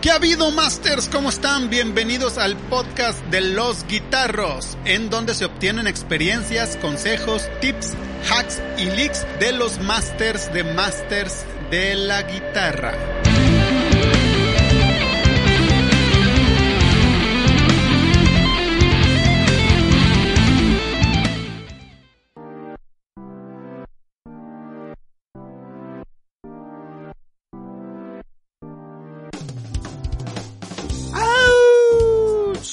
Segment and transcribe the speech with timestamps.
[0.00, 1.10] ¿Qué ha habido, Masters?
[1.12, 1.68] ¿Cómo están?
[1.68, 7.92] Bienvenidos al podcast de los guitarros, en donde se obtienen experiencias, consejos, tips,
[8.30, 12.94] hacks y leaks de los Masters de Masters de la guitarra.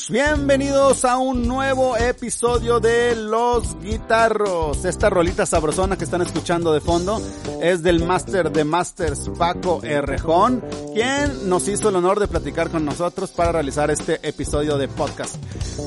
[0.10, 4.86] Bienvenidos a un nuevo episodio de Los Guitarros.
[4.86, 7.22] Esta rolita sabrosona que están escuchando de fondo
[7.62, 10.64] es del Master de Masters Paco Errejón,
[10.94, 15.36] quien nos hizo el honor de platicar con nosotros para realizar este episodio de podcast.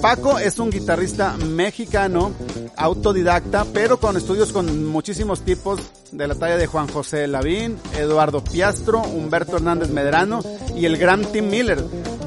[0.03, 2.33] Paco es un guitarrista mexicano,
[2.77, 5.81] autodidacta, pero con estudios con muchísimos tipos
[6.13, 10.43] de la talla de Juan José Lavín, Eduardo Piastro, Humberto Hernández Medrano
[10.77, 11.83] y el gran Tim Miller.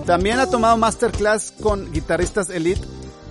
[0.05, 2.81] También ha tomado masterclass con guitarristas elite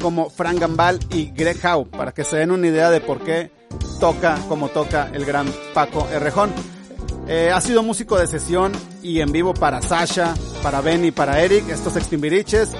[0.01, 3.51] como Frank Gambal y Greg Howe, para que se den una idea de por qué
[4.01, 6.51] toca como toca el gran Paco Errejón.
[7.29, 11.69] Eh, ha sido músico de sesión y en vivo para Sasha, para Benny, para Eric,
[11.69, 12.70] estos extimbiriches,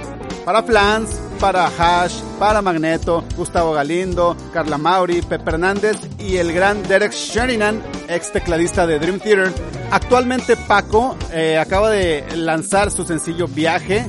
[0.45, 6.83] para Flans, para Hash, para Magneto, Gustavo Galindo, Carla Mauri, Pepe Hernández y el gran
[6.85, 9.53] Derek Sheridan, ex tecladista de Dream Theater.
[9.91, 14.07] Actualmente Paco eh, acaba de lanzar su sencillo Viaje,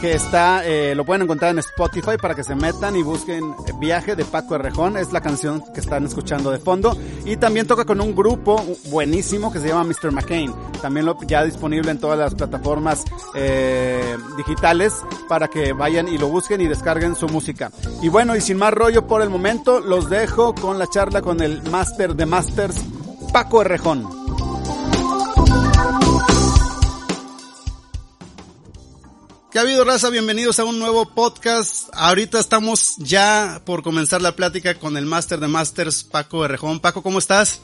[0.00, 4.16] que está, eh, lo pueden encontrar en Spotify para que se metan y busquen Viaje
[4.16, 6.96] de Paco Errejón, es la canción que están escuchando de fondo.
[7.24, 10.12] Y también toca con un grupo buenísimo que se llama Mr.
[10.12, 13.04] McCain, también lo, ya disponible en todas las plataformas
[13.34, 14.94] eh, digitales
[15.28, 17.70] para que vayan y lo busquen y descarguen su música.
[18.02, 21.42] Y bueno, y sin más rollo por el momento, los dejo con la charla con
[21.42, 22.76] el Master de Masters,
[23.32, 24.17] Paco Errejón.
[29.58, 30.08] ¿Qué ha habido, raza?
[30.10, 31.88] Bienvenidos a un nuevo podcast.
[31.92, 36.78] Ahorita estamos ya por comenzar la plática con el Master de Masters, Paco Errejón.
[36.78, 37.60] Paco, ¿cómo estás?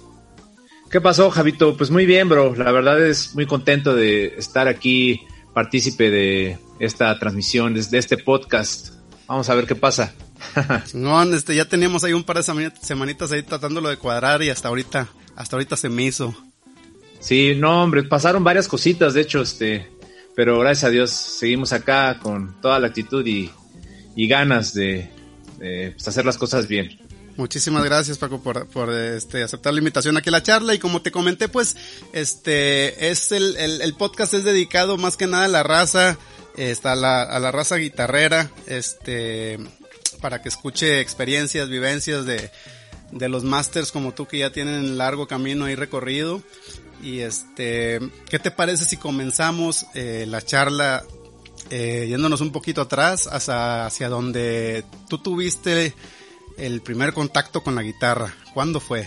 [0.91, 1.77] ¿Qué pasó, Javito?
[1.77, 2.57] Pues muy bien, bro.
[2.57, 5.21] La verdad es muy contento de estar aquí,
[5.55, 8.89] partícipe de esta transmisión, de este podcast.
[9.29, 10.13] Vamos a ver qué pasa.
[10.95, 14.67] no, este, ya teníamos ahí un par de semanitas ahí tratándolo de cuadrar y hasta
[14.67, 15.07] ahorita,
[15.37, 16.35] hasta ahorita se me hizo.
[17.21, 19.95] Sí, no, hombre, pasaron varias cositas, de hecho, este,
[20.35, 23.51] pero gracias a Dios seguimos acá con toda la actitud y,
[24.29, 25.11] ganas de,
[25.59, 26.99] pues, hacer las cosas bien.
[27.37, 31.03] Muchísimas gracias Paco por, por este, aceptar la invitación aquí a la charla y como
[31.03, 31.77] te comenté pues
[32.13, 36.17] este es el, el, podcast es dedicado más que nada a la raza,
[36.57, 39.59] está a la, a la raza guitarrera, este
[40.21, 42.53] para que escuche experiencias, vivencias de,
[43.11, 46.41] de los masters como tú que ya tienen largo camino ahí recorrido
[47.05, 48.01] y este,
[48.31, 51.05] ¿qué te parece si comenzamos eh, la charla
[51.71, 55.93] eh, yéndonos un poquito atrás hacia, hacia donde tú tuviste
[56.57, 58.35] el primer contacto con la guitarra?
[58.55, 59.07] ¿Cuándo fue?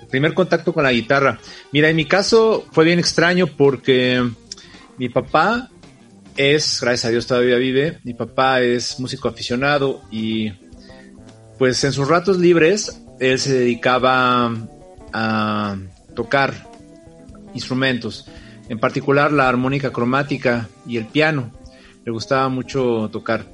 [0.00, 1.40] El primer contacto con la guitarra.
[1.72, 4.24] Mira, en mi caso fue bien extraño porque
[4.96, 5.70] mi papá
[6.36, 10.52] es, gracias a Dios todavía vive, mi papá es músico aficionado y
[11.58, 14.54] pues en sus ratos libres él se dedicaba
[15.12, 15.76] a
[16.14, 16.71] tocar
[17.54, 18.26] instrumentos,
[18.68, 21.52] en particular la armónica cromática y el piano.
[22.04, 23.46] Le gustaba mucho tocar.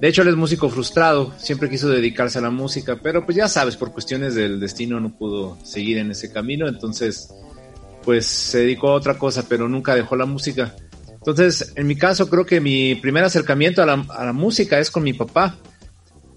[0.00, 3.48] De hecho, él es músico frustrado, siempre quiso dedicarse a la música, pero pues ya
[3.48, 7.30] sabes, por cuestiones del destino no pudo seguir en ese camino, entonces
[8.04, 10.76] pues se dedicó a otra cosa, pero nunca dejó la música.
[11.10, 15.14] Entonces, en mi caso, creo que mi primer acercamiento a la, música es con mi
[15.14, 15.56] papá,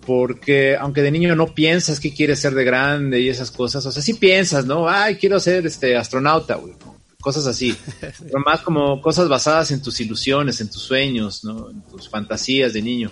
[0.08, 3.92] porque aunque de niño no piensas que quieres ser de grande y esas cosas, o
[3.92, 4.90] sea, sí piensas, ¿no?
[4.90, 6.74] Ay, quiero ser este astronauta, güey
[7.22, 11.70] cosas así, pero más como cosas basadas en tus ilusiones, en tus sueños, ¿no?
[11.70, 13.12] en tus fantasías de niño,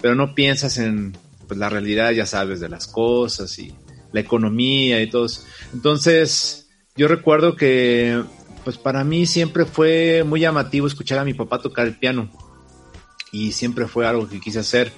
[0.00, 1.16] pero no piensas en
[1.46, 3.74] pues, la realidad, ya sabes, de las cosas y
[4.12, 5.42] la economía y todo eso.
[5.72, 8.22] Entonces, yo recuerdo que
[8.64, 12.28] pues para mí siempre fue muy llamativo escuchar a mi papá tocar el piano
[13.32, 14.92] y siempre fue algo que quise hacer.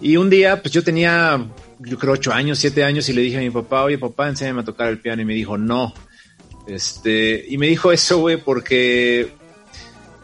[0.00, 1.46] Y un día, pues yo tenía,
[1.78, 4.60] yo creo, ocho años, siete años y le dije a mi papá, oye papá, enséñame
[4.60, 5.94] a tocar el piano y me dijo, no,
[6.66, 9.32] este, y me dijo eso, güey, porque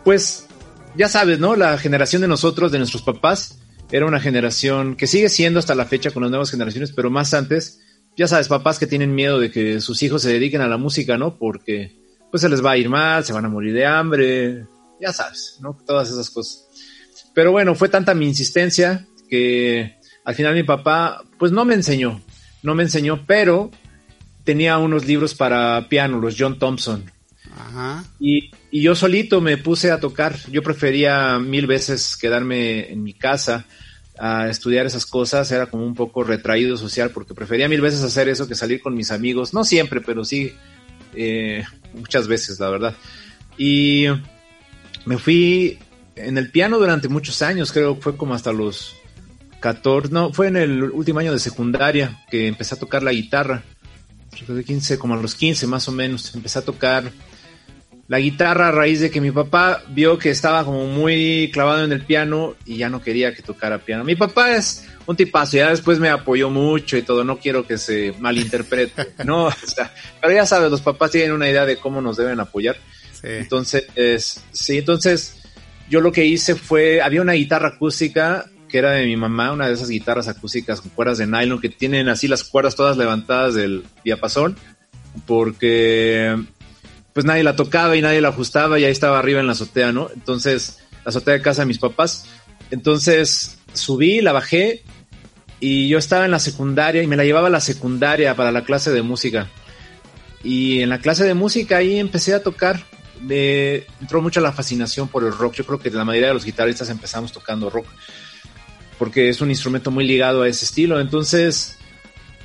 [0.04, 0.46] pues
[0.96, 1.56] ya sabes, ¿no?
[1.56, 3.58] La generación de nosotros, de nuestros papás,
[3.90, 7.34] era una generación que sigue siendo hasta la fecha con las nuevas generaciones, pero más
[7.34, 7.80] antes,
[8.16, 11.16] ya sabes, papás que tienen miedo de que sus hijos se dediquen a la música,
[11.16, 11.36] ¿no?
[11.38, 12.00] Porque
[12.30, 14.66] pues se les va a ir mal, se van a morir de hambre,
[15.00, 15.76] ya sabes, ¿no?
[15.86, 16.66] Todas esas cosas.
[17.34, 22.20] Pero bueno, fue tanta mi insistencia que al final mi papá, pues no me enseñó,
[22.62, 23.70] no me enseñó, pero
[24.44, 27.10] tenía unos libros para piano, los John Thompson.
[27.56, 28.04] Ajá.
[28.18, 30.36] Y, y, yo solito me puse a tocar.
[30.50, 33.66] Yo prefería mil veces quedarme en mi casa
[34.18, 35.50] a estudiar esas cosas.
[35.52, 38.94] Era como un poco retraído social porque prefería mil veces hacer eso que salir con
[38.94, 39.52] mis amigos.
[39.52, 40.52] No siempre, pero sí
[41.14, 42.94] eh, muchas veces, la verdad.
[43.58, 44.06] Y
[45.04, 45.78] me fui
[46.16, 48.96] en el piano durante muchos años, creo que fue como hasta los
[49.60, 53.62] 14, no, fue en el último año de secundaria que empecé a tocar la guitarra.
[54.48, 57.12] De 15, como a los 15 más o menos, empecé a tocar
[58.08, 61.92] la guitarra a raíz de que mi papá vio que estaba como muy clavado en
[61.92, 64.04] el piano y ya no quería que tocara piano.
[64.04, 67.78] Mi papá es un tipazo, ya después me apoyó mucho y todo, no quiero que
[67.78, 69.48] se malinterprete, ¿no?
[70.20, 72.76] pero ya sabes, los papás tienen una idea de cómo nos deben apoyar.
[73.22, 73.86] Entonces,
[74.50, 75.36] sí, entonces
[75.88, 79.68] yo lo que hice fue, había una guitarra acústica que era de mi mamá, una
[79.68, 83.54] de esas guitarras acústicas con cuerdas de nylon que tienen así las cuerdas todas levantadas
[83.54, 84.56] del diapasón,
[85.26, 86.34] porque
[87.12, 89.92] pues nadie la tocaba y nadie la ajustaba y ahí estaba arriba en la azotea,
[89.92, 90.08] ¿no?
[90.14, 92.24] Entonces, la azotea de casa de mis papás.
[92.70, 94.82] Entonces, subí, la bajé
[95.60, 98.64] y yo estaba en la secundaria y me la llevaba a la secundaria para la
[98.64, 99.48] clase de música.
[100.42, 102.82] Y en la clase de música ahí empecé a tocar.
[103.20, 105.56] Me entró mucho la fascinación por el rock.
[105.56, 107.86] Yo creo que la mayoría de los guitarristas empezamos tocando rock
[109.02, 111.00] porque es un instrumento muy ligado a ese estilo.
[111.00, 111.76] Entonces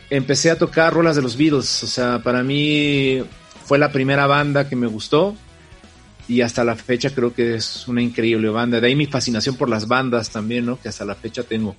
[0.10, 1.84] empecé a tocar rolas de los Beatles.
[1.84, 3.22] O sea, para mí
[3.66, 5.36] fue la primera banda que me gustó
[6.28, 8.82] y hasta la fecha creo que es una increíble banda.
[8.82, 10.82] De ahí mi fascinación por las bandas también, ¿no?
[10.82, 11.76] Que hasta la fecha tengo.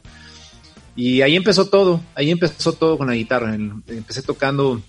[0.94, 3.56] Y ahí empezó todo, ahí empezó todo con la guitarra.
[3.56, 4.80] Empecé tocando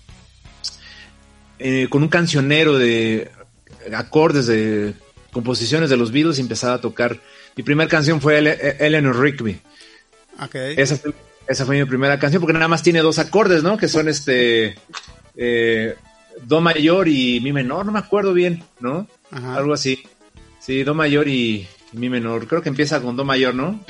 [1.58, 3.28] eh, con un cancionero de
[3.92, 4.94] acordes de
[5.32, 7.18] composiciones de los Beatles y empezaba a tocar.
[7.56, 8.38] Mi primera canción fue
[8.78, 9.60] Eleanor Rigby.
[10.38, 10.74] Okay.
[10.76, 11.12] Esa, fue,
[11.48, 13.76] esa fue mi primera canción porque nada más tiene dos acordes, ¿no?
[13.76, 14.76] Que son este
[15.36, 15.94] eh,
[16.46, 19.06] Do mayor y Mi menor, no me acuerdo bien, ¿no?
[19.30, 20.02] Algo así.
[20.58, 22.46] Sí, Do mayor y, Mi menor.
[22.46, 23.80] Creo que empieza con Do mayor, ¿no?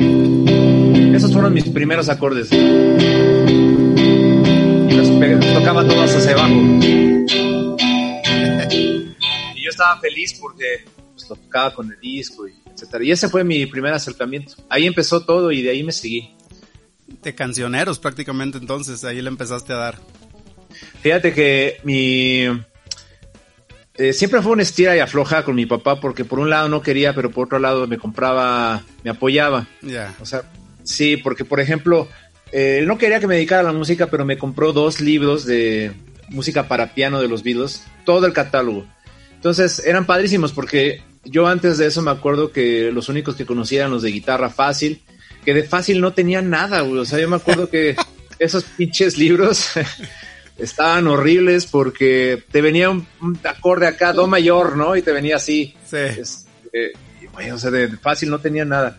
[1.14, 2.50] Esos fueron mis primeros acordes.
[2.52, 2.56] Y
[4.92, 5.08] los
[5.54, 6.54] tocaba todos hacia abajo.
[9.54, 13.04] y yo estaba feliz porque pues, lo tocaba con el disco y etcétera.
[13.04, 14.54] Y ese fue mi primer acercamiento.
[14.68, 16.34] Ahí empezó todo y de ahí me seguí.
[17.22, 19.98] De cancioneros prácticamente entonces, ahí le empezaste a dar.
[21.02, 22.46] Fíjate que mi
[23.94, 26.80] eh, siempre fue una estira y afloja con mi papá porque por un lado no
[26.80, 29.66] quería, pero por otro lado me compraba, me apoyaba.
[29.82, 30.14] Ya.
[30.20, 30.42] O sea,
[30.84, 32.08] sí, porque por ejemplo,
[32.52, 35.44] eh, él no quería que me dedicara a la música, pero me compró dos libros
[35.44, 35.92] de
[36.30, 38.86] música para piano de los Beatles, todo el catálogo.
[39.34, 43.80] Entonces eran padrísimos porque yo antes de eso me acuerdo que los únicos que conocía
[43.80, 45.02] eran los de guitarra fácil,
[45.44, 46.98] que de fácil no tenían nada, güey.
[46.98, 47.96] O sea, yo me acuerdo que
[48.38, 49.70] esos pinches libros
[50.58, 53.06] estaban horribles porque te venía un,
[53.44, 54.96] acorde acá, do mayor, ¿no?
[54.96, 55.74] Y te venía así.
[55.84, 55.96] Sí.
[55.96, 56.92] Este,
[57.52, 58.98] o sea, de, fácil no tenía nada.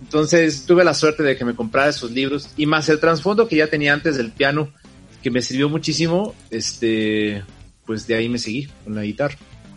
[0.00, 3.56] Entonces tuve la suerte de que me comprara esos libros y más el trasfondo que
[3.56, 4.72] ya tenía antes del piano,
[5.22, 7.42] que me sirvió muchísimo, este,
[7.84, 9.36] pues de ahí me seguí con la guitarra.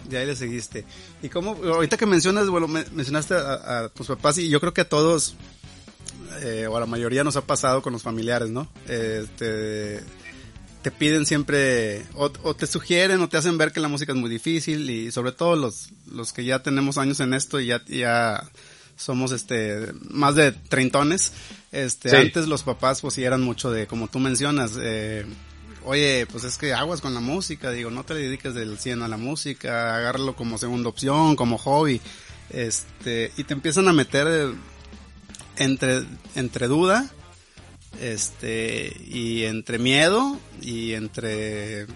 [0.10, 0.86] De ahí le seguiste.
[1.22, 4.90] Y como, ahorita que mencionas, bueno, mencionaste a, tus papás y yo creo que a
[4.90, 5.36] todos,
[6.42, 8.68] eh, o a la mayoría nos ha pasado con los familiares, ¿no?
[8.88, 10.02] Este,
[10.82, 14.30] te piden siempre, o, te sugieren o te hacen ver que la música es muy
[14.30, 18.50] difícil y sobre todo los, los que ya tenemos años en esto y ya, ya
[18.96, 21.34] somos este, más de treintones,
[21.72, 25.26] este, antes los papás pues sí eran mucho de, como tú mencionas, eh,
[25.90, 29.08] oye, pues es que aguas con la música, digo, no te dediques del 100 a
[29.08, 32.00] la música, agárralo como segunda opción, como hobby,
[32.50, 34.54] este, y te empiezan a meter
[35.58, 36.04] entre,
[36.36, 37.10] entre duda,
[38.00, 41.88] este, y entre miedo y entre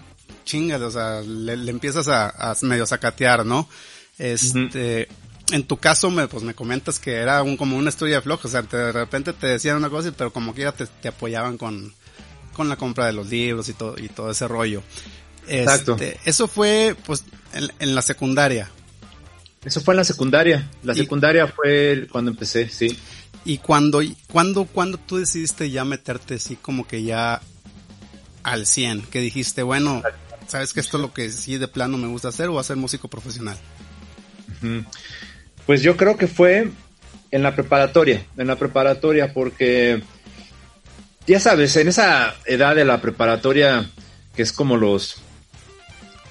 [0.44, 3.68] chingas, o sea, le, empiezas a, medio sacatear, ¿no?
[4.18, 5.08] Este,
[5.52, 8.48] en tu caso me, pues me comentas que era un, como una estudia de o
[8.48, 11.94] sea, de repente te decían una cosa, pero como que ya te, apoyaban con,
[12.54, 14.82] con la compra de los libros y todo, y todo ese rollo.
[15.46, 15.92] Exacto.
[15.92, 17.24] Este, eso fue, pues,
[17.78, 18.70] en, la secundaria.
[19.64, 20.70] Eso fue en la secundaria.
[20.82, 22.98] La secundaria fue cuando empecé, sí.
[23.44, 27.42] Y cuando, cuando, cuando tú decidiste ya meterte así como que ya
[28.42, 30.02] al 100, que dijiste, bueno,
[30.46, 33.08] sabes que esto es lo que sí de plano me gusta hacer o hacer músico
[33.08, 33.56] profesional.
[35.66, 36.70] Pues yo creo que fue
[37.30, 40.02] en la preparatoria, en la preparatoria, porque
[41.26, 43.88] ya sabes, en esa edad de la preparatoria,
[44.34, 45.16] que es como los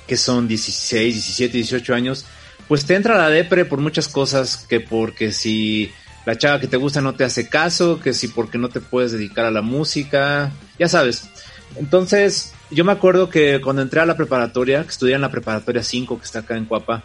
[0.08, 2.26] que son 16, 17, 18 años,
[2.68, 5.92] pues te entra la depre por muchas cosas, que porque si
[6.26, 9.12] la chava que te gusta no te hace caso, que si porque no te puedes
[9.12, 11.30] dedicar a la música, ya sabes.
[11.76, 15.84] Entonces, yo me acuerdo que cuando entré a la preparatoria, que estudié en la preparatoria
[15.84, 17.04] 5, que está acá en Cuapa,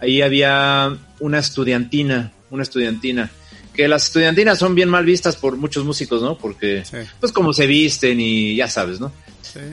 [0.00, 3.30] ahí había una estudiantina, una estudiantina,
[3.78, 6.36] que las estudiantinas son bien mal vistas por muchos músicos, ¿no?
[6.36, 6.82] Porque,
[7.20, 9.12] pues como se visten y ya sabes, ¿no?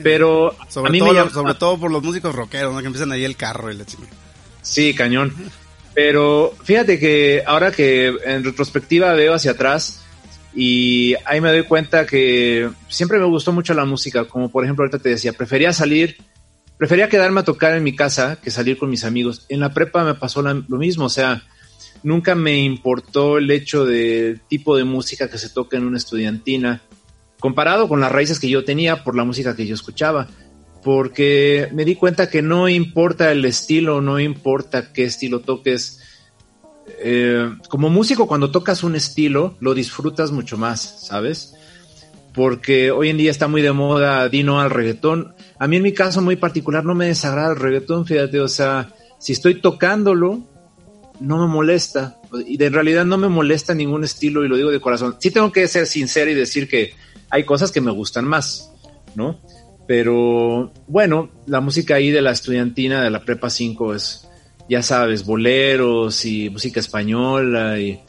[0.04, 2.78] Pero sobre, a mí todo, me sobre todo por los músicos rockeros, ¿no?
[2.78, 4.04] Que empiezan ahí el carro y la chica.
[4.62, 5.34] Sí, cañón.
[5.92, 10.04] Pero fíjate que ahora que en retrospectiva veo hacia atrás
[10.54, 14.84] y ahí me doy cuenta que siempre me gustó mucho la música, como por ejemplo
[14.84, 16.16] ahorita te decía, prefería salir,
[16.78, 19.46] prefería quedarme a tocar en mi casa que salir con mis amigos.
[19.48, 21.42] En la prepa me pasó lo mismo, o sea,
[22.02, 26.82] nunca me importó el hecho del tipo de música que se toca en una estudiantina,
[27.40, 30.28] comparado con las raíces que yo tenía por la música que yo escuchaba
[30.86, 36.00] porque me di cuenta que no importa el estilo, no importa qué estilo toques.
[37.02, 41.56] Eh, como músico, cuando tocas un estilo, lo disfrutas mucho más, ¿sabes?
[42.32, 45.34] Porque hoy en día está muy de moda Dino al reggaetón.
[45.58, 48.94] A mí en mi caso muy particular no me desagrada el reggaetón, fíjate, o sea,
[49.18, 50.44] si estoy tocándolo,
[51.20, 52.20] no me molesta.
[52.46, 55.16] Y de, en realidad no me molesta ningún estilo y lo digo de corazón.
[55.18, 56.94] Sí tengo que ser sincero y decir que
[57.30, 58.72] hay cosas que me gustan más,
[59.14, 59.40] ¿no?
[59.86, 64.28] Pero bueno, la música ahí de la estudiantina de la Prepa 5 es,
[64.68, 68.00] ya sabes, boleros y música española y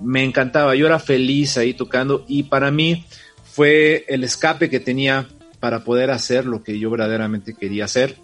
[0.00, 0.74] me encantaba.
[0.74, 3.06] Yo era feliz ahí tocando y para mí
[3.44, 5.28] fue el escape que tenía
[5.60, 8.16] para poder hacer lo que yo verdaderamente quería hacer.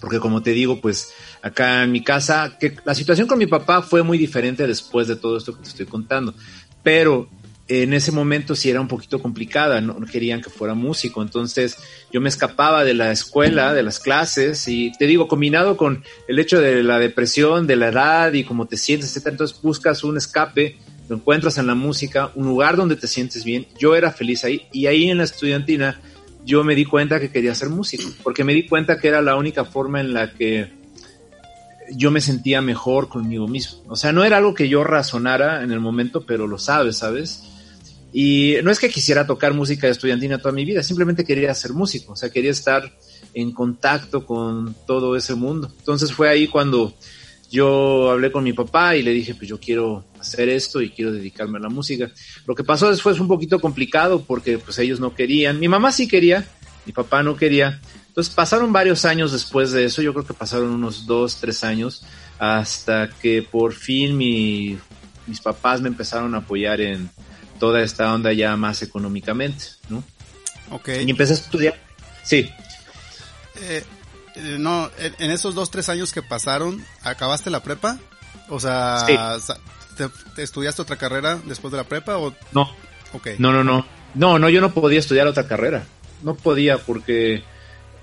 [0.00, 1.12] Porque como te digo, pues
[1.42, 5.16] acá en mi casa, que la situación con mi papá fue muy diferente después de
[5.16, 6.34] todo esto que te estoy contando.
[6.82, 7.28] Pero
[7.68, 11.76] en ese momento sí era un poquito complicada, no, querían que fuera músico, entonces
[12.12, 16.38] yo me escapaba de la escuela, de las clases, y te digo, combinado con el
[16.38, 20.16] hecho de la depresión, de la edad y cómo te sientes, etc., entonces buscas un
[20.16, 20.76] escape,
[21.08, 24.66] lo encuentras en la música, un lugar donde te sientes bien, yo era feliz ahí,
[24.72, 26.00] y ahí en la estudiantina
[26.44, 29.36] yo me di cuenta que quería ser músico, porque me di cuenta que era la
[29.36, 30.81] única forma en la que
[31.96, 33.82] yo me sentía mejor conmigo mismo.
[33.88, 37.42] O sea, no era algo que yo razonara en el momento, pero lo sabes, ¿sabes?
[38.12, 42.12] Y no es que quisiera tocar música estudiantina toda mi vida, simplemente quería ser músico,
[42.12, 42.92] o sea, quería estar
[43.32, 45.72] en contacto con todo ese mundo.
[45.78, 46.94] Entonces fue ahí cuando
[47.50, 51.12] yo hablé con mi papá y le dije, pues yo quiero hacer esto y quiero
[51.12, 52.10] dedicarme a la música.
[52.46, 55.90] Lo que pasó después fue un poquito complicado porque pues ellos no querían, mi mamá
[55.90, 56.46] sí quería,
[56.84, 57.80] mi papá no quería.
[58.12, 62.04] Entonces pasaron varios años después de eso, yo creo que pasaron unos dos, tres años,
[62.38, 64.78] hasta que por fin mi,
[65.26, 67.08] mis papás me empezaron a apoyar en,
[67.62, 70.02] toda esta onda ya más económicamente, ¿no?
[70.72, 70.88] Ok.
[71.06, 71.80] Y empecé a estudiar.
[72.24, 72.50] Sí.
[73.60, 73.84] Eh,
[74.34, 78.00] eh, no, en esos dos, tres años que pasaron, ¿acabaste la prepa?
[78.48, 79.06] O sea,
[79.96, 82.34] ¿te, estudiaste otra carrera después de la prepa o...?
[82.50, 82.68] No.
[83.12, 83.28] Ok.
[83.38, 83.86] No, no, no.
[84.16, 85.84] No, no, yo no podía estudiar otra carrera.
[86.24, 87.44] No podía porque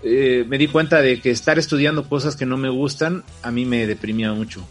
[0.03, 3.65] eh, me di cuenta de que estar estudiando cosas que no me gustan a mí
[3.65, 4.65] me deprimía mucho.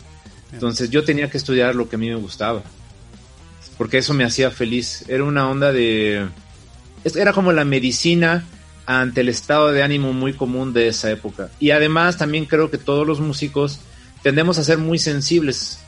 [0.53, 2.63] Entonces yo tenía que estudiar lo que a mí me gustaba
[3.79, 5.05] porque eso me hacía feliz.
[5.09, 6.27] Era una onda de...
[7.15, 8.45] Era como la medicina
[8.85, 11.49] ante el estado de ánimo muy común de esa época.
[11.61, 13.79] Y además también creo que todos los músicos
[14.23, 15.79] tendemos a ser muy sensibles,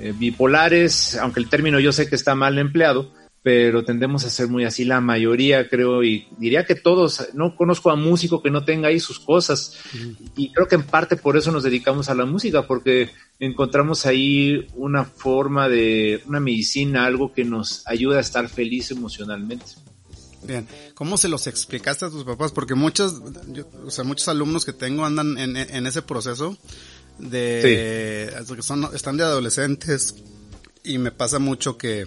[0.00, 4.48] eh, bipolares, aunque el término yo sé que está mal empleado, pero tendemos a ser
[4.48, 8.64] muy así la mayoría, creo, y diría que todos, no conozco a músico que no
[8.64, 9.78] tenga ahí sus cosas,
[10.36, 14.66] y creo que en parte por eso nos dedicamos a la música, porque encontramos ahí
[14.74, 19.64] una forma de, una medicina, algo que nos ayuda a estar feliz emocionalmente.
[20.42, 22.52] Bien, ¿cómo se los explicaste a tus papás?
[22.52, 23.22] Porque muchos,
[23.84, 26.58] o sea, muchos alumnos que tengo andan en, en ese proceso
[27.18, 30.14] de, que son, están de adolescentes,
[30.82, 32.06] y me pasa mucho que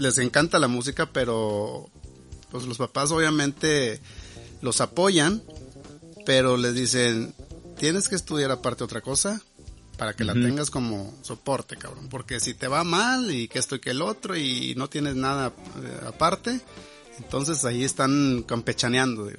[0.00, 1.88] les encanta la música, pero
[2.50, 4.00] pues los papás obviamente
[4.62, 5.42] los apoyan,
[6.26, 7.34] pero les dicen,
[7.78, 9.40] tienes que estudiar aparte otra cosa
[9.96, 12.08] para que la tengas como soporte, cabrón.
[12.08, 15.14] Porque si te va mal y que esto y que el otro y no tienes
[15.14, 15.52] nada
[15.82, 16.60] eh, aparte,
[17.18, 19.30] entonces ahí están campechaneando.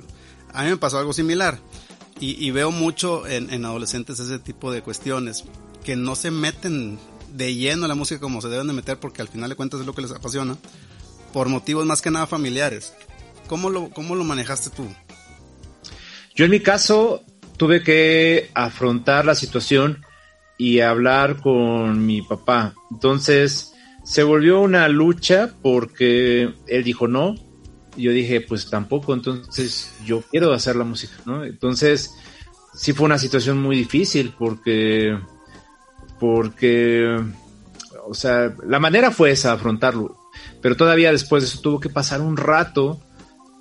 [0.54, 1.60] A mí me pasó algo similar
[2.20, 5.44] y, veo mucho en, en adolescentes ese tipo de cuestiones
[5.84, 7.00] que no se meten
[7.32, 9.80] de lleno a la música como se deben de meter porque al final de cuentas
[9.80, 10.58] es lo que les apasiona,
[11.34, 12.94] por motivos más que nada familiares.
[13.48, 14.88] ¿Cómo lo, cómo lo manejaste tú?
[16.36, 17.24] Yo en mi caso
[17.58, 20.06] tuve que afrontar la situación
[20.58, 22.74] y hablar con mi papá.
[22.90, 23.74] Entonces
[24.04, 27.36] se volvió una lucha porque él dijo no,
[27.96, 31.44] y yo dije pues tampoco, entonces yo quiero hacer la música, ¿no?
[31.44, 32.14] Entonces
[32.74, 35.18] sí fue una situación muy difícil porque,
[36.22, 37.20] porque,
[38.08, 40.20] o sea, la manera fue esa, afrontarlo,
[40.62, 43.02] pero todavía después de eso tuvo que pasar un rato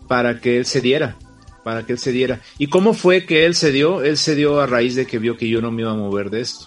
[0.08, 1.16] para que él se diera,
[1.64, 2.42] para que él se diera.
[2.58, 4.02] ¿Y cómo fue que él se dio?
[4.02, 6.28] Él se dio a raíz de que vio que yo no me iba a mover
[6.28, 6.66] de esto.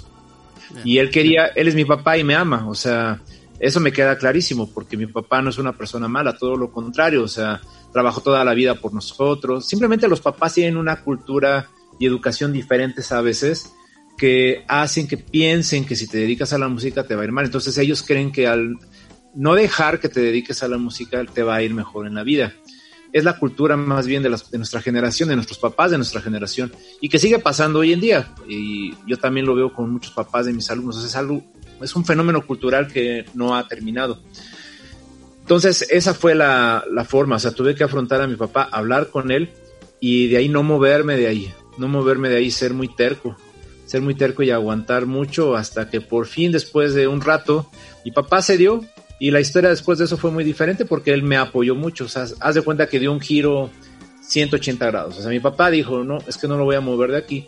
[0.84, 3.22] Y él quería, él es mi papá y me ama, o sea,
[3.60, 7.22] eso me queda clarísimo, porque mi papá no es una persona mala, todo lo contrario,
[7.22, 9.68] o sea, trabajó toda la vida por nosotros.
[9.68, 11.70] Simplemente los papás tienen una cultura
[12.00, 13.76] y educación diferentes a veces
[14.18, 17.32] que hacen que piensen que si te dedicas a la música te va a ir
[17.32, 17.46] mal.
[17.46, 18.78] Entonces ellos creen que al
[19.36, 22.24] no dejar que te dediques a la música te va a ir mejor en la
[22.24, 22.54] vida.
[23.12, 26.72] Es la cultura más bien de, de nuestra generación, de nuestros papás de nuestra generación,
[27.00, 28.34] y que sigue pasando hoy en día.
[28.48, 31.04] Y yo también lo veo con muchos papás de mis alumnos.
[31.04, 31.44] Es algo,
[31.82, 34.20] es un fenómeno cultural que no ha terminado.
[35.42, 37.36] Entonces, esa fue la, la forma.
[37.36, 39.52] O sea, tuve que afrontar a mi papá, hablar con él
[40.00, 43.36] y de ahí no moverme de ahí no moverme de ahí, ser muy terco,
[43.94, 47.70] ser muy terco y aguantar mucho hasta que por fin después de un rato
[48.04, 48.84] mi papá se dio
[49.20, 52.08] y la historia después de eso fue muy diferente porque él me apoyó mucho, o
[52.08, 53.70] sea, haz de cuenta que dio un giro
[54.24, 57.12] 180 grados, o sea, mi papá dijo, no, es que no lo voy a mover
[57.12, 57.48] de aquí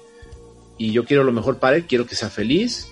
[0.78, 2.90] y yo quiero lo mejor para él, quiero que sea feliz,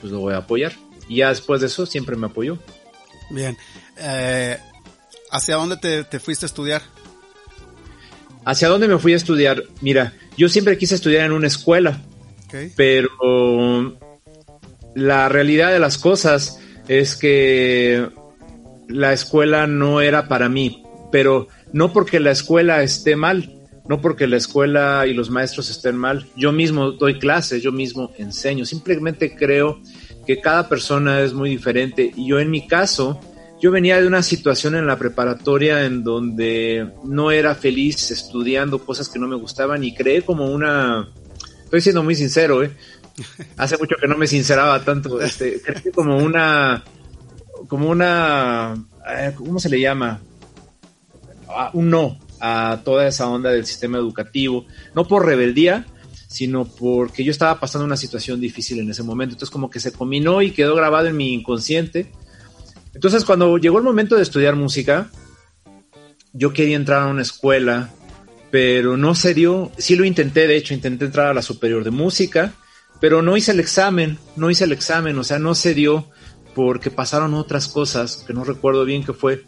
[0.00, 0.72] pues lo voy a apoyar.
[1.08, 2.58] Y ya después de eso siempre me apoyó.
[3.30, 3.56] Bien,
[3.96, 4.56] eh,
[5.32, 6.82] ¿hacia dónde te, te fuiste a estudiar?
[8.44, 9.64] ¿Hacia dónde me fui a estudiar?
[9.80, 12.00] Mira, yo siempre quise estudiar en una escuela,
[12.76, 13.98] pero
[14.94, 18.08] la realidad de las cosas es que
[18.88, 23.54] la escuela no era para mí, pero no porque la escuela esté mal,
[23.88, 26.26] no porque la escuela y los maestros estén mal.
[26.36, 28.64] Yo mismo doy clases, yo mismo enseño.
[28.64, 29.80] Simplemente creo
[30.26, 33.20] que cada persona es muy diferente y yo en mi caso
[33.60, 39.08] yo venía de una situación en la preparatoria en donde no era feliz estudiando cosas
[39.08, 41.08] que no me gustaban y creé como una...
[41.68, 42.70] Estoy siendo muy sincero, ¿eh?
[43.56, 45.20] Hace mucho que no me sinceraba tanto.
[45.20, 46.84] Este, creé como una...
[47.68, 48.74] Como una...
[49.08, 50.20] Eh, ¿Cómo se le llama?
[51.72, 54.66] Un no a toda esa onda del sistema educativo.
[54.94, 55.86] No por rebeldía,
[56.28, 59.34] sino porque yo estaba pasando una situación difícil en ese momento.
[59.34, 62.10] Entonces como que se combinó y quedó grabado en mi inconsciente
[62.98, 65.08] entonces, cuando llegó el momento de estudiar música,
[66.32, 67.90] yo quería entrar a una escuela,
[68.50, 69.70] pero no se dio.
[69.78, 72.54] Sí lo intenté, de hecho, intenté entrar a la superior de música,
[73.00, 76.08] pero no hice el examen, no hice el examen, o sea, no se dio
[76.54, 79.44] porque pasaron otras cosas que no recuerdo bien qué fue.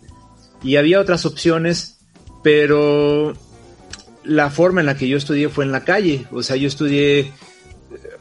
[0.62, 1.98] Y había otras opciones,
[2.42, 3.34] pero
[4.22, 7.32] la forma en la que yo estudié fue en la calle, o sea, yo estudié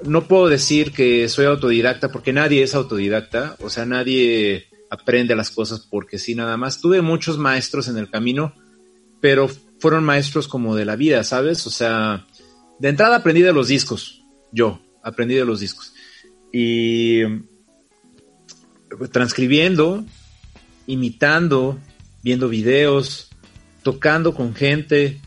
[0.03, 5.51] no puedo decir que soy autodidacta porque nadie es autodidacta, o sea, nadie aprende las
[5.51, 6.81] cosas porque sí, nada más.
[6.81, 8.53] Tuve muchos maestros en el camino,
[9.21, 11.65] pero fueron maestros como de la vida, ¿sabes?
[11.67, 12.25] O sea,
[12.79, 15.93] de entrada aprendí de los discos, yo aprendí de los discos.
[16.51, 17.21] Y
[19.11, 20.03] transcribiendo,
[20.87, 21.79] imitando,
[22.23, 23.29] viendo videos,
[23.83, 25.19] tocando con gente,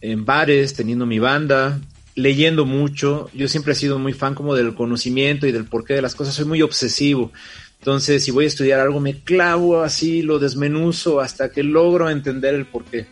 [0.00, 1.80] en bares, teniendo mi banda,
[2.14, 3.30] leyendo mucho.
[3.34, 6.34] Yo siempre he sido muy fan como del conocimiento y del porqué de las cosas.
[6.34, 7.32] Soy muy obsesivo.
[7.78, 12.54] Entonces, si voy a estudiar algo, me clavo así, lo desmenuzo hasta que logro entender
[12.54, 13.06] el por qué.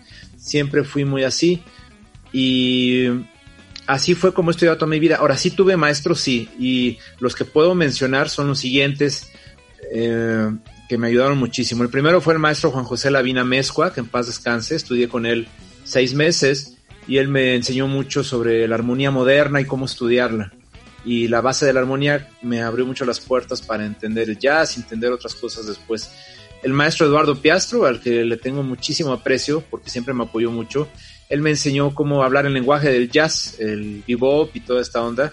[0.45, 1.63] Siempre fui muy así.
[2.33, 3.07] Y
[3.87, 5.17] así fue como he estudiado toda mi vida.
[5.17, 6.49] Ahora sí tuve maestros, sí.
[6.59, 9.31] Y los que puedo mencionar son los siguientes
[9.93, 10.51] eh,
[10.89, 11.83] que me ayudaron muchísimo.
[11.83, 14.77] El primero fue el maestro Juan José Lavina Mezcua, que en paz descanse.
[14.77, 15.49] Estudié con él
[15.85, 16.77] seis meses
[17.09, 20.53] y él me enseñó mucho sobre la armonía moderna y cómo estudiarla
[21.05, 24.77] y la base de la armonía me abrió mucho las puertas para entender el jazz,
[24.77, 26.11] entender otras cosas después.
[26.65, 30.89] El maestro Eduardo Piastro, al que le tengo muchísimo aprecio porque siempre me apoyó mucho,
[31.29, 35.33] él me enseñó cómo hablar el lenguaje del jazz, el bebop y toda esta onda.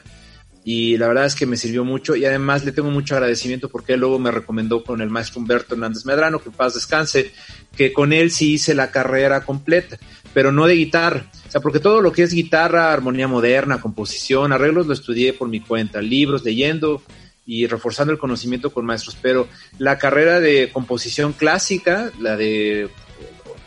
[0.63, 3.93] Y la verdad es que me sirvió mucho y además le tengo mucho agradecimiento porque
[3.93, 7.31] él luego me recomendó con el maestro Humberto Hernández Medrano, que paz descanse,
[7.75, 9.97] que con él sí hice la carrera completa,
[10.33, 14.53] pero no de guitarra o sea, porque todo lo que es guitarra, armonía moderna, composición,
[14.53, 17.01] arreglos, lo estudié por mi cuenta, libros, leyendo
[17.45, 19.17] y reforzando el conocimiento con maestros.
[19.21, 22.89] Pero la carrera de composición clásica, la de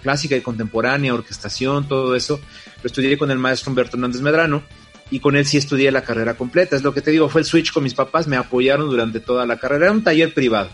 [0.03, 2.41] clásica y contemporánea, orquestación, todo eso,
[2.83, 4.63] lo estudié con el maestro Humberto Hernández Medrano
[5.11, 6.77] y con él sí estudié la carrera completa.
[6.77, 9.47] Es lo que te digo, fue el switch con mis papás, me apoyaron durante toda
[9.47, 9.87] la carrera.
[9.87, 10.71] Era un taller privado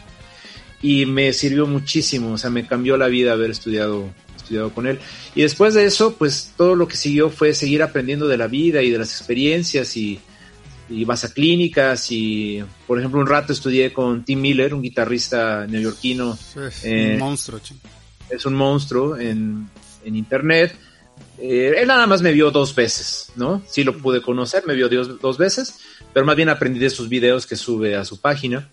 [0.83, 4.13] y me sirvió muchísimo, o sea, me cambió la vida haber estudiado
[4.75, 4.99] con él.
[5.35, 8.83] Y después de eso, pues todo lo que siguió fue seguir aprendiendo de la vida
[8.83, 10.21] y de las experiencias y,
[10.90, 15.66] y vas a clínicas y, por ejemplo, un rato estudié con Tim Miller, un guitarrista
[15.66, 16.37] neoyorquino.
[16.57, 17.61] Es un monstruo,
[18.29, 19.70] Es un monstruo en,
[20.05, 20.76] en internet.
[21.38, 23.62] Eh, él nada más me vio dos veces, ¿no?
[23.68, 25.79] Sí lo pude conocer, me vio dos, dos veces,
[26.12, 28.68] pero más bien aprendí de sus videos que sube a su página.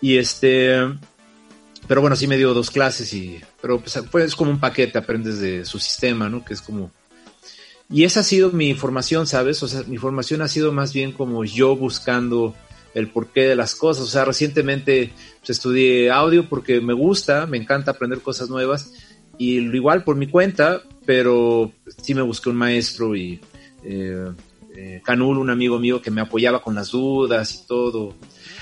[0.00, 0.78] Y este,
[1.86, 4.96] pero bueno, sí me dio dos clases y, pero pues, pues es como un paquete,
[4.98, 6.44] aprendes de su sistema, ¿no?
[6.44, 6.90] Que es como
[7.94, 9.62] y esa ha sido mi formación, ¿sabes?
[9.62, 12.52] O sea, mi formación ha sido más bien como yo buscando
[12.92, 14.02] el porqué de las cosas.
[14.02, 18.94] O sea, recientemente pues, estudié audio porque me gusta, me encanta aprender cosas nuevas.
[19.38, 21.70] Y lo igual por mi cuenta, pero
[22.02, 23.40] sí me busqué un maestro y
[23.84, 24.26] eh,
[24.74, 28.16] eh, Canul, un amigo mío que me apoyaba con las dudas y todo.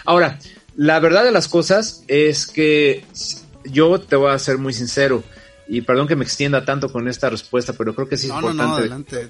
[0.05, 0.39] Ahora,
[0.77, 3.07] la verdad de las cosas es que
[3.65, 5.25] yo te voy a ser muy sincero
[5.73, 8.63] y perdón que me extienda tanto con esta respuesta, pero creo que es importante.
[8.63, 9.27] No, no, adelante,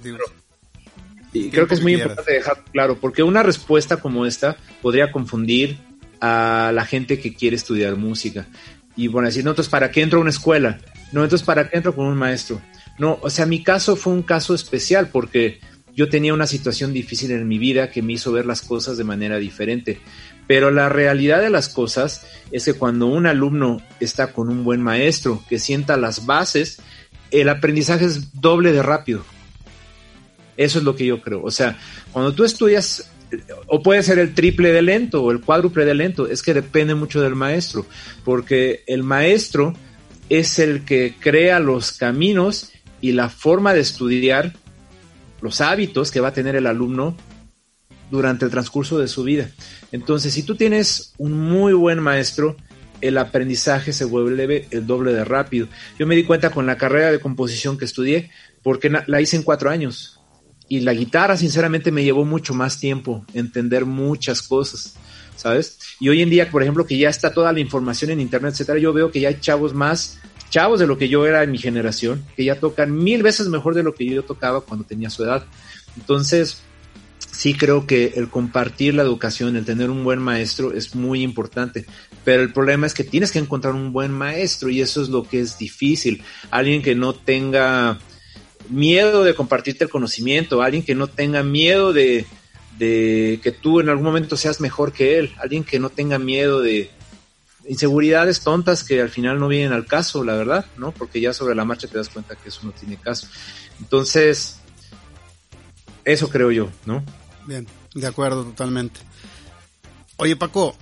[1.32, 5.78] y creo que es muy importante dejar claro, porque una respuesta como esta podría confundir
[6.20, 8.48] a la gente que quiere estudiar música.
[8.96, 10.80] Y bueno, decir, no, entonces, ¿para qué entro a una escuela?
[11.12, 12.60] No, entonces, ¿para qué entro con un maestro?
[12.98, 15.60] No, o sea, mi caso fue un caso especial porque
[15.94, 19.04] yo tenía una situación difícil en mi vida que me hizo ver las cosas de
[19.04, 20.00] manera diferente.
[20.46, 24.82] Pero la realidad de las cosas es que cuando un alumno está con un buen
[24.82, 26.80] maestro que sienta las bases,
[27.30, 29.24] el aprendizaje es doble de rápido.
[30.56, 31.42] Eso es lo que yo creo.
[31.42, 31.78] O sea,
[32.12, 33.10] cuando tú estudias,
[33.66, 36.94] o puede ser el triple de lento o el cuádruple de lento, es que depende
[36.94, 37.86] mucho del maestro,
[38.24, 39.74] porque el maestro
[40.28, 44.54] es el que crea los caminos y la forma de estudiar,
[45.40, 47.16] los hábitos que va a tener el alumno
[48.12, 49.50] durante el transcurso de su vida.
[49.90, 52.56] Entonces, si tú tienes un muy buen maestro,
[53.00, 55.66] el aprendizaje se vuelve el doble de rápido.
[55.98, 58.30] Yo me di cuenta con la carrera de composición que estudié,
[58.62, 60.20] porque la hice en cuatro años.
[60.68, 64.94] Y la guitarra, sinceramente, me llevó mucho más tiempo entender muchas cosas,
[65.34, 65.78] ¿sabes?
[65.98, 68.78] Y hoy en día, por ejemplo, que ya está toda la información en internet, etcétera,
[68.78, 70.18] yo veo que ya hay chavos más
[70.50, 73.74] chavos de lo que yo era en mi generación, que ya tocan mil veces mejor
[73.74, 75.46] de lo que yo tocaba cuando tenía su edad.
[75.96, 76.62] Entonces,
[77.32, 81.86] sí creo que el compartir la educación, el tener un buen maestro es muy importante,
[82.24, 85.24] pero el problema es que tienes que encontrar un buen maestro y eso es lo
[85.24, 86.22] que es difícil.
[86.50, 87.98] Alguien que no tenga
[88.68, 92.26] miedo de compartirte el conocimiento, alguien que no tenga miedo de,
[92.78, 96.60] de que tú en algún momento seas mejor que él, alguien que no tenga miedo
[96.60, 96.90] de
[97.66, 100.92] inseguridades tontas que al final no vienen al caso, la verdad, ¿no?
[100.92, 103.26] Porque ya sobre la marcha te das cuenta que eso no tiene caso.
[103.80, 104.58] Entonces,
[106.04, 107.04] eso creo yo, ¿no?
[107.46, 109.00] Bien, de acuerdo totalmente.
[110.16, 110.76] Oye Paco,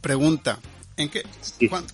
[0.00, 0.58] pregunta,
[0.96, 1.24] ¿en qué,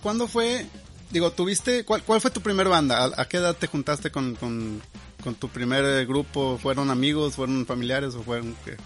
[0.01, 0.65] ¿cuándo fue,
[1.11, 3.11] digo, tuviste, cuál, fue tu primer banda?
[3.17, 6.59] ¿A, qué edad te juntaste con, con, tu primer grupo?
[6.61, 8.77] ¿Fueron amigos, fueron familiares o fueron qué?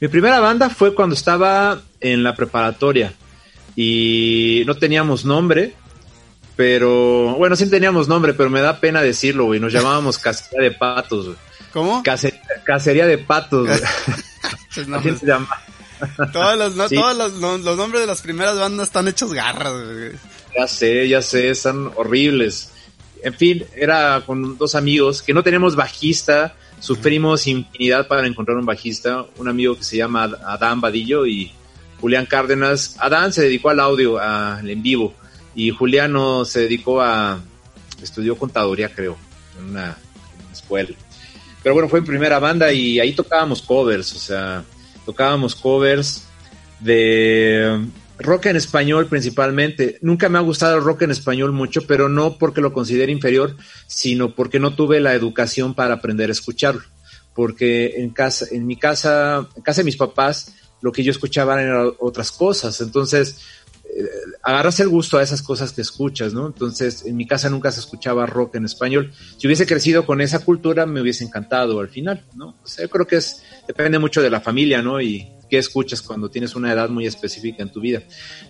[0.00, 3.14] Mi primera banda fue cuando estaba en la preparatoria
[3.74, 5.74] y no teníamos nombre,
[6.56, 9.58] pero bueno, sí teníamos nombre, pero me da pena decirlo, güey.
[9.58, 11.38] Nos llamábamos Casilla de Patos, güey.
[11.72, 12.02] ¿Cómo?
[12.02, 13.68] cacería de patos.
[14.70, 14.84] Se
[15.26, 15.48] llama?
[16.32, 19.72] Todos, los, todos los, nombres de las primeras bandas están hechos garras.
[20.56, 22.70] Ya sé, ya sé, están horribles.
[23.22, 26.54] En fin, era con dos amigos que no tenemos bajista.
[26.80, 29.24] Sufrimos infinidad para encontrar un bajista.
[29.36, 31.52] Un amigo que se llama Adán Vadillo y
[32.00, 32.96] Julián Cárdenas.
[32.98, 35.14] Adán se dedicó al audio, al en vivo.
[35.54, 37.40] Y Juliano se dedicó a...
[38.02, 39.16] Estudió contaduría, creo,
[39.58, 39.96] en una
[40.52, 40.90] escuela.
[41.62, 44.64] Pero bueno, fue mi primera banda y ahí tocábamos covers, o sea,
[45.04, 46.24] tocábamos covers
[46.80, 47.86] de
[48.18, 49.98] rock en español principalmente.
[50.00, 53.56] Nunca me ha gustado el rock en español mucho, pero no porque lo considere inferior,
[53.86, 56.82] sino porque no tuve la educación para aprender a escucharlo.
[57.34, 61.62] Porque en casa, en mi casa, en casa de mis papás, lo que yo escuchaba
[61.62, 62.80] eran otras cosas.
[62.80, 63.38] Entonces,
[64.42, 66.46] agarras el gusto a esas cosas que escuchas, ¿no?
[66.46, 69.12] Entonces, en mi casa nunca se escuchaba rock en español.
[69.36, 72.56] Si hubiese crecido con esa cultura, me hubiese encantado al final, ¿no?
[72.62, 75.00] O sea, yo creo que es, depende mucho de la familia, ¿no?
[75.00, 78.02] Y qué escuchas cuando tienes una edad muy específica en tu vida.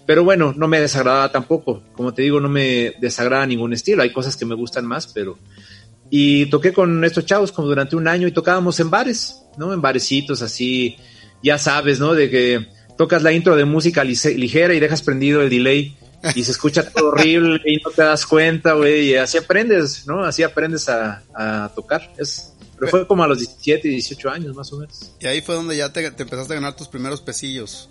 [0.07, 1.83] Pero bueno, no me desagrada tampoco.
[1.92, 4.02] Como te digo, no me desagrada ningún estilo.
[4.02, 5.38] Hay cosas que me gustan más, pero...
[6.14, 9.72] Y toqué con estos chavos como durante un año y tocábamos en bares, ¿no?
[9.72, 10.96] En barecitos así,
[11.42, 12.12] ya sabes, ¿no?
[12.14, 12.68] De que
[13.02, 15.96] tocas la intro de música ligera y dejas prendido el delay
[16.36, 20.22] y se escucha todo horrible y no te das cuenta, güey, y así aprendes, ¿no?
[20.22, 22.12] Así aprendes a, tocar.
[22.16, 25.16] Es, pero fue como a los 17, 18 años más o menos.
[25.18, 27.88] Y ahí fue donde ya te, empezaste a ganar tus primeros pesillos.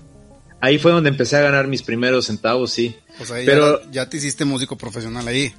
[0.62, 2.96] Ahí fue donde empecé a ganar mis primeros centavos, sí.
[3.20, 5.54] O sea, pero ya, ya te hiciste músico profesional ahí.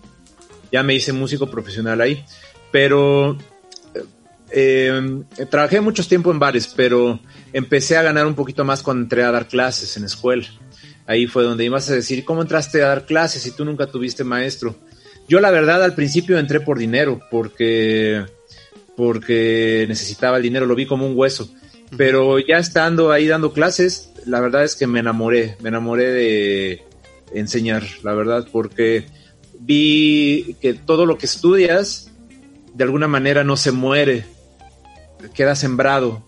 [0.73, 2.25] Ya me hice músico profesional ahí.
[2.71, 3.37] Pero
[4.51, 7.21] eh, trabajé mucho tiempo en bares, pero
[7.53, 10.47] empecé a ganar un poquito más cuando entré a dar clases en escuela.
[11.07, 14.25] Ahí fue donde ibas a decir, ¿cómo entraste a dar clases si tú nunca tuviste
[14.25, 14.77] maestro?
[15.29, 18.25] Yo la verdad al principio entré por dinero, porque,
[18.97, 21.51] porque necesitaba el dinero, lo vi como un hueso.
[21.97, 26.85] Pero ya estando ahí dando clases, la verdad es que me enamoré, me enamoré de
[27.35, 29.07] enseñar, la verdad, porque
[29.59, 32.11] vi que todo lo que estudias
[32.75, 34.25] de alguna manera no se muere,
[35.35, 36.25] queda sembrado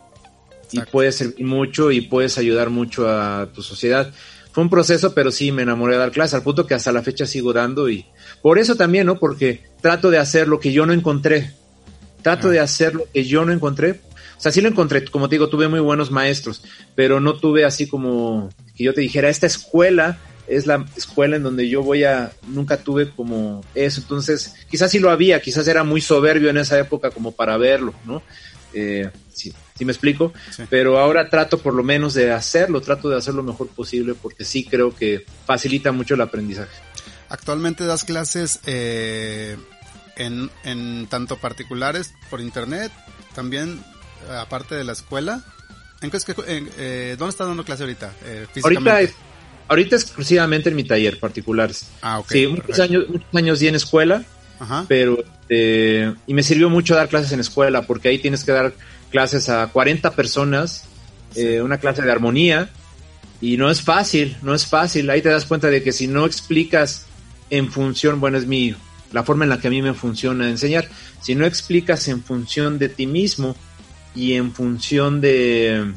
[0.74, 4.12] y puede servir mucho y puedes ayudar mucho a tu sociedad.
[4.52, 7.02] Fue un proceso, pero sí me enamoré de dar clases, al punto que hasta la
[7.02, 8.06] fecha sigo dando y
[8.42, 9.18] por eso también, ¿no?
[9.18, 11.52] Porque trato de hacer lo que yo no encontré.
[12.22, 14.00] Trato de hacer lo que yo no encontré.
[14.36, 16.62] O sea, sí lo encontré, como te digo, tuve muy buenos maestros,
[16.94, 21.42] pero no tuve así como que yo te dijera, esta escuela es la escuela en
[21.42, 25.84] donde yo voy a, nunca tuve como eso, entonces quizás sí lo había, quizás era
[25.84, 28.22] muy soberbio en esa época como para verlo, ¿no?
[28.74, 29.10] Eh,
[29.74, 30.32] sí me explico,
[30.70, 34.44] pero ahora trato por lo menos de hacerlo, trato de hacer lo mejor posible porque
[34.44, 36.70] sí creo que facilita mucho el aprendizaje.
[37.28, 39.56] Actualmente das clases eh,
[40.16, 42.92] en, en tanto particulares por internet,
[43.34, 43.82] también
[44.30, 45.42] aparte de la escuela.
[46.00, 48.12] ¿En qué, eh, ¿Dónde estás dando clase ahorita?
[48.24, 49.00] Eh, ahorita
[49.66, 51.86] ahorita exclusivamente en mi taller particulares.
[52.02, 52.30] Ah, ok.
[52.30, 54.24] Sí, muchos años, muchos años di en escuela,
[54.88, 58.72] pero eh, y me sirvió mucho dar clases en escuela porque ahí tienes que dar
[59.10, 60.84] clases a 40 personas,
[61.34, 62.70] eh, una clase de armonía
[63.40, 65.10] y no es fácil, no es fácil.
[65.10, 67.06] Ahí te das cuenta de que si no explicas
[67.50, 68.74] en función, bueno, es mi
[69.12, 70.88] la forma en la que a mí me funciona enseñar,
[71.20, 73.54] si no explicas en función de ti mismo
[74.14, 75.92] y en función de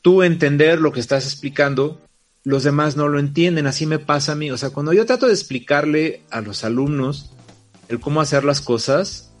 [0.00, 2.00] tú entender lo que estás explicando,
[2.44, 4.50] los demás no lo entienden, así me pasa a mí.
[4.50, 7.32] O sea, cuando yo trato de explicarle a los alumnos
[7.88, 9.32] el cómo hacer las cosas,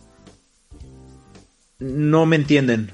[1.78, 2.92] no me entienden.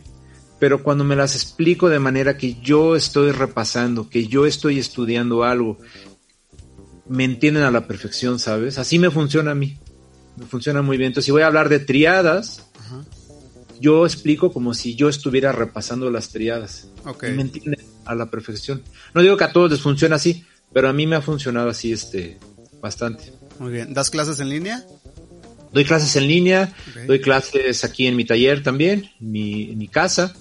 [0.58, 5.44] Pero cuando me las explico de manera que yo estoy repasando, que yo estoy estudiando
[5.44, 5.78] algo,
[7.08, 8.78] me entienden a la perfección, ¿sabes?
[8.78, 9.78] Así me funciona a mí.
[10.36, 11.08] Me funciona muy bien.
[11.08, 12.62] Entonces, si voy a hablar de triadas,
[13.80, 16.88] yo explico como si yo estuviera repasando las triadas.
[17.22, 18.82] Y me entienden a la perfección.
[19.14, 21.92] No digo que a todos les funcione así, pero a mí me ha funcionado así
[21.92, 22.38] este
[22.80, 23.32] bastante.
[23.58, 23.94] Muy bien.
[23.94, 24.84] ¿Das clases en línea?
[25.72, 26.72] Doy clases en línea,
[27.06, 30.34] doy clases aquí en mi taller también, en mi, casa.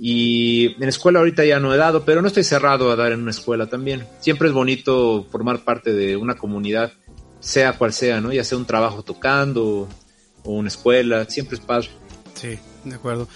[0.00, 3.22] Y en escuela ahorita ya no he dado, pero no estoy cerrado a dar en
[3.22, 4.06] una escuela también.
[4.20, 6.92] Siempre es bonito formar parte de una comunidad,
[7.40, 8.32] sea cual sea, ¿no?
[8.32, 9.88] Ya sea un trabajo tocando
[10.44, 11.88] o una escuela, siempre es padre.
[12.34, 13.28] Sí, de acuerdo.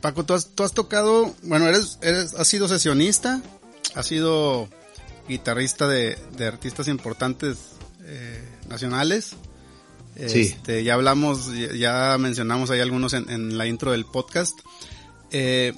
[0.00, 3.42] Paco, tú has, tocado, bueno, eres, eres, has sido sesionista,
[3.94, 4.68] has sido
[5.28, 7.58] guitarrista de, artistas importantes
[8.04, 9.36] eh, nacionales.
[10.26, 10.40] Sí.
[10.40, 14.58] Este, ya hablamos, ya mencionamos ahí algunos en, la intro del podcast.
[15.30, 15.72] Eh,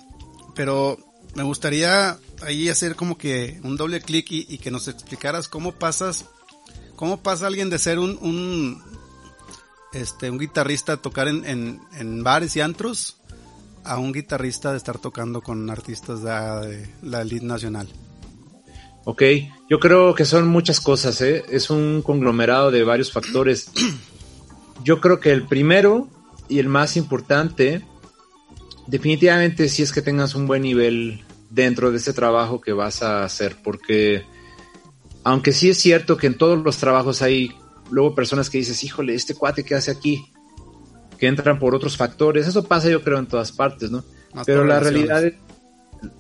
[0.55, 0.99] pero
[1.35, 6.27] me gustaría ahí hacer como que un doble clic y, que nos explicaras cómo pasas,
[6.97, 8.83] cómo pasa alguien de ser un, un
[9.93, 13.17] este, un guitarrista tocar en, en, bares y antros
[13.85, 17.89] a un guitarrista de estar tocando con artistas de, la elite nacional.
[19.05, 19.23] Ok,
[19.69, 21.45] yo creo que son muchas cosas, ¿eh?
[21.51, 23.71] es un conglomerado de varios factores.
[24.85, 26.09] Yo creo que el primero
[26.49, 27.83] y el más importante,
[28.89, 33.23] definitivamente si es que tengas un buen nivel dentro de ese trabajo que vas a
[33.23, 34.25] hacer, porque
[35.23, 37.55] aunque sí es cierto que en todos los trabajos hay
[37.91, 40.32] luego personas que dices, híjole, este cuate que hace aquí,
[41.23, 44.03] que entran por otros factores, eso pasa yo creo en todas partes, ¿no?
[44.45, 45.35] pero la realidad es,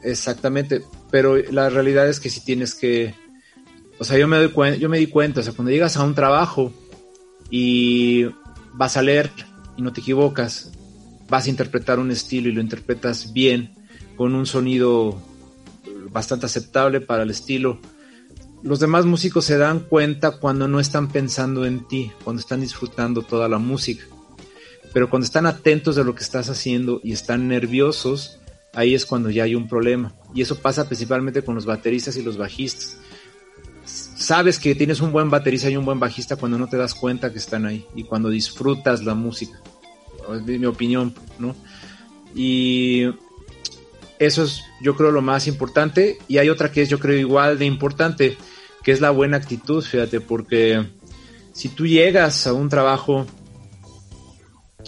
[0.04, 3.12] exactamente, pero la realidad es que si tienes que,
[3.98, 6.14] o sea, yo me doy yo me di cuenta, o sea, cuando llegas a un
[6.14, 6.72] trabajo
[7.50, 8.26] y
[8.74, 9.32] vas a leer
[9.76, 10.70] y no te equivocas,
[11.28, 13.74] vas a interpretar un estilo y lo interpretas bien,
[14.14, 15.20] con un sonido
[16.12, 17.80] bastante aceptable para el estilo,
[18.62, 23.22] los demás músicos se dan cuenta cuando no están pensando en ti, cuando están disfrutando
[23.22, 24.04] toda la música.
[24.92, 28.38] Pero cuando están atentos de lo que estás haciendo y están nerviosos,
[28.74, 30.14] ahí es cuando ya hay un problema.
[30.34, 32.98] Y eso pasa principalmente con los bateristas y los bajistas.
[33.84, 37.32] Sabes que tienes un buen baterista y un buen bajista cuando no te das cuenta
[37.32, 39.60] que están ahí y cuando disfrutas la música.
[40.34, 41.56] Es mi opinión, ¿no?
[42.34, 43.06] Y
[44.18, 46.18] eso es, yo creo, lo más importante.
[46.28, 48.36] Y hay otra que es, yo creo, igual de importante
[48.82, 50.84] que es la buena actitud, fíjate, porque
[51.52, 53.26] si tú llegas a un trabajo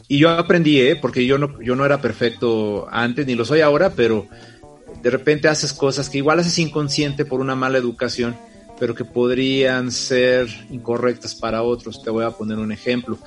[0.09, 0.97] y yo aprendí, ¿eh?
[0.97, 4.29] porque yo no, yo no era perfecto antes, ni lo soy ahora, pero
[5.03, 8.37] de repente haces cosas que igual haces inconsciente por una mala educación,
[8.79, 12.03] pero que podrían ser incorrectas para otros.
[12.03, 13.19] Te voy a poner un ejemplo.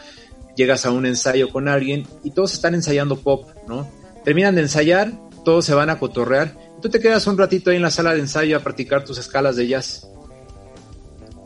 [0.55, 3.87] llegas a un ensayo con alguien y todos están ensayando pop, ¿no?
[4.23, 5.11] Terminan de ensayar,
[5.45, 8.21] todos se van a cotorrear, tú te quedas un ratito ahí en la sala de
[8.21, 10.07] ensayo a practicar tus escalas de jazz.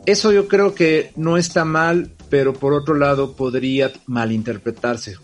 [0.05, 5.17] Eso yo creo que no está mal, pero por otro lado podría malinterpretarse,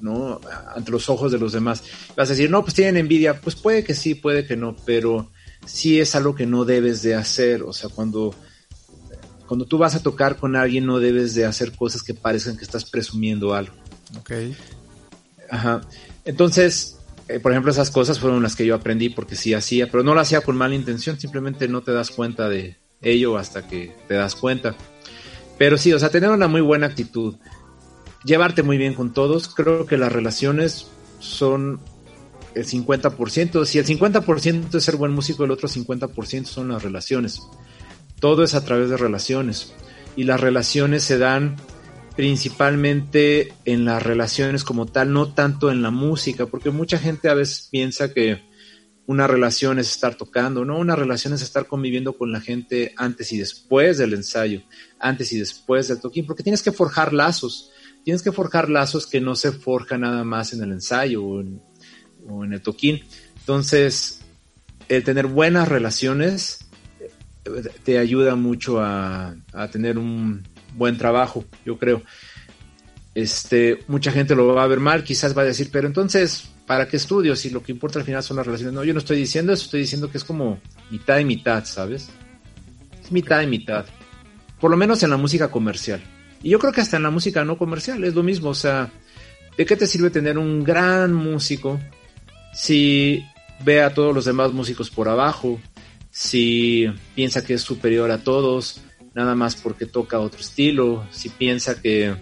[0.00, 0.40] ¿no?
[0.74, 1.84] Ante los ojos de los demás.
[2.16, 3.40] Vas a decir, no, pues tienen envidia.
[3.40, 5.30] Pues puede que sí, puede que no, pero
[5.64, 7.62] sí es algo que no debes de hacer.
[7.62, 8.34] O sea, cuando,
[9.46, 12.64] cuando tú vas a tocar con alguien, no debes de hacer cosas que parezcan que
[12.64, 13.74] estás presumiendo algo.
[14.18, 14.32] Ok.
[15.48, 15.82] Ajá.
[16.24, 20.02] Entonces, eh, por ejemplo, esas cosas fueron las que yo aprendí porque sí hacía, pero
[20.02, 23.94] no lo hacía con mala intención, simplemente no te das cuenta de ello hasta que
[24.08, 24.74] te das cuenta.
[25.58, 27.36] Pero sí, o sea, tener una muy buena actitud
[28.24, 29.48] llevarte muy bien con todos.
[29.48, 31.80] Creo que las relaciones son
[32.54, 33.64] el 50%.
[33.64, 37.42] Si el 50% es ser buen músico, el otro 50% son las relaciones.
[38.20, 39.72] Todo es a través de relaciones.
[40.16, 41.56] Y las relaciones se dan
[42.16, 47.34] principalmente en las relaciones como tal, no tanto en la música, porque mucha gente a
[47.34, 48.42] veces piensa que
[49.08, 53.32] una relación es estar tocando, no, una relación es estar conviviendo con la gente antes
[53.32, 54.62] y después del ensayo,
[55.00, 57.72] antes y después del toquín, porque tienes que forjar lazos
[58.08, 62.52] tienes que forjar lazos que no se forjan nada más en el ensayo o en,
[62.54, 63.02] el toquín.
[63.40, 64.20] Entonces,
[64.88, 66.66] el tener buenas relaciones
[67.00, 67.10] eh,
[67.84, 69.36] te ayuda mucho a,
[69.70, 70.42] tener un
[70.74, 72.02] buen trabajo, yo creo.
[73.14, 76.86] Este, mucha gente lo va a ver mal, quizás va a decir, pero entonces, ¿para
[76.86, 78.74] qué estudio si lo que importa al final son las relaciones?
[78.74, 82.10] No, yo no estoy diciendo eso, estoy diciendo que es como mitad y mitad, ¿sabes?
[83.02, 83.86] Es mitad y mitad.
[84.60, 86.02] Por lo menos en la música comercial.
[86.42, 88.50] Y yo creo que hasta en la música no comercial es lo mismo.
[88.50, 88.92] O sea,
[89.56, 91.80] ¿de qué te sirve tener un gran músico
[92.52, 93.24] si
[93.64, 95.58] ve a todos los demás músicos por abajo?
[96.10, 98.82] Si piensa que es superior a todos,
[99.14, 102.14] nada más porque toca otro estilo, si piensa que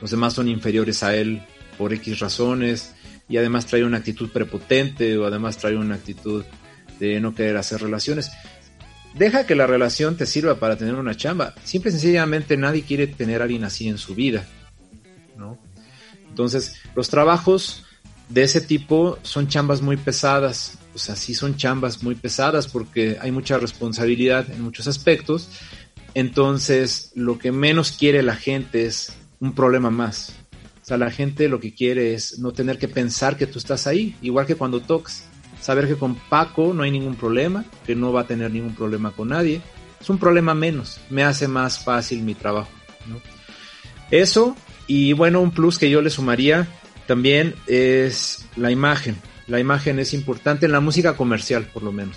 [0.00, 1.42] los demás son inferiores a él
[1.76, 2.94] por X razones
[3.28, 6.44] y además trae una actitud prepotente o además trae una actitud
[6.98, 8.30] de no querer hacer relaciones.
[9.14, 11.54] Deja que la relación te sirva para tener una chamba.
[11.64, 14.46] Simple y sencillamente nadie quiere tener a alguien así en su vida.
[15.36, 15.58] ¿no?
[16.28, 17.84] Entonces, los trabajos
[18.28, 20.78] de ese tipo son chambas muy pesadas.
[20.94, 25.48] O sea, sí son chambas muy pesadas porque hay mucha responsabilidad en muchos aspectos.
[26.14, 30.34] Entonces, lo que menos quiere la gente es un problema más.
[30.88, 34.16] Sea, la gente lo que quiere es no tener que pensar que tú estás ahí,
[34.22, 35.28] igual que cuando tocas
[35.60, 39.10] saber que con Paco no hay ningún problema, que no va a tener ningún problema
[39.10, 39.60] con nadie.
[40.00, 42.70] Es un problema menos, me hace más fácil mi trabajo.
[44.10, 46.66] Eso, y bueno, un plus que yo le sumaría
[47.06, 49.18] también es la imagen.
[49.46, 52.16] La imagen es importante en la música comercial, por lo menos.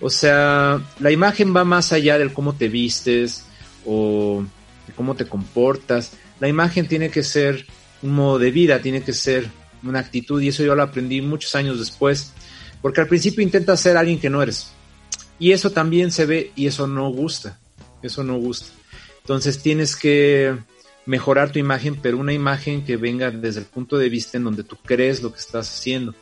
[0.00, 3.44] O sea, la imagen va más allá del cómo te vistes
[3.84, 4.42] o
[4.86, 6.12] de cómo te comportas.
[6.40, 7.66] La imagen tiene que ser
[8.06, 9.48] modo de vida, tiene que ser
[9.82, 12.32] una actitud y eso yo lo aprendí muchos años después
[12.80, 14.70] porque al principio intentas ser alguien que no eres.
[15.38, 17.58] Y eso también se ve y eso no gusta.
[18.02, 18.72] Eso no gusta.
[19.22, 20.56] Entonces tienes que
[21.04, 24.64] mejorar tu imagen, pero una imagen que venga desde el punto de vista en donde
[24.64, 26.14] tú crees lo que estás haciendo.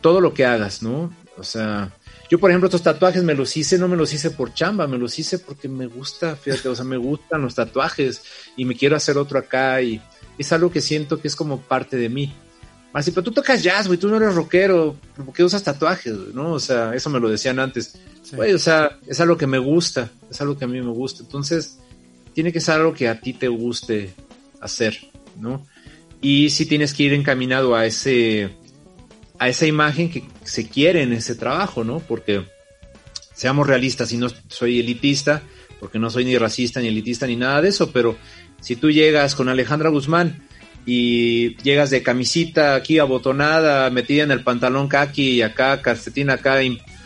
[0.00, 1.14] Todo lo que hagas, ¿no?
[1.36, 1.92] O sea,
[2.30, 4.98] yo por ejemplo estos tatuajes me los hice, no me los hice por chamba, me
[4.98, 8.22] los hice porque me gusta, fíjate, o sea, me gustan los tatuajes
[8.56, 10.00] y me quiero hacer otro acá y
[10.38, 12.34] es algo que siento que es como parte de mí.
[12.92, 16.52] Así, pero tú tocas jazz, güey, tú no eres rockero, ¿por qué usas tatuajes, no?
[16.52, 17.98] O sea, eso me lo decían antes.
[18.32, 21.24] Güey, o sea, es algo que me gusta, es algo que a mí me gusta.
[21.24, 21.78] Entonces,
[22.34, 24.14] tiene que ser algo que a ti te guste
[24.60, 24.96] hacer,
[25.40, 25.66] ¿no?
[26.20, 28.50] Y si tienes que ir encaminado a ese,
[29.40, 31.98] a esa imagen que se quiere en ese trabajo, ¿no?
[31.98, 32.44] Porque
[33.34, 35.42] seamos realistas, y no soy elitista,
[35.80, 38.16] porque no soy ni racista, ni elitista, ni nada de eso, pero
[38.64, 40.42] si tú llegas con Alejandra Guzmán
[40.86, 46.56] y llegas de camisita aquí abotonada, metida en el pantalón kaki y acá calcetín acá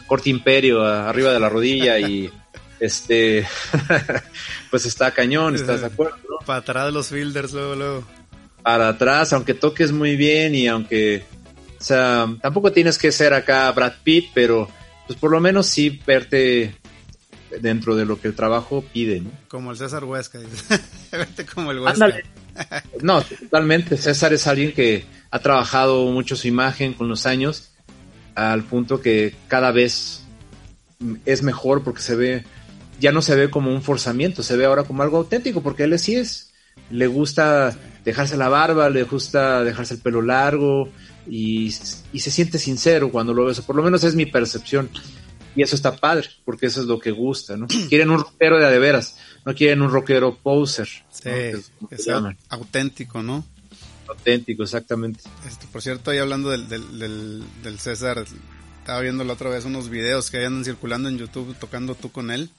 [0.07, 2.31] corte imperio arriba de la rodilla y
[2.81, 3.45] este
[4.71, 6.17] pues está cañón, ¿estás de acuerdo?
[6.47, 8.05] Para atrás de los fielders luego luego.
[8.63, 11.25] Para atrás, aunque toques muy bien y aunque
[11.81, 14.69] o sea, tampoco tienes que ser acá Brad Pitt, pero
[15.09, 16.77] pues por lo menos sí verte
[17.61, 19.31] dentro de lo que el trabajo pide, ¿no?
[19.49, 20.39] Como el César Huesca,
[21.13, 22.15] verte como el Huesca.
[23.03, 23.97] No, totalmente.
[23.97, 27.71] César es alguien que ha trabajado mucho su imagen con los años,
[28.35, 30.25] al punto que cada vez
[31.25, 32.45] es mejor porque se ve,
[32.99, 35.97] ya no se ve como un forzamiento, se ve ahora como algo auténtico, porque él
[35.99, 36.53] sí es.
[36.91, 40.89] Le gusta dejarse la barba, le gusta dejarse el pelo largo
[41.29, 41.67] y,
[42.13, 43.61] y se siente sincero cuando lo ves.
[43.61, 44.89] Por lo menos es mi percepción.
[45.59, 47.67] Y eso está padre, porque eso es lo que gusta, ¿no?
[47.89, 50.87] Quieren un rockero de a de veras, no quieren un rockero poser.
[51.11, 52.09] Sí, que es
[52.49, 53.45] auténtico, ¿no?
[54.07, 55.19] Auténtico, exactamente.
[55.49, 58.25] Este, por cierto, ahí hablando del, del, del, César,
[58.79, 62.31] estaba viendo la otra vez unos videos que andan circulando en YouTube tocando tú con
[62.31, 62.51] él.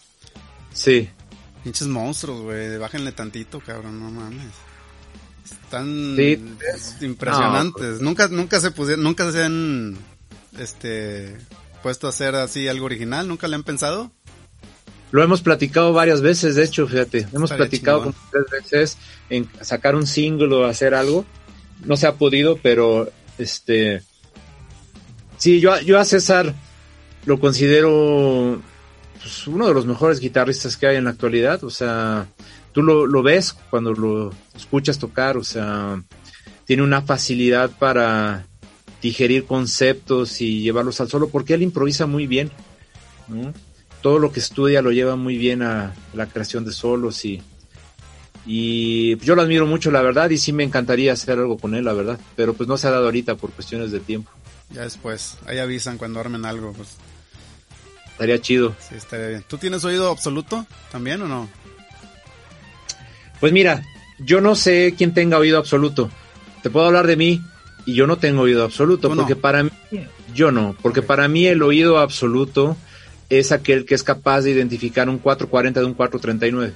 [0.74, 1.10] Sí.
[1.64, 4.52] Pinches monstruos, güey, bájenle tantito, cabrón, no mames.
[5.46, 6.18] Están
[7.00, 8.02] impresionantes.
[8.02, 9.98] Nunca, nunca se pusieron, nunca se han,
[10.58, 11.38] este,
[11.82, 14.12] puesto a hacer así algo original, nunca le han pensado.
[15.12, 18.98] Lo hemos platicado varias veces, de hecho, fíjate, hemos platicado como tres veces
[19.30, 21.26] en sacar un single o hacer algo.
[21.84, 24.04] No se ha podido, pero este,
[25.38, 26.54] sí, yo, yo a César
[27.26, 28.62] lo considero
[29.20, 31.64] pues, uno de los mejores guitarristas que hay en la actualidad.
[31.64, 32.28] O sea,
[32.72, 36.04] tú lo, lo ves cuando lo escuchas tocar, o sea,
[36.66, 38.46] tiene una facilidad para
[39.02, 42.52] digerir conceptos y llevarlos al solo, porque él improvisa muy bien.
[44.02, 47.42] Todo lo que estudia lo lleva muy bien a la creación de solos y,
[48.46, 51.86] y yo lo admiro mucho, la verdad, y sí me encantaría hacer algo con él,
[51.86, 54.32] la verdad, pero pues no se ha dado ahorita por cuestiones de tiempo.
[54.72, 56.98] Ya después, ahí avisan cuando armen algo, pues.
[58.12, 58.76] Estaría chido.
[58.80, 59.46] Sí, estaría bien.
[59.48, 61.50] ¿Tú tienes oído absoluto también o no?
[63.40, 63.82] Pues mira,
[64.20, 66.12] yo no sé quién tenga oído absoluto.
[66.62, 67.42] Te puedo hablar de mí
[67.86, 69.72] y yo no tengo oído absoluto, porque para mí,
[70.34, 72.78] yo no, porque para mí el oído absoluto
[73.30, 76.74] es aquel que es capaz de identificar un 440 de un 439.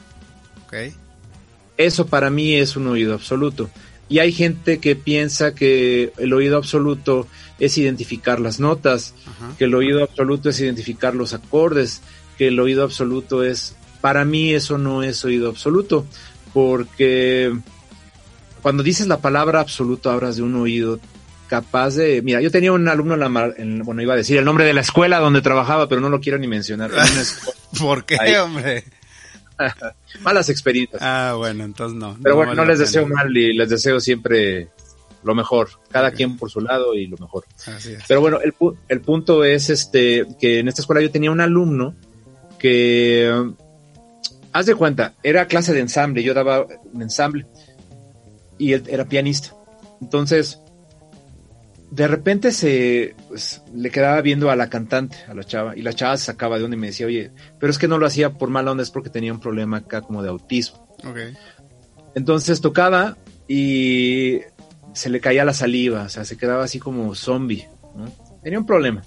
[0.66, 0.94] Ok.
[1.78, 3.70] Eso para mí es un oído absoluto.
[4.10, 7.28] Y hay gente que piensa que el oído absoluto
[7.60, 9.16] es identificar las notas,
[9.58, 12.02] que el oído absoluto es identificar los acordes,
[12.38, 13.76] que el oído absoluto es...
[14.02, 16.06] Para mí eso no es oído absoluto,
[16.54, 17.58] porque
[18.64, 21.00] cuando dices la palabra absoluto hablas de un oído
[21.48, 22.22] capaz de...
[22.24, 23.84] Mira, yo tenía un alumno en la...
[23.84, 26.40] bueno, iba a decir el nombre de la escuela donde trabajaba, pero no lo quiero
[26.40, 26.90] ni mencionar.
[27.80, 28.86] ¿Por qué, hombre?
[30.22, 31.02] Malas experiencias.
[31.02, 32.18] Ah, bueno, entonces no.
[32.24, 34.70] Pero bueno, no les deseo mal y les deseo siempre
[35.24, 37.46] lo mejor, cada quien por su lado y lo mejor.
[37.68, 38.04] Así es.
[38.08, 38.54] Pero bueno, el,
[38.88, 41.96] el punto es este que en esta escuela yo tenía un alumno
[42.60, 43.30] que
[44.54, 47.46] haz de cuenta, era clase de ensamble, yo daba un ensamble
[48.64, 49.56] y él era pianista.
[50.02, 50.60] Entonces,
[51.92, 55.94] de repente se pues, le quedaba viendo a la cantante, a la chava, y la
[55.94, 58.34] chava se sacaba de onda y me decía, oye, pero es que no lo hacía
[58.34, 60.88] por mala onda, es porque tenía un problema acá como de autismo.
[62.16, 64.40] Entonces tocaba y
[64.94, 67.68] se le caía la saliva, o sea, se quedaba así como zombie.
[68.44, 69.04] Tenía un problema.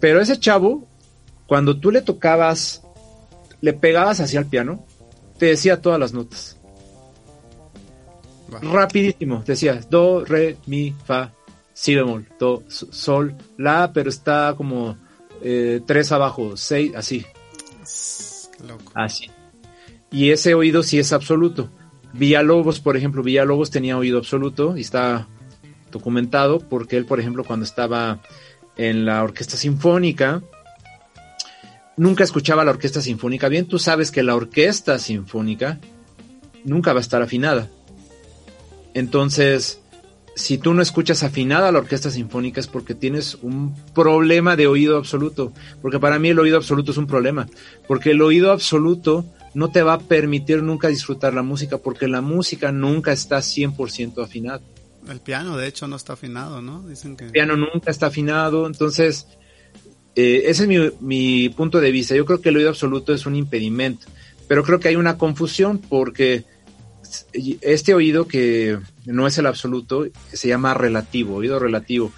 [0.00, 0.88] Pero ese chavo,
[1.46, 2.82] cuando tú le tocabas
[3.62, 4.84] le pegabas hacia el piano,
[5.38, 6.58] te decía todas las notas.
[8.60, 11.32] Rapidísimo, te decía do, re, mi, fa,
[11.72, 14.96] si bemol, do, sol, la, pero está como
[15.42, 17.24] eh, tres abajo, seis, así.
[18.94, 19.30] Así.
[20.10, 21.70] Y ese oído sí es absoluto.
[22.12, 25.26] Villalobos, por ejemplo, Villalobos tenía oído absoluto y está
[25.90, 28.20] documentado porque él, por ejemplo, cuando estaba
[28.76, 30.42] en la orquesta sinfónica,
[31.96, 33.48] nunca escuchaba la orquesta sinfónica.
[33.48, 35.78] Bien, tú sabes que la orquesta sinfónica
[36.64, 37.68] nunca va a estar afinada.
[38.94, 39.80] Entonces,
[40.34, 44.96] si tú no escuchas afinada la orquesta sinfónica es porque tienes un problema de oído
[44.96, 45.52] absoluto.
[45.80, 47.48] Porque para mí el oído absoluto es un problema.
[47.86, 49.24] Porque el oído absoluto
[49.54, 54.22] no te va a permitir nunca disfrutar la música porque la música nunca está 100%
[54.22, 54.60] afinada.
[55.08, 56.86] El piano, de hecho, no está afinado, ¿no?
[56.88, 57.24] Dicen que...
[57.26, 59.26] El piano nunca está afinado, entonces
[60.14, 62.14] eh, ese es mi, punto de vista.
[62.14, 64.06] Yo creo que el oído absoluto es un impedimento,
[64.46, 66.44] pero creo que hay una confusión porque
[67.60, 72.12] este oído que no es el absoluto se llama relativo, oído relativo.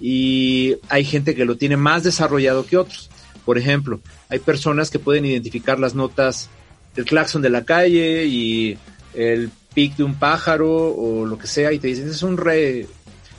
[0.00, 3.10] Y hay gente que lo tiene más desarrollado que otros.
[3.44, 6.48] Por ejemplo, hay personas que pueden identificar las notas
[6.94, 8.78] del claxon de la calle y
[9.14, 12.86] el pic de un pájaro o lo que sea y te dicen, es un re,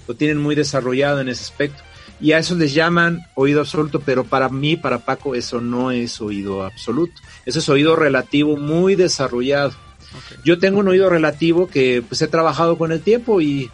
[0.08, 1.82] lo tienen muy desarrollado en ese aspecto
[2.20, 6.22] y a eso les llaman oído absoluto, pero para mí, para Paco, eso no es
[6.22, 7.14] oído absoluto,
[7.46, 9.74] eso es oído relativo muy desarrollado.
[10.44, 13.70] Yo tengo un oído relativo que pues he trabajado con el tiempo y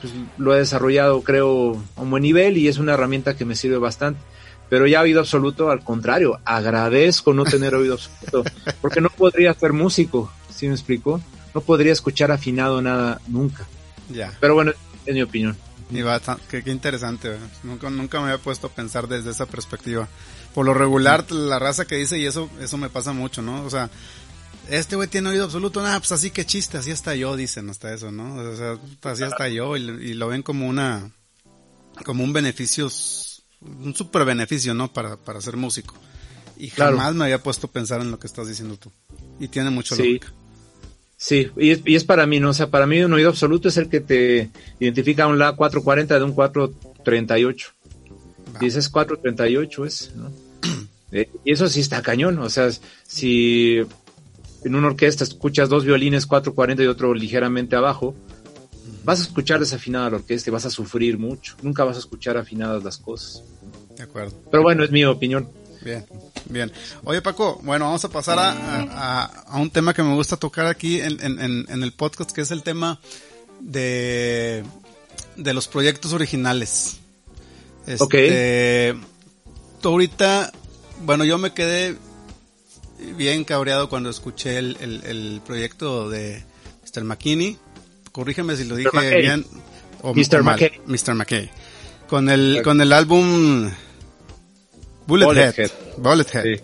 [0.00, 3.56] pues, lo he desarrollado creo a un buen nivel y es una herramienta que me
[3.56, 4.20] sirve bastante.
[4.68, 8.44] Pero ya oído absoluto, al contrario, agradezco no tener oído absoluto,
[8.82, 11.22] porque no podría ser músico, ¿sí me explico?
[11.54, 13.66] No podría escuchar afinado nada nunca.
[14.10, 14.32] Ya.
[14.40, 14.72] Pero bueno,
[15.06, 15.56] es mi opinión.
[15.90, 16.20] Y va,
[16.50, 20.06] qué, interesante, nunca, nunca me había puesto a pensar desde esa perspectiva.
[20.54, 23.64] Por lo regular, la raza que dice, y eso, eso me pasa mucho, ¿no?
[23.64, 23.88] O sea,
[24.70, 27.92] este güey tiene oído absoluto, nada, pues así que chiste, así hasta yo, dicen hasta
[27.92, 28.36] eso, ¿no?
[28.36, 31.10] O sea, así hasta yo, y, lo ven como una,
[32.04, 32.88] como un beneficio
[33.60, 34.92] un super beneficio, ¿no?
[34.92, 35.94] Para, para ser músico.
[36.56, 38.90] Y jamás me había puesto a pensar en lo que estás diciendo tú.
[39.38, 40.02] Y tiene mucho sí.
[40.02, 40.32] lógica.
[41.16, 42.50] Sí, y es, y es, para mí, ¿no?
[42.50, 46.18] O sea, para mí un oído absoluto es el que te identifica un La 440
[46.18, 47.68] de un 438.
[48.54, 48.58] Va.
[48.60, 50.32] Y ese es 438, es, ¿no?
[51.12, 52.70] eh, y eso sí está cañón, o sea,
[53.06, 53.80] si
[54.64, 58.14] en una orquesta escuchas dos violines 440 y otro ligeramente abajo,
[59.04, 61.56] vas a escuchar desafinada la orquesta y vas a sufrir mucho.
[61.62, 63.42] Nunca vas a escuchar afinadas las cosas.
[63.96, 64.34] De acuerdo.
[64.50, 65.48] Pero bueno, es mi opinión.
[65.82, 66.04] Bien,
[66.50, 66.72] bien.
[67.04, 70.66] Oye Paco, bueno, vamos a pasar a, a, a un tema que me gusta tocar
[70.66, 73.00] aquí en, en, en, el podcast, que es el tema
[73.60, 74.64] de,
[75.36, 76.98] de los proyectos originales.
[77.86, 79.00] Este, ok.
[79.80, 80.52] Tú ahorita,
[81.04, 81.96] bueno, yo me quedé
[83.16, 86.44] bien cabreado cuando escuché el, el, el proyecto de
[86.84, 87.04] Mr.
[87.04, 87.58] McKinney.
[88.12, 89.20] Corrígeme si lo dije McKay.
[89.20, 89.46] bien.
[90.02, 90.40] O, Mr.
[90.40, 90.80] o McKay.
[90.86, 91.14] Mr.
[91.14, 91.50] McKay.
[92.08, 92.62] Con el, okay.
[92.62, 93.70] con el álbum
[95.06, 95.70] Bullethead.
[95.96, 96.44] Bullethead.
[96.44, 96.62] Sí.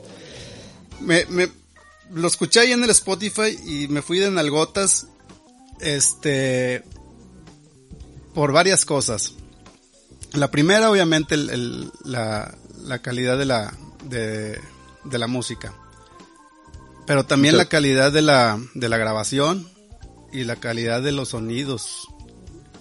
[1.00, 1.48] Me, me,
[2.12, 5.06] lo escuché ahí en el Spotify y me fui de nalgotas.
[5.80, 6.84] Este.
[8.34, 9.34] Por varias cosas.
[10.32, 13.72] La primera, obviamente, el, el, la, la, calidad de la,
[14.04, 14.58] de,
[15.04, 15.72] de la música.
[17.06, 19.68] Pero también la calidad de la, de la grabación
[20.32, 22.08] y la calidad de los sonidos.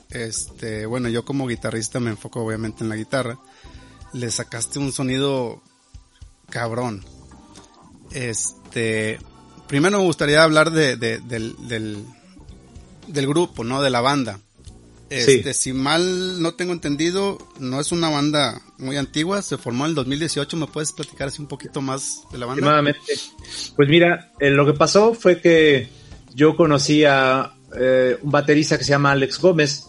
[0.10, 3.40] Este, bueno, yo como guitarrista me enfoco obviamente en la guitarra.
[4.14, 5.62] Le sacaste un sonido
[6.50, 7.04] cabrón.
[8.12, 9.20] Este,
[9.68, 12.06] primero me gustaría hablar de, de, del, del,
[13.08, 13.82] del, grupo, ¿no?
[13.82, 14.40] De la banda.
[15.10, 15.72] Este, sí.
[15.72, 19.96] si mal no tengo entendido, no es una banda muy antigua, se formó en el
[19.96, 22.84] 2018, ¿me puedes platicar así un poquito más de la banda?
[23.76, 25.90] Pues mira, eh, lo que pasó fue que
[26.36, 29.88] yo conocí a eh, un baterista que se llama Alex Gómez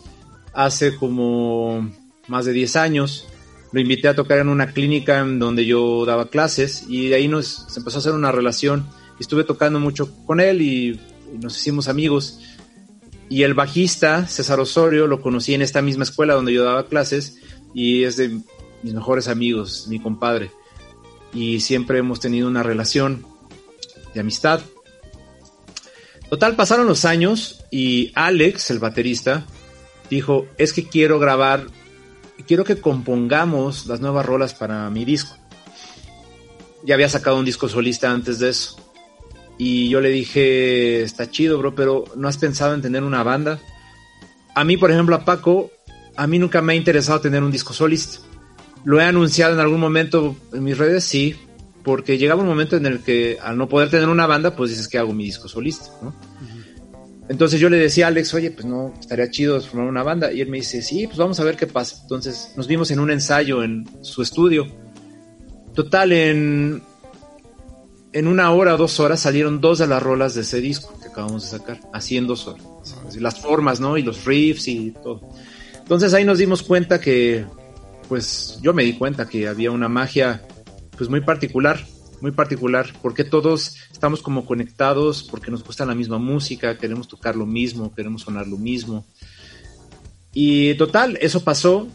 [0.52, 1.90] hace como
[2.28, 3.26] más de 10 años.
[3.72, 7.28] Lo invité a tocar en una clínica en donde yo daba clases y de ahí
[7.28, 8.88] nos se empezó a hacer una relación.
[9.18, 11.00] Estuve tocando mucho con él y
[11.40, 12.40] nos hicimos amigos.
[13.28, 17.38] Y el bajista, César Osorio, lo conocí en esta misma escuela donde yo daba clases
[17.74, 18.38] y es de
[18.84, 20.50] mis mejores amigos, mi compadre.
[21.32, 23.24] Y siempre hemos tenido una relación
[24.12, 24.60] de amistad.
[26.28, 29.46] Total, pasaron los años y Alex, el baterista,
[30.10, 31.66] dijo, es que quiero grabar,
[32.46, 35.34] quiero que compongamos las nuevas rolas para mi disco.
[36.84, 38.76] Ya había sacado un disco solista antes de eso.
[39.56, 43.60] Y yo le dije, está chido, bro, pero ¿no has pensado en tener una banda?
[44.54, 45.70] A mí, por ejemplo, a Paco,
[46.16, 48.18] a mí nunca me ha interesado tener un disco solista.
[48.84, 51.36] Lo he anunciado en algún momento en mis redes, sí,
[51.82, 54.88] porque llegaba un momento en el que al no poder tener una banda, pues dices
[54.88, 56.08] que hago mi disco solista, ¿no?
[56.08, 56.64] Uh -huh.
[57.28, 60.32] Entonces yo le decía a Alex, oye, pues no, estaría chido formar una banda.
[60.32, 61.98] Y él me dice, sí, pues vamos a ver qué pasa.
[62.02, 64.66] Entonces nos vimos en un ensayo en su estudio.
[65.74, 66.82] Total, en,
[68.12, 71.08] en una hora o dos horas salieron dos de las rolas de ese disco que
[71.08, 72.64] acabamos de sacar, así en dos horas.
[73.18, 73.96] Las formas, ¿no?
[73.96, 75.22] Y los riffs y todo.
[75.78, 77.46] Entonces ahí nos dimos cuenta que,
[78.08, 80.42] pues yo me di cuenta que había una magia
[80.96, 81.84] pues muy particular,
[82.20, 87.36] muy particular, porque todos estamos como conectados, porque nos gusta la misma música, queremos tocar
[87.36, 89.06] lo mismo, queremos sonar lo mismo.
[90.32, 91.88] Y total, eso pasó,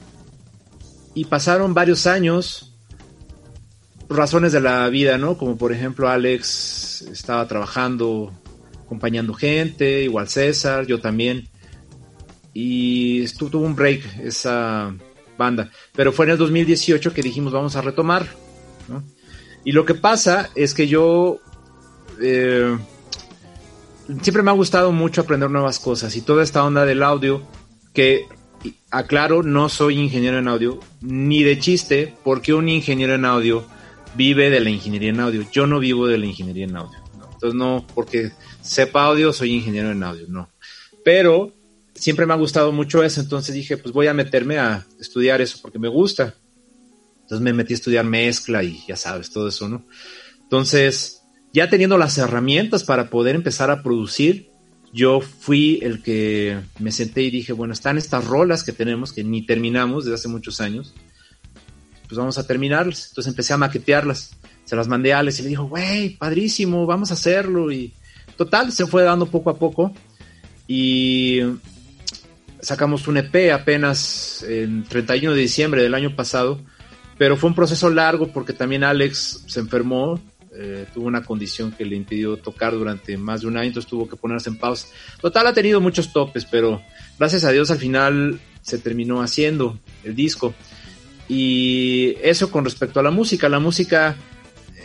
[1.13, 2.73] y pasaron varios años,
[4.09, 5.37] razones de la vida, ¿no?
[5.37, 8.33] Como por ejemplo Alex estaba trabajando,
[8.85, 11.47] acompañando gente, igual César, yo también,
[12.53, 14.95] y estuvo, tuvo un break esa
[15.39, 18.27] banda, pero fue en el 2018 que dijimos vamos a retomar,
[18.87, 19.03] ¿no?
[19.65, 21.39] Y lo que pasa es que yo
[22.21, 22.77] eh,
[24.21, 27.41] siempre me ha gustado mucho aprender nuevas cosas y toda esta onda del audio,
[27.93, 28.25] que
[28.91, 33.65] aclaro, no soy ingeniero en audio, ni de chiste, porque un ingeniero en audio
[34.15, 35.45] vive de la ingeniería en audio.
[35.51, 36.97] Yo no vivo de la ingeniería en audio.
[37.33, 38.31] Entonces no, porque
[38.61, 40.49] sepa audio, soy ingeniero en audio, no.
[41.03, 41.53] Pero
[41.99, 45.59] siempre me ha gustado mucho eso, entonces dije, pues voy a meterme a estudiar eso
[45.61, 46.35] porque me gusta.
[47.21, 49.85] Entonces me metí a estudiar mezcla y ya sabes, todo eso, ¿no?
[50.41, 51.21] Entonces,
[51.53, 54.49] ya teniendo las herramientas para poder empezar a producir,
[54.91, 59.23] yo fui el que me senté y dije, bueno, están estas rolas que tenemos, que
[59.23, 60.95] ni terminamos desde hace muchos años,
[62.07, 63.09] pues vamos a terminarlas.
[63.09, 64.35] Entonces empecé a maquetearlas,
[64.65, 67.71] se las mandé a Alex y le dijo, güey, padrísimo, vamos a hacerlo.
[67.71, 67.93] Y
[68.35, 69.93] total, se fue dando poco a poco
[70.67, 71.41] y
[72.61, 76.59] sacamos un EP apenas en 31 de diciembre del año pasado
[77.19, 80.21] pero fue un proceso largo porque también Alex se enfermó,
[80.55, 84.07] eh, tuvo una condición que le impidió tocar durante más de un año, entonces tuvo
[84.07, 84.87] que ponerse en pausa.
[85.21, 86.81] Total, ha tenido muchos topes, pero
[87.19, 90.53] gracias a Dios al final se terminó haciendo el disco.
[91.27, 93.49] Y eso con respecto a la música.
[93.49, 94.15] La música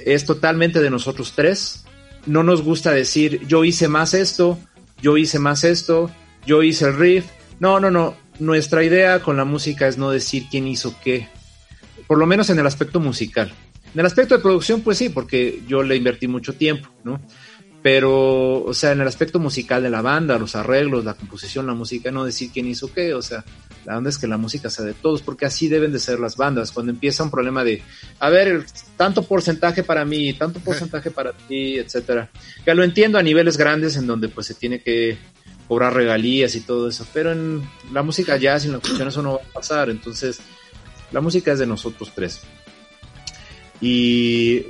[0.04, 1.84] es totalmente de nosotros tres.
[2.26, 4.58] No nos gusta decir yo hice más esto,
[5.00, 6.10] yo hice más esto,
[6.46, 7.26] yo hice el riff.
[7.60, 8.16] No, no, no.
[8.38, 11.28] Nuestra idea con la música es no decir quién hizo qué.
[12.06, 13.52] Por lo menos en el aspecto musical.
[13.94, 17.20] En el aspecto de producción, pues sí, porque yo le invertí mucho tiempo, ¿no?
[17.80, 21.74] Pero, o sea, en el aspecto musical de la banda, los arreglos, la composición, la
[21.74, 23.44] música, no decir quién hizo qué, o sea,
[23.84, 26.36] la onda es que la música sea de todos, porque así deben de ser las
[26.36, 26.72] bandas.
[26.72, 27.82] Cuando empieza un problema de,
[28.18, 28.64] a ver,
[28.96, 32.30] tanto porcentaje para mí, tanto porcentaje para ti, etcétera.
[32.64, 35.18] Que lo entiendo a niveles grandes en donde pues se tiene que
[35.68, 37.62] cobrar regalías y todo eso, pero en
[37.92, 40.40] la música jazz y en la cuestión eso no va a pasar, entonces
[41.12, 42.42] la música es de nosotros tres.
[43.80, 44.66] Y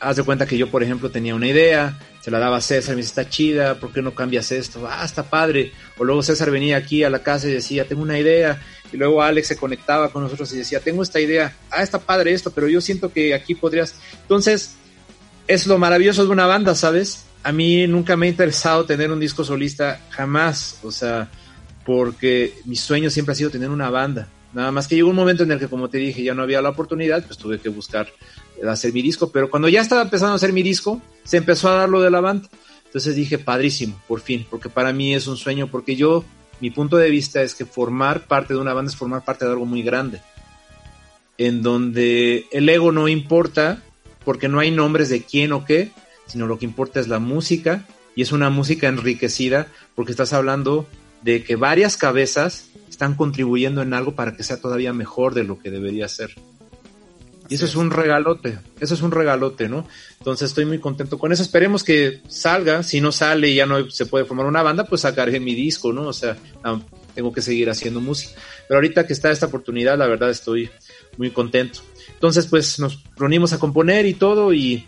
[0.00, 2.94] haz de cuenta que yo, por ejemplo, tenía una idea, se la daba a César,
[2.94, 4.86] me dice, está chida, ¿por qué no cambias esto?
[4.88, 5.72] Ah, está padre.
[5.98, 8.62] O luego César venía aquí a la casa y decía, tengo una idea.
[8.92, 11.56] Y luego Alex se conectaba con nosotros y decía, tengo esta idea.
[11.70, 13.96] Ah, está padre esto, pero yo siento que aquí podrías.
[14.22, 14.76] Entonces,
[15.48, 17.24] es lo maravilloso de una banda, ¿sabes?
[17.42, 20.78] A mí nunca me ha interesado tener un disco solista, jamás.
[20.82, 21.28] O sea,
[21.84, 24.28] porque mi sueño siempre ha sido tener una banda.
[24.52, 26.60] Nada más que llegó un momento en el que, como te dije, ya no había
[26.60, 28.08] la oportunidad, pues tuve que buscar
[28.68, 31.76] hacer mi disco, pero cuando ya estaba empezando a hacer mi disco, se empezó a
[31.76, 32.48] dar lo de la banda.
[32.84, 36.24] Entonces dije, padrísimo, por fin, porque para mí es un sueño, porque yo,
[36.60, 39.52] mi punto de vista es que formar parte de una banda es formar parte de
[39.52, 40.20] algo muy grande,
[41.38, 43.82] en donde el ego no importa,
[44.24, 45.90] porque no hay nombres de quién o qué,
[46.32, 50.86] sino lo que importa es la música, y es una música enriquecida, porque estás hablando
[51.22, 55.58] de que varias cabezas están contribuyendo en algo para que sea todavía mejor de lo
[55.58, 56.34] que debería ser.
[57.48, 59.86] Y eso es un regalote, eso es un regalote, ¿no?
[60.18, 61.42] Entonces estoy muy contento con eso.
[61.42, 62.82] Esperemos que salga.
[62.82, 65.92] Si no sale y ya no se puede formar una banda, pues sacaré mi disco,
[65.92, 66.06] ¿no?
[66.06, 66.36] O sea,
[67.14, 68.40] tengo que seguir haciendo música.
[68.66, 70.70] Pero ahorita que está esta oportunidad, la verdad estoy
[71.18, 71.80] muy contento.
[72.14, 74.86] Entonces, pues nos reunimos a componer y todo y,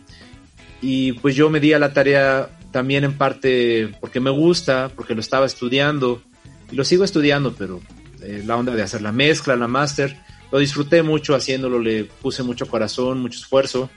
[0.87, 5.15] y pues yo me di a la tarea también en parte porque me gusta, porque
[5.15, 6.23] lo estaba estudiando
[6.71, 7.81] y lo sigo estudiando, pero
[8.21, 10.15] eh, la onda de hacer la mezcla, la máster
[10.53, 13.89] lo disfruté mucho haciéndolo, le puse mucho corazón, mucho esfuerzo.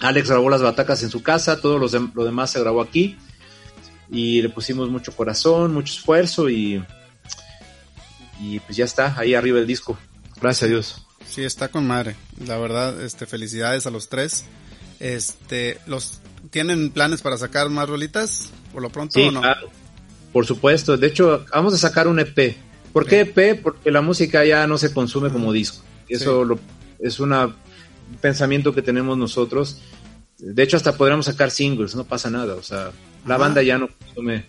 [0.00, 3.18] Alex grabó las batacas en su casa, todo lo demás se grabó aquí.
[4.10, 6.82] Y le pusimos mucho corazón, mucho esfuerzo y,
[8.40, 9.98] y pues ya está, ahí arriba el disco.
[10.40, 11.06] Gracias a Dios.
[11.28, 12.16] Sí, está con madre.
[12.46, 14.46] La verdad, este, felicidades a los tres.
[15.00, 16.20] Este, los,
[16.50, 19.42] ¿tienen planes para sacar más rolitas por lo pronto o no?
[20.32, 20.96] Por supuesto.
[20.96, 22.56] De hecho, vamos a sacar un EP.
[22.92, 23.62] ¿Por qué EP?
[23.62, 25.84] Porque la música ya no se consume como disco.
[26.08, 26.58] Eso
[26.98, 27.54] es un
[28.20, 29.80] pensamiento que tenemos nosotros.
[30.38, 32.54] De hecho, hasta podríamos sacar singles, no pasa nada.
[32.54, 32.90] O sea,
[33.26, 34.44] la banda ya no consume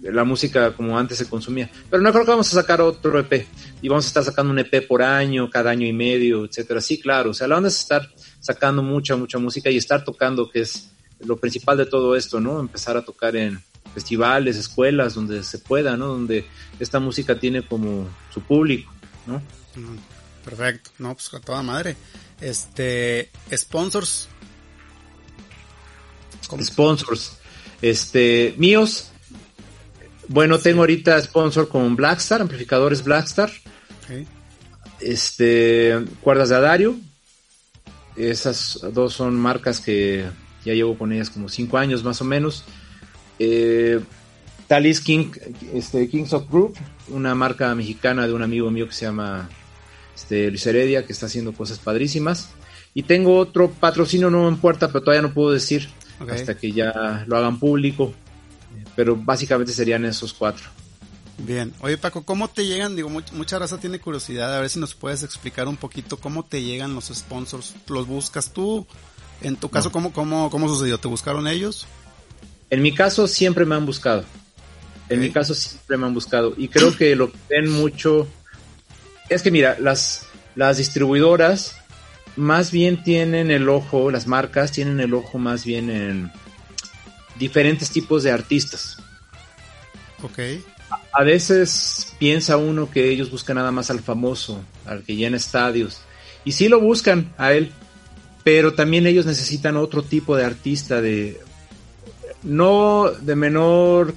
[0.00, 1.70] la música como antes se consumía.
[1.90, 3.46] Pero no creo que vamos a sacar otro EP.
[3.82, 6.80] Y vamos a estar sacando un EP por año, cada año y medio, etcétera.
[6.80, 7.30] Sí, claro.
[7.30, 8.08] O sea, la banda es estar
[8.40, 12.60] sacando mucha, mucha música y estar tocando, que es lo principal de todo esto, ¿no?
[12.60, 13.60] Empezar a tocar en,
[13.98, 16.08] festivales, escuelas, donde se pueda, ¿no?
[16.08, 16.46] Donde
[16.78, 18.92] esta música tiene como su público,
[19.26, 19.42] ¿no?
[20.44, 21.96] Perfecto, no, pues a toda madre.
[22.40, 24.28] Este, sponsors.
[26.62, 27.38] Sponsors.
[27.82, 29.10] Este, míos.
[30.28, 33.50] Bueno, tengo ahorita sponsor con Blackstar, amplificadores Blackstar.
[35.00, 36.96] Este, cuerdas de Adario.
[38.18, 40.24] Esas dos son marcas que
[40.64, 42.64] ya llevo con ellas como cinco años más o menos.
[43.38, 44.00] Eh,
[44.66, 45.30] Talis King,
[45.72, 46.76] este, Kings of Group,
[47.08, 49.48] una marca mexicana de un amigo mío que se llama
[50.14, 52.50] este, Luis Heredia, que está haciendo cosas padrísimas.
[52.92, 55.88] Y tengo otro patrocinio nuevo en puerta, pero todavía no puedo decir
[56.28, 58.12] hasta que ya lo hagan público.
[58.96, 60.68] Pero básicamente serían esos cuatro.
[61.38, 61.72] Bien.
[61.80, 62.96] Oye, Paco, ¿cómo te llegan?
[62.96, 64.56] Digo, mucha, raza tiene curiosidad.
[64.56, 67.74] A ver si nos puedes explicar un poquito cómo te llegan los sponsors.
[67.88, 68.86] ¿Los buscas tú?
[69.40, 70.98] En tu caso, ¿cómo, cómo, ¿cómo sucedió?
[70.98, 71.86] ¿Te buscaron ellos?
[72.70, 74.24] En mi caso siempre me han buscado.
[75.08, 76.54] En mi caso siempre me han buscado.
[76.56, 78.26] Y creo que lo que ven mucho
[79.28, 80.26] es que mira, las,
[80.56, 81.76] las distribuidoras
[82.36, 86.32] más bien tienen el ojo, las marcas tienen el ojo más bien en
[87.38, 88.96] diferentes tipos de artistas.
[90.22, 90.38] Ok.
[91.12, 96.00] A, veces piensa uno que ellos buscan nada más al famoso, al que llena estadios.
[96.44, 97.72] Y sí lo buscan a él,
[98.42, 101.40] pero también ellos necesitan otro tipo de artista, de
[102.42, 104.14] no de menor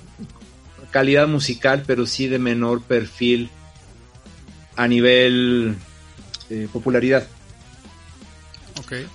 [0.91, 3.49] calidad musical, pero sí de menor perfil
[4.75, 5.75] a nivel
[6.49, 7.27] eh, popularidad.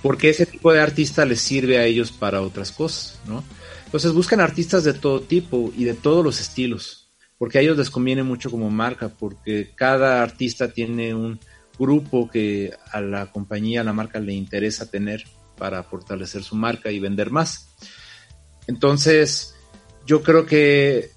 [0.02, 3.44] Porque ese tipo de artista les sirve a ellos para otras cosas, ¿no?
[3.84, 7.05] Entonces buscan artistas de todo tipo y de todos los estilos,
[7.39, 11.39] porque a ellos les conviene mucho como marca, porque cada artista tiene un,
[11.78, 15.24] grupo que a la compañía, a la marca le interesa tener
[15.57, 17.74] para fortalecer su marca y vender más.
[18.66, 19.55] Entonces,
[20.07, 21.11] yo creo que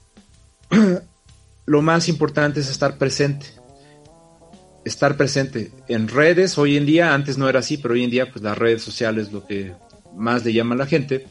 [1.66, 3.48] lo más importante es estar presente.
[4.86, 8.32] Estar presente en redes, hoy en día, antes no era así, pero hoy en día
[8.32, 9.74] pues las redes sociales es lo que
[10.16, 11.28] más le llama a la gente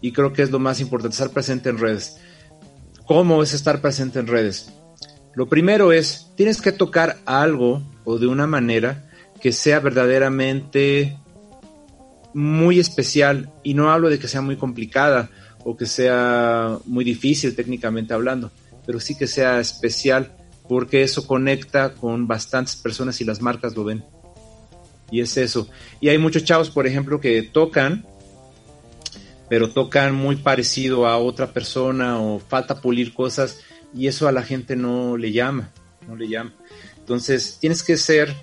[0.00, 2.18] y creo que es lo más importante, estar presente en redes.
[3.14, 4.72] ¿Cómo es estar presente en redes?
[5.34, 9.06] Lo primero es, tienes que tocar algo o de una manera
[9.38, 11.18] que sea verdaderamente
[12.32, 15.28] muy especial y no hablo de que sea muy complicada
[15.62, 18.50] o que sea muy difícil técnicamente hablando,
[18.86, 20.34] pero sí que sea especial
[20.66, 24.02] porque eso conecta con bastantes personas y las marcas lo ven.
[25.10, 25.68] Y es eso.
[26.00, 28.06] Y hay muchos chavos, por ejemplo, que tocan,
[29.52, 33.60] pero tocan muy parecido a otra persona o falta pulir cosas
[33.94, 35.70] y eso a la gente no le llama,
[36.08, 36.54] no le llama.
[36.96, 38.34] Entonces tienes que ser,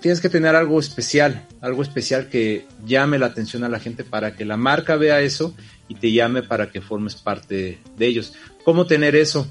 [0.00, 4.36] tienes que tener algo especial, algo especial que llame la atención a la gente para
[4.36, 5.56] que la marca vea eso
[5.88, 8.34] y te llame para que formes parte de ellos.
[8.62, 9.44] ¿Cómo tener eso?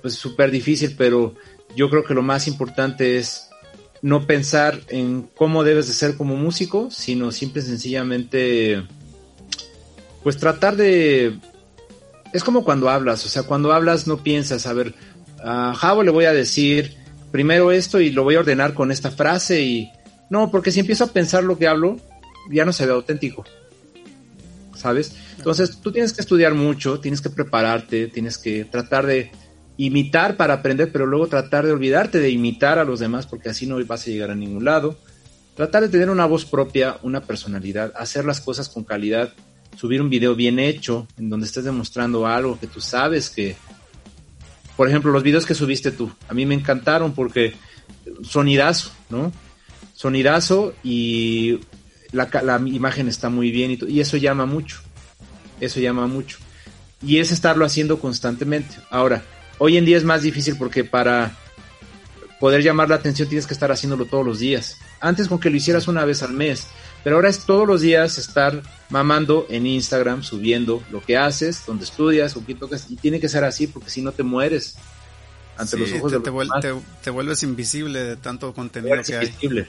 [0.00, 1.36] Pues súper difícil, pero
[1.76, 3.48] yo creo que lo más importante es
[4.02, 8.82] no pensar en cómo debes de ser como músico, sino simple y sencillamente,
[10.22, 11.38] pues tratar de...
[12.32, 14.94] Es como cuando hablas, o sea, cuando hablas no piensas, a ver,
[15.44, 16.96] a Javo le voy a decir
[17.30, 19.90] primero esto y lo voy a ordenar con esta frase y...
[20.30, 21.98] No, porque si empiezo a pensar lo que hablo,
[22.50, 23.44] ya no se ve auténtico.
[24.74, 25.14] ¿Sabes?
[25.36, 29.30] Entonces tú tienes que estudiar mucho, tienes que prepararte, tienes que tratar de
[29.76, 33.66] imitar para aprender, pero luego tratar de olvidarte de imitar a los demás porque así
[33.66, 34.96] no vas a llegar a ningún lado.
[35.54, 39.32] Tratar de tener una voz propia, una personalidad, hacer las cosas con calidad,
[39.76, 43.56] subir un video bien hecho en donde estés demostrando algo que tú sabes que...
[44.76, 47.54] Por ejemplo, los videos que subiste tú, a mí me encantaron porque
[48.22, 49.30] sonidazo, ¿no?
[49.94, 51.60] Sonidazo y
[52.10, 54.80] la, la imagen está muy bien y, y eso llama mucho
[55.64, 56.38] eso llama mucho.
[57.02, 58.76] Y es estarlo haciendo constantemente.
[58.90, 59.22] Ahora,
[59.58, 61.36] hoy en día es más difícil porque para
[62.40, 64.76] poder llamar la atención tienes que estar haciéndolo todos los días.
[65.00, 66.66] Antes con que lo hicieras una vez al mes,
[67.04, 71.84] pero ahora es todos los días estar mamando en Instagram, subiendo lo que haces, donde
[71.84, 74.76] estudias, o qué tocas, y tiene que ser así porque si no te mueres
[75.56, 79.66] ante los ojos de te, te, vuelves invisible de tanto contenido que invisible.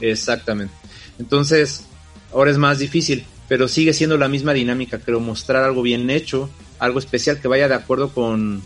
[0.00, 0.74] Exactamente.
[1.18, 1.84] Entonces,
[2.32, 6.48] ahora es más difícil pero sigue siendo la misma dinámica, creo, mostrar algo bien hecho,
[6.78, 8.62] algo especial que vaya de acuerdo con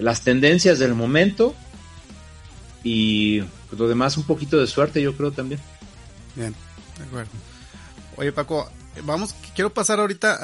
[0.00, 1.54] las tendencias del momento
[2.82, 5.60] y pues, lo demás un poquito de suerte, yo creo también.
[6.34, 6.54] Bien,
[7.02, 7.30] de acuerdo.
[8.16, 8.70] Oye Paco,
[9.04, 10.38] vamos, quiero pasar ahorita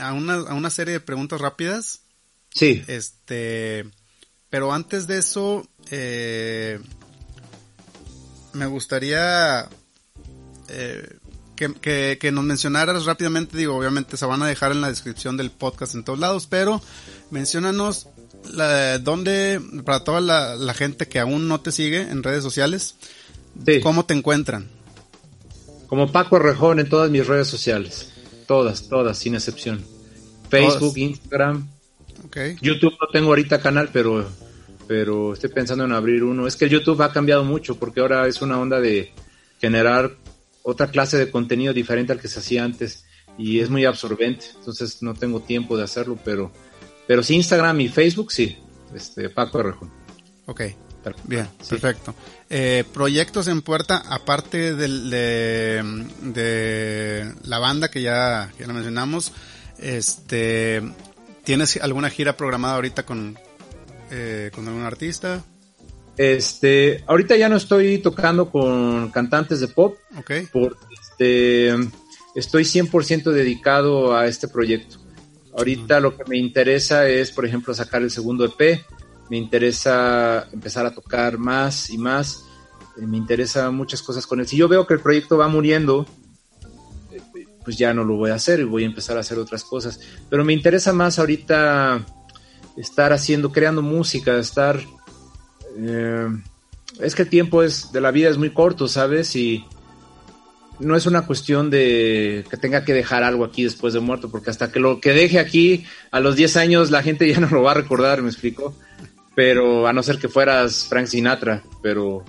[0.00, 2.00] a, una, a una serie de preguntas rápidas.
[2.50, 2.82] Sí.
[2.86, 3.84] Este,
[4.50, 6.78] pero antes de eso, eh,
[8.52, 9.68] me gustaría
[10.68, 11.18] eh,
[11.56, 15.50] que, que, nos mencionaras rápidamente, digo, obviamente se van a dejar en la descripción del
[15.50, 16.80] podcast en todos lados, pero
[17.30, 18.08] mencionanos
[18.52, 22.96] la, dónde, para toda la, gente que aún no te sigue en redes sociales,
[23.82, 24.68] ¿cómo te encuentran?
[25.86, 28.12] Como Paco Rejón en todas mis redes sociales,
[28.46, 29.84] todas, todas, sin excepción.
[30.48, 31.68] Facebook, Instagram,
[32.60, 34.28] YouTube no tengo ahorita canal, pero,
[34.86, 36.46] pero estoy pensando en abrir uno.
[36.46, 39.12] Es que el YouTube ha cambiado mucho porque ahora es una onda de
[39.60, 40.12] generar
[40.62, 43.04] otra clase de contenido diferente al que se hacía antes
[43.36, 46.52] y es muy absorbente, entonces no tengo tiempo de hacerlo, pero,
[47.06, 48.56] pero sí Instagram y Facebook sí,
[48.94, 49.90] este Paco Arrejón.
[50.46, 50.62] Ok,
[51.24, 52.14] bien, perfecto.
[52.50, 55.82] Eh, proyectos en puerta, aparte de,
[57.44, 59.32] la banda que ya, ya mencionamos,
[59.78, 60.82] este,
[61.44, 63.38] ¿tienes alguna gira programada ahorita con,
[64.10, 65.42] eh, con algún artista?
[66.16, 69.96] Este, ahorita ya no estoy tocando con cantantes de pop.
[70.18, 70.46] Okay.
[70.52, 71.74] Porque este,
[72.34, 74.98] estoy 100% dedicado a este proyecto.
[75.56, 78.84] Ahorita lo que me interesa es, por ejemplo, sacar el segundo EP.
[79.30, 82.44] Me interesa empezar a tocar más y más.
[82.96, 84.46] Eh, me interesa muchas cosas con él.
[84.46, 86.06] Si yo veo que el proyecto va muriendo,
[87.64, 90.00] pues ya no lo voy a hacer y voy a empezar a hacer otras cosas.
[90.28, 92.04] Pero me interesa más ahorita
[92.76, 94.80] estar haciendo, creando música, estar
[95.78, 96.28] eh,
[97.00, 99.34] es que el tiempo es de la vida es muy corto, ¿sabes?
[99.36, 99.64] Y
[100.78, 104.50] no es una cuestión de que tenga que dejar algo aquí después de muerto, porque
[104.50, 107.62] hasta que lo que deje aquí a los 10 años la gente ya no lo
[107.62, 108.76] va a recordar, me explico.
[109.34, 112.24] Pero a no ser que fueras Frank Sinatra, pero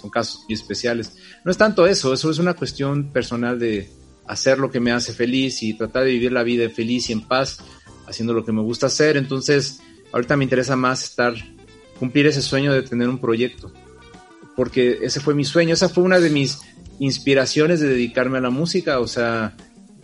[0.00, 1.16] son casos muy especiales.
[1.44, 3.90] No es tanto eso, eso es una cuestión personal de
[4.26, 7.26] hacer lo que me hace feliz y tratar de vivir la vida feliz y en
[7.26, 7.58] paz
[8.06, 9.16] haciendo lo que me gusta hacer.
[9.16, 9.80] Entonces,
[10.12, 11.34] ahorita me interesa más estar
[11.98, 13.72] cumplir ese sueño de tener un proyecto.
[14.56, 16.60] porque ese fue mi sueño, esa fue una de mis
[16.98, 19.56] inspiraciones de dedicarme a la música, o sea,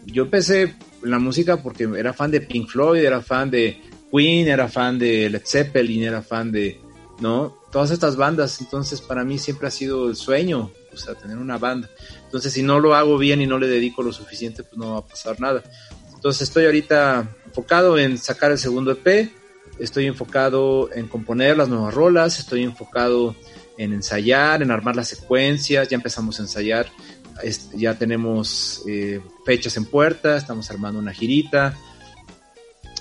[0.07, 3.81] yo empecé la música porque era fan de Pink Floyd, era fan de
[4.11, 6.81] Queen, era fan de Led Zeppelin, era fan de,
[7.21, 7.57] ¿no?
[7.71, 11.59] Todas estas bandas, entonces para mí siempre ha sido el sueño, o sea, tener una
[11.59, 11.89] banda.
[12.25, 14.99] Entonces si no lo hago bien y no le dedico lo suficiente, pues no va
[14.99, 15.63] a pasar nada.
[16.15, 19.31] Entonces estoy ahorita enfocado en sacar el segundo EP,
[19.79, 23.35] estoy enfocado en componer las nuevas rolas, estoy enfocado
[23.79, 26.87] en ensayar, en armar las secuencias, ya empezamos a ensayar,
[27.75, 31.79] ya tenemos eh, fechas en puerta, estamos armando una girita,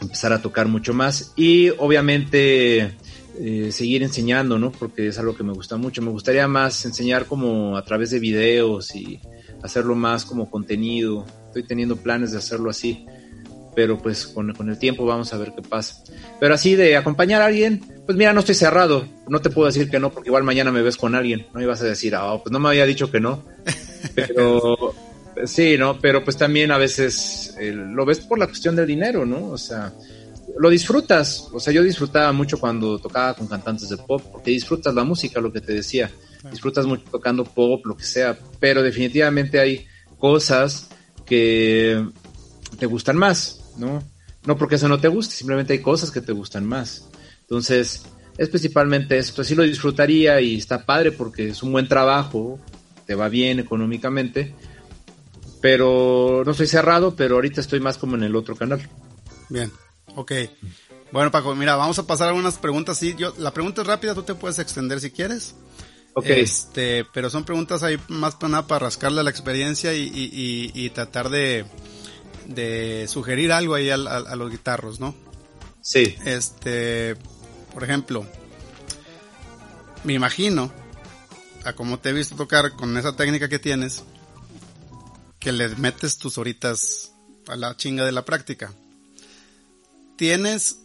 [0.02, 2.95] empezar a tocar mucho más y obviamente
[3.39, 4.72] eh, seguir enseñando, ¿no?
[4.72, 6.02] Porque es algo que me gusta mucho.
[6.02, 9.20] Me gustaría más enseñar como a través de videos y
[9.64, 11.26] hacerlo más como contenido.
[11.47, 13.06] Estoy teniendo planes de hacerlo así
[13.80, 16.04] pero pues con, el tiempo vamos a ver qué pasa.
[16.39, 19.89] Pero así de acompañar a alguien, pues mira, no estoy cerrado, no te puedo decir
[19.89, 22.52] que no, porque igual mañana me ves con alguien, no ibas a decir, ah, pues
[22.52, 23.45] no me había dicho que no,
[24.16, 24.93] pero
[25.46, 26.00] sí, ¿no?
[26.00, 29.50] Pero pues también a veces eh, lo ves por la cuestión del dinero, ¿no?
[29.50, 29.94] O sea,
[30.58, 34.94] lo disfrutas, o sea, yo disfrutaba mucho cuando tocaba con cantantes de pop, porque disfrutas
[34.94, 36.12] la música, lo que te decía,
[36.52, 39.86] disfrutas mucho tocando pop, lo que sea, pero definitivamente hay
[40.18, 40.90] cosas
[41.26, 42.06] que
[42.78, 44.04] te gustan más, ¿no?
[44.46, 47.08] No porque eso no te guste, simplemente hay cosas que te gustan más.
[47.42, 48.04] Entonces,
[48.38, 49.32] es principalmente eso.
[49.32, 52.60] Entonces, sí lo disfrutaría y está padre porque es un buen trabajo,
[53.06, 54.54] te va bien económicamente,
[55.62, 58.88] pero no estoy cerrado, pero ahorita estoy más como en el otro canal.
[59.49, 59.72] Bien,
[60.16, 60.32] ok.
[61.12, 62.97] Bueno, Paco, mira, vamos a pasar a algunas preguntas.
[62.97, 65.55] Sí, yo, la pregunta es rápida, tú te puedes extender si quieres.
[66.14, 66.26] Ok.
[66.28, 71.66] Este, pero son preguntas ahí más para nada para rascarle la experiencia y tratar de,
[72.49, 75.16] de sugerir algo ahí a, los guitarros, ¿no?
[75.82, 76.16] Sí.
[76.26, 77.16] Este,
[77.74, 78.26] por ejemplo,
[80.03, 80.72] me imagino,
[81.64, 84.03] a como te he visto tocar con esa técnica que tienes,
[85.40, 87.14] que le metes tus horitas
[87.48, 88.74] a la chinga de la práctica.
[90.18, 90.80] ¿Tienes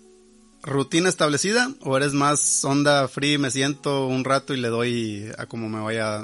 [0.63, 5.47] rutina establecida o eres más onda free, me siento un rato y le doy a
[5.47, 6.23] como me vaya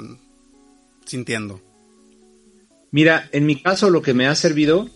[1.05, 1.61] sintiendo?
[2.91, 4.89] Mira, en mi caso lo que me ha servido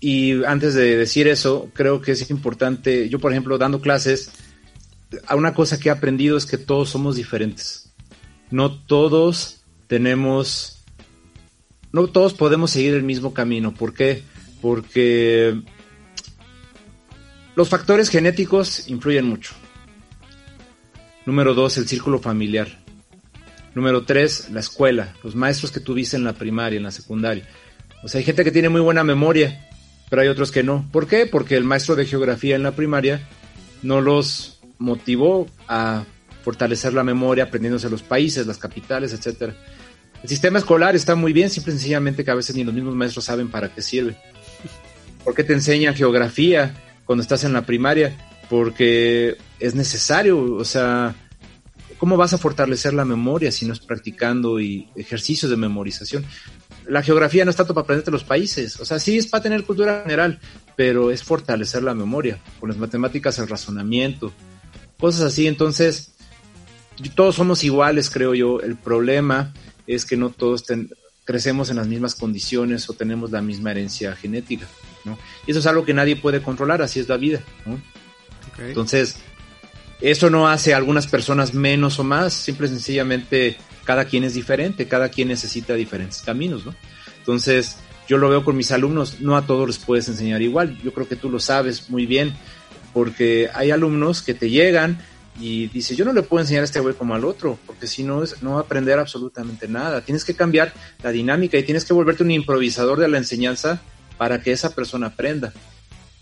[0.00, 4.30] y antes de decir eso, creo que es importante, yo por ejemplo dando clases,
[5.34, 7.92] una cosa que he aprendido es que todos somos diferentes.
[8.50, 10.79] No todos tenemos,
[11.92, 13.74] no todos podemos seguir el mismo camino.
[13.74, 14.22] ¿Por qué?
[14.60, 15.60] Porque
[17.56, 19.54] los factores genéticos influyen mucho.
[21.26, 22.68] Número dos, el círculo familiar.
[23.74, 27.46] Número tres, la escuela, los maestros que tuviste en la primaria, en la secundaria.
[28.02, 29.68] O sea, hay gente que tiene muy buena memoria,
[30.08, 30.88] pero hay otros que no.
[30.90, 31.26] ¿Por qué?
[31.26, 33.28] Porque el maestro de geografía en la primaria
[33.82, 36.04] no los motivó a
[36.42, 39.54] fortalecer la memoria aprendiéndose los países, las capitales, etcétera.
[40.22, 42.94] El sistema escolar está muy bien, simple y sencillamente que a veces ni los mismos
[42.94, 44.16] maestros saben para qué sirve.
[45.24, 48.16] ¿Por qué te enseñan geografía cuando estás en la primaria?
[48.48, 51.14] Porque es necesario, o sea,
[51.98, 56.24] ¿cómo vas a fortalecer la memoria si no es practicando y ejercicios de memorización?
[56.90, 59.64] la geografía no es tanto para aprenderte los países, o sea, sí es para tener
[59.64, 60.40] cultura general,
[60.76, 64.32] pero es fortalecer la memoria, con las matemáticas el razonamiento,
[64.98, 66.12] cosas así, entonces
[67.14, 69.54] todos somos iguales, creo yo, el problema
[69.86, 70.64] es que no todos
[71.24, 74.66] crecemos en las mismas condiciones o tenemos la misma herencia genética,
[75.04, 75.18] ¿no?
[75.46, 77.80] Y eso es algo que nadie puede controlar, así es la vida, ¿no?
[78.58, 79.16] Entonces,
[80.00, 84.34] eso no hace a algunas personas menos o más, simple y sencillamente cada quien es
[84.34, 86.74] diferente, cada quien necesita diferentes caminos, ¿no?
[87.18, 87.76] Entonces,
[88.08, 91.06] yo lo veo con mis alumnos, no a todos les puedes enseñar igual, yo creo
[91.06, 92.34] que tú lo sabes muy bien,
[92.92, 94.98] porque hay alumnos que te llegan
[95.38, 98.02] y dices, yo no le puedo enseñar a este güey como al otro, porque si
[98.02, 100.02] no, no va a aprender absolutamente nada.
[100.02, 100.72] Tienes que cambiar
[101.02, 103.80] la dinámica y tienes que volverte un improvisador de la enseñanza
[104.18, 105.52] para que esa persona aprenda.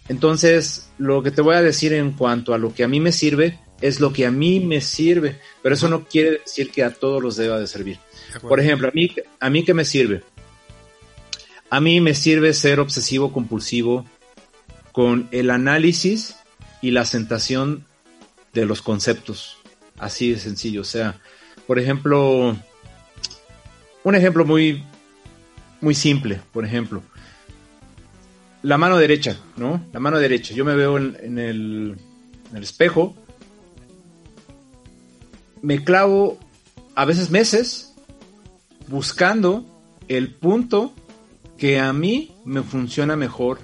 [0.09, 3.13] Entonces, lo que te voy a decir en cuanto a lo que a mí me
[3.13, 6.95] sirve es lo que a mí me sirve, pero eso no quiere decir que a
[6.95, 7.99] todos los deba de servir.
[8.43, 10.23] Por ejemplo, a mí, a mí qué me sirve?
[11.71, 14.05] A mí me sirve ser obsesivo compulsivo
[14.93, 16.37] con el análisis
[16.81, 17.85] y la sentación
[18.61, 19.57] de los conceptos.
[19.99, 20.83] Así de sencillo.
[20.83, 21.21] O sea,
[21.67, 22.57] por ejemplo,
[24.05, 24.85] un ejemplo muy,
[25.81, 27.03] muy simple, por ejemplo.
[28.63, 29.85] La mano derecha, ¿no?
[29.93, 30.55] La mano derecha.
[30.55, 31.97] Yo me veo en, el,
[32.51, 33.17] en el espejo
[35.63, 36.39] me clavo
[36.95, 37.95] a veces meses
[38.89, 39.65] buscando
[40.09, 40.93] el punto
[41.57, 43.59] que a mí me funciona mejor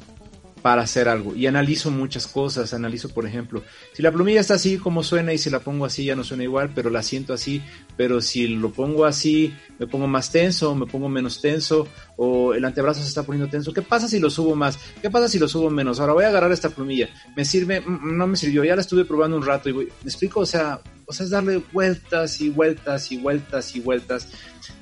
[0.64, 1.34] para hacer algo.
[1.34, 3.62] Y analizo muchas cosas, analizo, por ejemplo,
[3.92, 6.44] si la plumilla está así como suena y si la pongo así ya no suena
[6.44, 7.60] igual, pero la siento así,
[7.98, 11.86] pero si lo pongo así, me pongo más tenso, me pongo menos tenso,
[12.16, 13.74] o el antebrazo se está poniendo tenso.
[13.74, 14.78] ¿Qué pasa si lo subo más?
[15.02, 16.00] ¿Qué pasa si lo subo menos?
[16.00, 17.10] Ahora voy a agarrar esta plumilla.
[17.36, 17.82] ¿Me sirve?
[17.82, 20.40] Mm, mm, no me sirvió, ya la estuve probando un rato y voy, ¿me explico?
[20.40, 24.28] O sea, o sea, es darle vueltas y vueltas y vueltas y vueltas,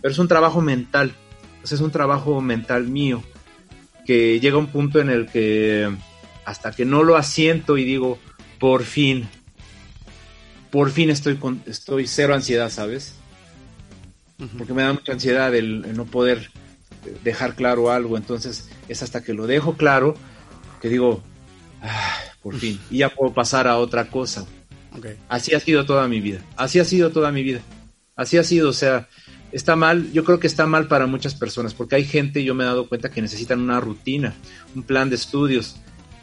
[0.01, 1.13] pero es un trabajo mental,
[1.61, 3.25] o sea, es un trabajo mental mío
[4.07, 5.91] que llega un punto en el que
[6.45, 8.19] hasta que no lo asiento y digo,
[8.59, 9.29] por fin,
[10.71, 13.15] por fin estoy con, estoy cero ansiedad, ¿sabes?
[14.59, 16.51] Porque me da mucha ansiedad el, no poder
[17.23, 20.17] dejar claro algo, entonces es hasta que lo dejo claro
[20.81, 21.23] que digo,
[21.81, 24.47] ah, por fin, y ya puedo pasar a otra cosa.
[25.29, 27.61] Así ha sido toda mi vida, así ha sido toda mi vida,
[28.17, 29.09] así ha sido, o sea,
[29.53, 32.65] está mal, yo creo que está mal para muchas personas, porque hay gente, yo me
[32.65, 34.35] he dado cuenta que necesitan una rutina,
[34.75, 35.77] un plan de estudios,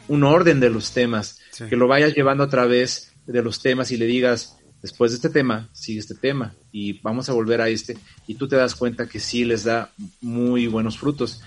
[0.08, 3.96] un orden de los temas, que lo vayas llevando a través de los temas y
[3.96, 7.96] le digas, después de este tema, sigue este tema y vamos a volver a este,
[8.26, 11.40] y tú te das cuenta que sí les da muy buenos frutos.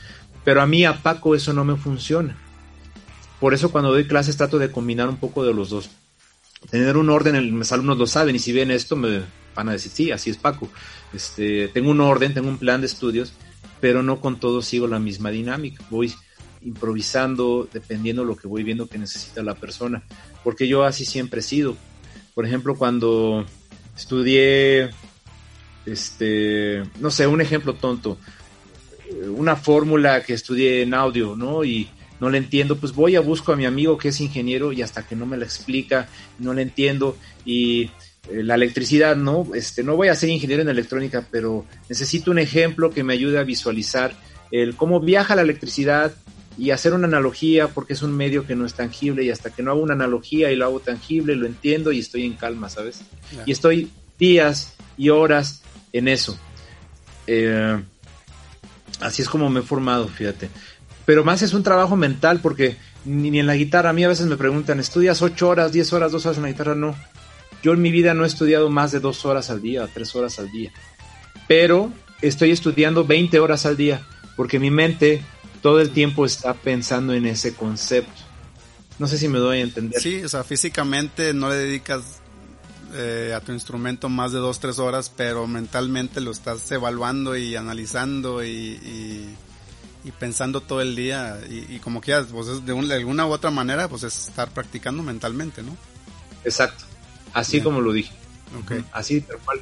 [0.44, 2.38] Pero a mí, a Paco, eso no me funciona.
[3.40, 5.90] Por eso cuando doy clases trato de combinar un poco de los dos.
[6.70, 9.24] Tener un orden, mis alumnos lo saben y si ven esto me
[9.56, 10.70] van a decir, sí, así es Paco.
[11.14, 13.34] Este, tengo un orden, tengo un plan de estudios,
[13.80, 15.84] pero no con todo sigo la misma dinámica.
[15.90, 16.14] Voy
[16.62, 20.04] improvisando dependiendo de lo que voy viendo que necesita la persona,
[20.44, 21.76] porque yo así siempre he sido.
[22.34, 23.46] Por ejemplo, cuando
[23.96, 24.90] estudié,
[25.86, 28.18] este, no sé, un ejemplo tonto,
[29.28, 31.64] una fórmula que estudié en audio, ¿no?
[31.64, 31.90] Y
[32.20, 35.06] no le entiendo, pues voy a busco a mi amigo que es ingeniero y hasta
[35.06, 36.08] que no me la explica,
[36.40, 37.92] no le entiendo y
[38.32, 39.48] la electricidad, ¿no?
[39.54, 43.40] Este, no voy a ser ingeniero en electrónica, pero necesito un ejemplo que me ayude
[43.40, 44.14] a visualizar
[44.52, 46.14] el cómo viaja la electricidad
[46.58, 49.64] y hacer una analogía porque es un medio que no es tangible y hasta que
[49.64, 53.02] no hago una analogía y lo hago tangible, lo entiendo y estoy en calma, ¿sabes?
[53.46, 56.38] Y estoy días y horas en eso.
[57.28, 57.82] Eh,
[59.00, 60.50] así es como me he formado, fíjate.
[61.06, 64.08] Pero más es un trabajo mental porque ni, ni en la guitarra, a mí a
[64.08, 66.76] veces me preguntan, ¿estudias 8 horas, 10 horas, 2 horas en la guitarra?
[66.76, 66.96] No
[67.64, 70.38] yo en mi vida no he estudiado más de dos horas al día, tres horas
[70.38, 70.72] al día,
[71.48, 71.92] pero
[72.22, 74.06] estoy estudiando 20 horas al día,
[74.36, 75.24] porque mi mente
[75.62, 78.22] todo el tiempo está pensando en ese concepto.
[79.00, 80.00] No sé si me doy a entender.
[80.00, 82.20] Sí, o sea, físicamente no le dedicas
[82.94, 87.56] eh, a tu instrumento más de dos, tres horas, pero mentalmente lo estás evaluando y
[87.56, 89.36] analizando y,
[90.20, 91.40] pensando todo el día.
[91.50, 95.64] Y, como quieras, pues de, de, alguna u otra manera, pues es estar practicando mentalmente,
[95.64, 95.76] ¿no?
[96.44, 96.84] Exacto.
[97.34, 98.14] Así como lo dije.
[98.92, 99.60] Así, tal cual.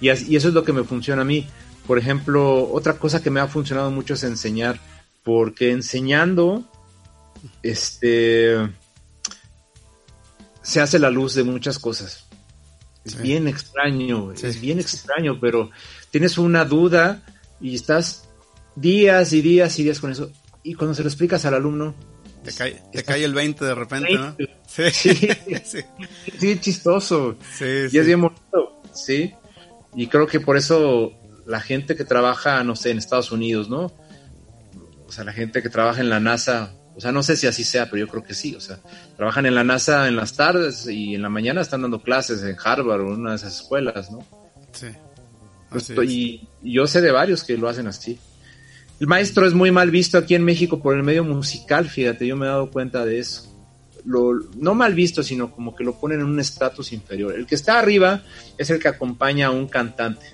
[0.00, 1.46] Y, y eso es lo que me funciona a mí.
[1.86, 4.80] Por ejemplo, otra cosa que me ha funcionado mucho es enseñar.
[5.22, 6.64] Porque enseñando,
[7.62, 8.56] este,
[10.62, 12.26] se hace la luz de muchas cosas.
[13.04, 15.70] Es bien extraño, es bien extraño, pero
[16.10, 17.22] tienes una duda
[17.60, 18.28] y estás
[18.76, 20.30] días y días y días con eso.
[20.62, 21.94] Y cuando se lo explicas al alumno,
[22.42, 24.36] te cae, te cae el 20 de repente, ¿no?
[24.66, 24.90] Sí.
[24.90, 25.28] Sí.
[26.38, 26.60] sí.
[26.60, 27.36] chistoso.
[27.52, 29.34] Sí, y es bien bonito, sí.
[29.94, 31.12] Y creo que por eso
[31.46, 33.92] la gente que trabaja, no sé, en Estados Unidos, ¿no?
[35.06, 37.64] O sea, la gente que trabaja en la NASA, o sea, no sé si así
[37.64, 38.54] sea, pero yo creo que sí.
[38.54, 38.78] O sea,
[39.16, 42.56] trabajan en la NASA en las tardes y en la mañana están dando clases en
[42.62, 44.24] Harvard o en una de esas escuelas, ¿no?
[44.72, 44.88] Sí.
[45.68, 48.18] Pues, y yo sé de varios que lo hacen así.
[49.00, 52.36] El maestro es muy mal visto aquí en México por el medio musical, fíjate, yo
[52.36, 53.46] me he dado cuenta de eso.
[54.04, 57.34] Lo, no mal visto, sino como que lo ponen en un estatus inferior.
[57.34, 58.22] El que está arriba
[58.58, 60.26] es el que acompaña a un cantante.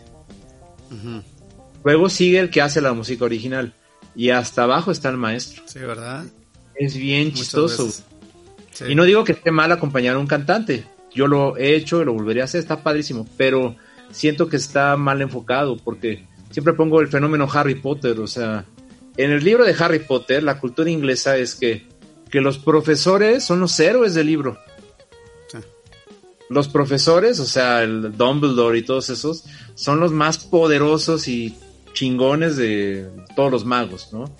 [1.84, 3.72] Luego sigue el que hace la música original.
[4.16, 5.62] Y hasta abajo está el maestro.
[5.66, 6.24] Sí, ¿verdad?
[6.74, 7.88] Es bien chistoso.
[8.88, 10.84] Y no digo que esté mal acompañar a un cantante.
[11.14, 13.28] Yo lo he hecho y lo volvería a hacer, está padrísimo.
[13.36, 13.76] Pero
[14.10, 18.64] siento que está mal enfocado porque siempre pongo el fenómeno Harry Potter, o sea,
[19.16, 21.86] en el libro de Harry Potter, la cultura inglesa es que,
[22.30, 24.58] que los profesores son los héroes del libro.
[26.48, 29.44] Los profesores, o sea, el Dumbledore y todos esos,
[29.74, 31.56] son los más poderosos y
[31.92, 34.30] chingones de todos los magos, ¿no?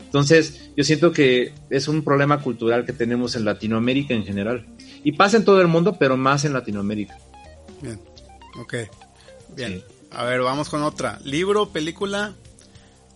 [0.00, 4.66] Entonces, yo siento que es un problema cultural que tenemos en Latinoamérica en general.
[5.04, 7.16] Y pasa en todo el mundo, pero más en Latinoamérica.
[7.82, 8.00] Bien,
[8.58, 8.74] ok.
[9.54, 9.82] Bien.
[10.12, 11.18] A ver, vamos con otra.
[11.24, 12.34] Libro, película,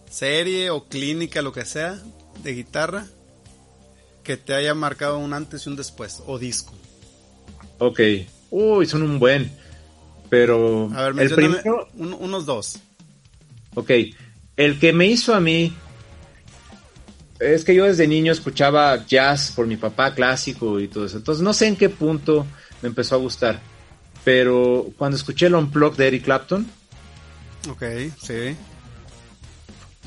[0.08, 1.98] serie o clínica, lo que sea,
[2.42, 3.06] de guitarra,
[4.22, 6.72] que te haya marcado un antes y un después, o disco.
[7.78, 8.00] Ok.
[8.50, 9.50] Uy, son un buen.
[10.30, 10.90] Pero.
[10.94, 11.88] A ver, el primero.
[11.94, 12.78] unos dos.
[13.74, 13.90] Ok.
[14.56, 15.72] El que me hizo a mí
[17.40, 21.16] es que yo desde niño escuchaba jazz por mi papá clásico y todo eso.
[21.16, 22.46] Entonces no sé en qué punto
[22.82, 23.60] me empezó a gustar.
[24.22, 26.66] Pero cuando escuché el Unplugged de Eric Clapton.
[27.68, 27.82] Ok,
[28.22, 28.56] sí.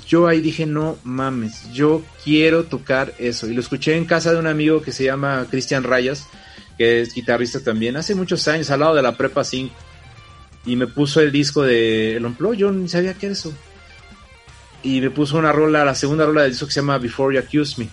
[0.07, 3.47] Yo ahí dije, no mames, yo quiero tocar eso.
[3.47, 6.27] Y lo escuché en casa de un amigo que se llama Cristian Rayas,
[6.77, 9.73] que es guitarrista también, hace muchos años, al lado de la Prepa 5.
[10.65, 13.53] Y me puso el disco de El Unplugged, yo ni sabía qué era eso
[14.83, 17.41] y me puso una rola, la segunda rola del disco que se llama Before You
[17.41, 17.89] Accuse Me.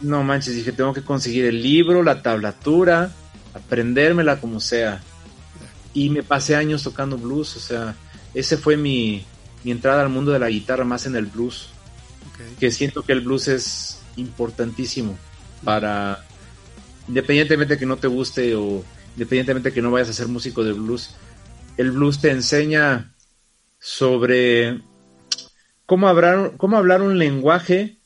[0.00, 3.12] No manches, dije, tengo que conseguir el libro, la tablatura,
[3.52, 5.02] aprendérmela como sea.
[5.92, 7.96] Y me pasé años tocando blues, o sea,
[8.34, 9.24] ese fue mi,
[9.64, 11.68] mi entrada al mundo de la guitarra más en el blues.
[12.58, 15.18] Que siento que el blues es importantísimo
[15.64, 16.24] para,
[17.08, 18.82] independientemente que no te guste o
[19.14, 21.14] independientemente que no vayas a ser músico de blues,
[21.76, 23.12] el blues te enseña
[23.78, 24.80] sobre
[25.86, 27.98] cómo hablar, cómo hablar un lenguaje,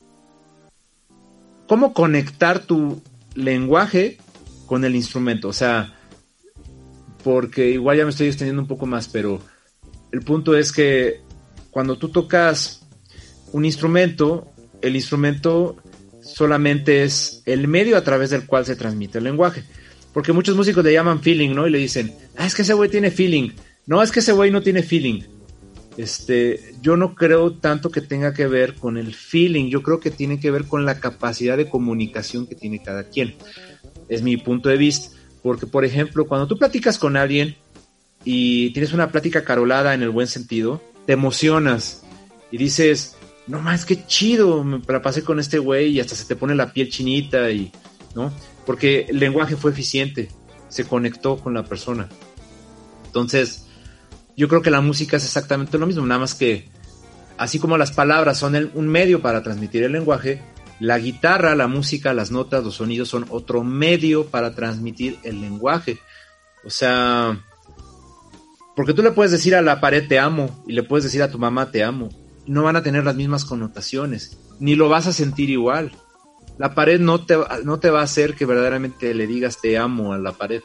[1.68, 3.02] cómo conectar tu
[3.34, 4.18] lenguaje
[4.66, 5.48] con el instrumento.
[5.48, 5.93] O sea,
[7.24, 9.40] porque igual ya me estoy extendiendo un poco más, pero
[10.12, 11.22] el punto es que
[11.70, 12.86] cuando tú tocas
[13.52, 14.52] un instrumento,
[14.82, 15.76] el instrumento
[16.22, 19.64] solamente es el medio a través del cual se transmite el lenguaje.
[20.12, 21.66] Porque muchos músicos le llaman feeling, ¿no?
[21.66, 23.50] Y le dicen, ah, es que ese güey tiene feeling.
[23.86, 25.22] No, es que ese güey no tiene feeling.
[25.96, 30.10] Este, yo no creo tanto que tenga que ver con el feeling, yo creo que
[30.10, 33.34] tiene que ver con la capacidad de comunicación que tiene cada quien.
[34.08, 37.54] Es mi punto de vista, porque por ejemplo, cuando tú platicas con alguien
[38.24, 42.02] y tienes una plática carolada en el buen sentido, te emocionas
[42.50, 46.24] y dices, no más, qué chido, me la pasé con este güey y hasta se
[46.24, 47.70] te pone la piel chinita y,
[48.14, 48.32] ¿no?
[48.64, 50.30] Porque el lenguaje fue eficiente,
[50.70, 52.08] se conectó con la persona.
[53.04, 53.66] Entonces,
[54.38, 56.70] yo creo que la música es exactamente lo mismo, nada más que
[57.36, 60.40] así como las palabras son un medio para transmitir el lenguaje,
[60.84, 65.98] la guitarra, la música, las notas, los sonidos son otro medio para transmitir el lenguaje.
[66.62, 67.42] O sea,
[68.76, 71.30] porque tú le puedes decir a la pared te amo y le puedes decir a
[71.30, 72.10] tu mamá te amo.
[72.46, 75.92] No van a tener las mismas connotaciones, ni lo vas a sentir igual.
[76.58, 80.12] La pared no te, no te va a hacer que verdaderamente le digas te amo
[80.12, 80.60] a la pared,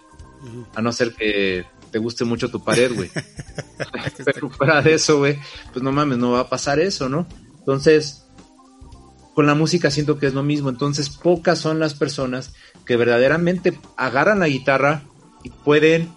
[0.75, 3.09] a no ser que te guste mucho tu pared, güey.
[4.25, 5.39] Pero fuera de eso, güey,
[5.71, 7.25] pues no mames, no va a pasar eso, ¿no?
[7.59, 8.25] Entonces,
[9.33, 10.69] con la música siento que es lo mismo.
[10.69, 12.53] Entonces, pocas son las personas
[12.85, 15.03] que verdaderamente agarran la guitarra
[15.43, 16.09] y pueden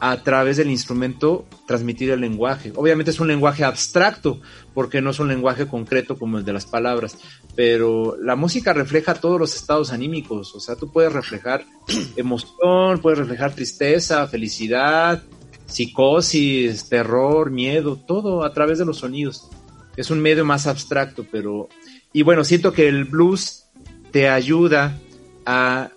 [0.00, 2.72] a través del instrumento transmitir el lenguaje.
[2.74, 4.40] Obviamente es un lenguaje abstracto,
[4.72, 7.18] porque no es un lenguaje concreto como el de las palabras,
[7.54, 11.64] pero la música refleja todos los estados anímicos, o sea, tú puedes reflejar
[12.16, 15.22] emoción, puedes reflejar tristeza, felicidad,
[15.66, 19.50] psicosis, terror, miedo, todo a través de los sonidos.
[19.96, 21.68] Es un medio más abstracto, pero...
[22.12, 23.66] Y bueno, siento que el blues
[24.10, 24.98] te ayuda
[25.46, 25.90] a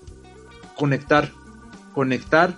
[0.75, 1.31] conectar,
[1.93, 2.57] conectar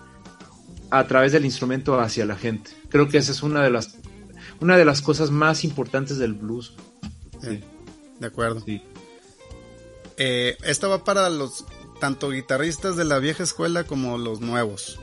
[0.89, 2.71] a través del instrumento hacia la gente.
[2.89, 3.97] Creo que esa es una de las
[4.59, 6.73] una de las cosas más importantes del blues.
[7.41, 7.61] Sí.
[8.19, 8.61] De acuerdo.
[8.61, 8.81] Sí.
[10.17, 11.65] Eh, esta va para los
[11.99, 14.99] tanto guitarristas de la vieja escuela como los nuevos.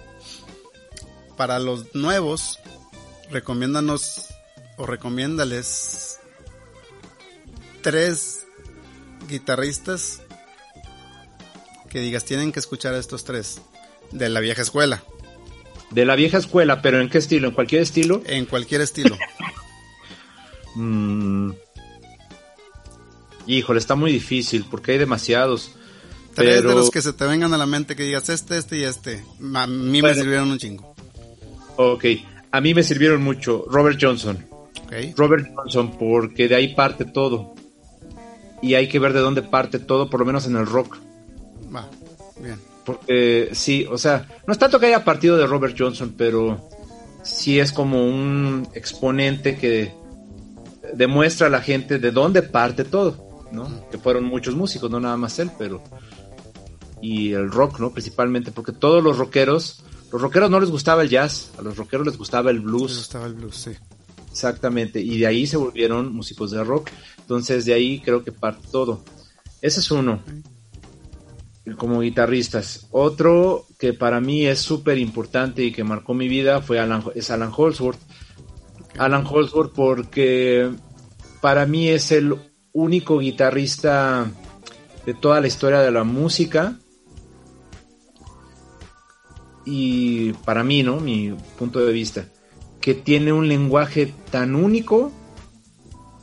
[1.36, 2.58] Para los nuevos,
[3.30, 4.28] recomiéndanos
[4.76, 6.11] o recomiéndales
[7.82, 8.46] tres
[9.28, 10.22] guitarristas
[11.90, 13.60] que digas tienen que escuchar a estos tres
[14.10, 15.02] de la vieja escuela.
[15.90, 17.48] De la vieja escuela, pero ¿en qué estilo?
[17.48, 18.22] ¿En cualquier estilo?
[18.26, 19.18] En cualquier estilo.
[20.74, 21.50] mm.
[23.46, 25.72] Híjole, está muy difícil porque hay demasiados.
[26.34, 28.84] Tres de los que se te vengan a la mente que digas este, este y
[28.84, 29.22] este.
[29.54, 30.94] A mí me sirvieron un chingo.
[31.76, 32.04] Ok,
[32.50, 33.66] a mí me sirvieron mucho.
[33.68, 34.46] Robert Johnson.
[34.86, 35.12] Okay.
[35.14, 37.54] Robert Johnson, porque de ahí parte todo.
[38.62, 40.96] Y hay que ver de dónde parte todo, por lo menos en el rock.
[41.74, 41.88] Va,
[42.40, 42.58] bien.
[42.84, 46.68] Porque sí, o sea, no es tanto que haya partido de Robert Johnson, pero
[47.22, 49.92] sí es como un exponente que
[50.94, 53.88] demuestra a la gente de dónde parte todo, ¿no?
[53.90, 55.82] Que fueron muchos músicos, no nada más él, pero...
[57.00, 57.90] Y el rock, ¿no?
[57.90, 59.82] Principalmente, porque todos los rockeros,
[60.12, 62.92] los rockeros no les gustaba el jazz, a los rockeros les gustaba el blues.
[62.92, 63.72] Les gustaba el blues, sí.
[64.32, 66.90] Exactamente, y de ahí se volvieron músicos de rock.
[67.18, 69.04] Entonces de ahí creo que parte todo.
[69.60, 70.20] Ese es uno
[71.76, 72.88] como guitarristas.
[72.90, 77.30] Otro que para mí es súper importante y que marcó mi vida fue Alan, es
[77.30, 78.00] Alan Holsworth.
[78.98, 80.70] Alan Holsworth porque
[81.40, 82.34] para mí es el
[82.72, 84.30] único guitarrista
[85.06, 86.78] de toda la historia de la música.
[89.64, 90.98] Y para mí, ¿no?
[90.98, 92.26] Mi punto de vista.
[92.82, 95.10] Que tiene un lenguaje tan único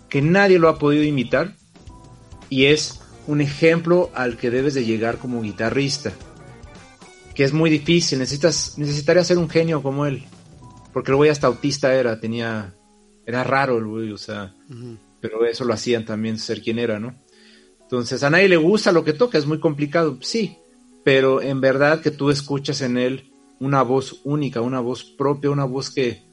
[0.10, 1.56] que nadie lo ha podido imitar
[2.50, 6.12] y es un ejemplo al que debes de llegar como guitarrista.
[7.34, 10.26] Que es muy difícil, necesitas, necesitaría ser un genio como él.
[10.94, 12.74] Porque el güey hasta autista era, tenía,
[13.26, 14.54] era raro el güey, o sea,
[15.22, 17.16] pero eso lo hacían también ser quien era, ¿no?
[17.82, 20.58] Entonces, a nadie le gusta lo que toca, es muy complicado, sí,
[21.04, 25.66] pero en verdad que tú escuchas en él una voz única, una voz propia, una
[25.66, 26.24] voz que...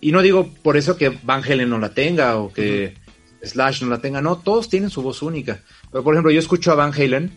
[0.00, 2.94] Y no digo por eso que Van Halen no la tenga o que
[3.42, 5.62] Slash no la tenga, no, todos tienen su voz única.
[5.90, 7.32] Pero por ejemplo, yo escucho a Van Halen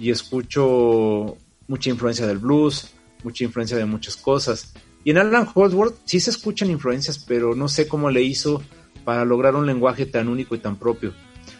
[0.00, 1.36] y escucho
[1.68, 2.92] mucha influencia del blues,
[3.22, 4.74] mucha influencia de muchas cosas.
[5.04, 8.62] Y en Alan Holdsworth sí se escuchan influencias, pero no sé cómo le hizo
[9.04, 11.12] para lograr un lenguaje tan único y tan propio.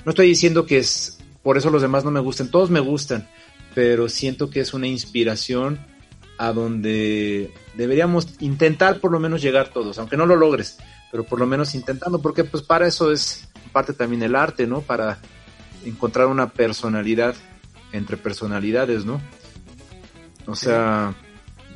[0.05, 3.29] No estoy diciendo que es por eso los demás no me gusten, todos me gustan,
[3.75, 5.79] pero siento que es una inspiración
[6.39, 10.79] a donde deberíamos intentar por lo menos llegar todos, aunque no lo logres,
[11.11, 14.81] pero por lo menos intentando, porque pues para eso es parte también el arte, ¿no?
[14.81, 15.19] Para
[15.85, 17.35] encontrar una personalidad
[17.93, 19.21] entre personalidades, ¿no?
[20.47, 21.15] O sea,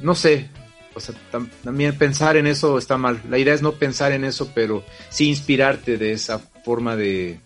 [0.01, 0.49] no sé,
[0.95, 1.15] o sea,
[1.62, 3.20] también pensar en eso está mal.
[3.28, 7.41] La idea es no pensar en eso, pero sí inspirarte de esa forma de,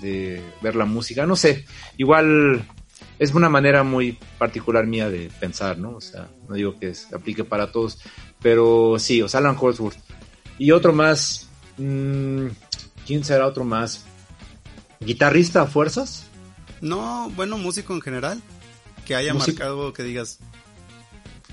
[0.00, 1.26] de ver la música.
[1.26, 1.64] No sé,
[1.96, 2.64] igual
[3.18, 5.96] es una manera muy particular mía de pensar, ¿no?
[5.96, 7.98] O sea, no digo que se aplique para todos,
[8.42, 9.98] pero sí, o sea, Alan Holdsworth.
[10.58, 12.46] Y otro más, mmm,
[13.06, 14.04] ¿quién será otro más?
[15.00, 16.26] ¿Guitarrista a fuerzas?
[16.80, 18.42] No, bueno, músico en general.
[19.04, 20.38] Que haya marcado, que digas,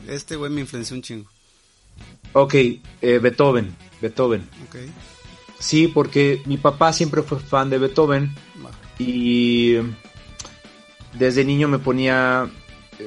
[0.08, 1.30] este güey me influenció un chingo.
[2.34, 4.48] Ok, eh, Beethoven, Beethoven.
[4.68, 4.90] Okay.
[5.60, 8.34] Sí, porque mi papá siempre fue fan de Beethoven
[8.98, 9.76] y
[11.14, 12.50] desde niño me ponía...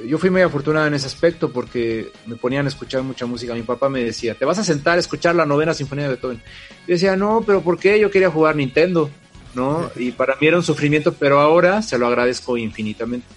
[0.07, 3.53] Yo fui muy afortunado en ese aspecto porque me ponían a escuchar mucha música.
[3.53, 6.41] Mi papá me decía, ¿te vas a sentar a escuchar la novena sinfonía de Beethoven?
[6.87, 7.97] Yo decía, no, pero ¿por qué?
[7.99, 9.09] Yo quería jugar Nintendo,
[9.53, 9.89] ¿no?
[9.95, 13.27] Y para mí era un sufrimiento, pero ahora se lo agradezco infinitamente.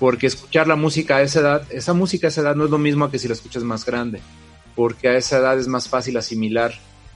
[0.00, 2.78] Porque escuchar la música a esa edad, esa música a esa edad no es lo
[2.78, 4.20] mismo que si la escuchas más grande.
[4.74, 6.72] Porque a esa edad es más fácil asimilar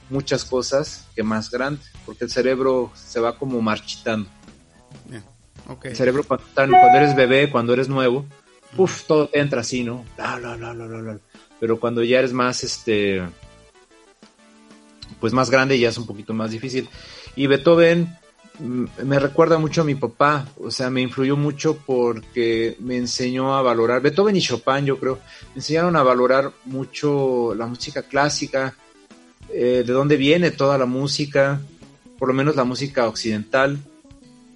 [0.09, 1.81] muchas cosas que más grande.
[2.05, 4.29] Porque el cerebro se va como marchitando.
[5.83, 8.25] El cerebro cuando, eres bebé, cuando eres nuevo,
[8.77, 10.03] uff, todo te entra así, ¿no?
[11.59, 13.23] Pero cuando ya eres más, este,
[15.19, 16.89] pues más grande ya es un poquito más difícil.
[17.35, 18.15] Y Beethoven
[18.59, 23.61] me recuerda mucho a mi papá, o sea, me influyó mucho porque me enseñó a
[23.61, 25.19] valorar, Beethoven y Chopin yo creo,
[25.49, 28.75] me enseñaron a valorar mucho la música clásica,
[29.49, 31.61] eh, de dónde viene toda la música,
[32.19, 33.79] por lo menos la música occidental,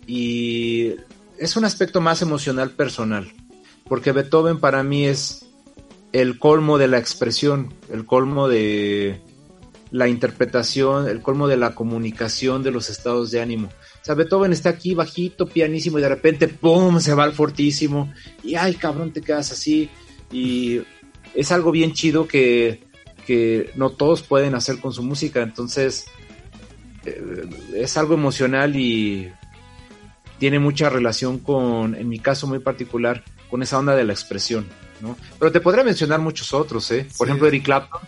[0.07, 0.95] y
[1.38, 3.31] es un aspecto más emocional personal,
[3.88, 5.45] porque Beethoven para mí es
[6.13, 9.21] el colmo de la expresión, el colmo de
[9.91, 13.69] la interpretación, el colmo de la comunicación de los estados de ánimo
[14.07, 18.55] sea, Beethoven está aquí bajito, pianísimo, y de repente, ¡pum!, se va al fortísimo, y
[18.55, 19.89] ¡ay, cabrón, te quedas así!
[20.31, 20.81] Y
[21.35, 22.84] es algo bien chido que,
[23.25, 26.05] que no todos pueden hacer con su música, entonces
[27.05, 29.29] eh, es algo emocional y
[30.39, 34.68] tiene mucha relación con, en mi caso muy particular, con esa onda de la expresión,
[35.01, 35.18] ¿no?
[35.39, 37.07] Pero te podría mencionar muchos otros, ¿eh?
[37.18, 38.01] Por ejemplo, Eric Clapton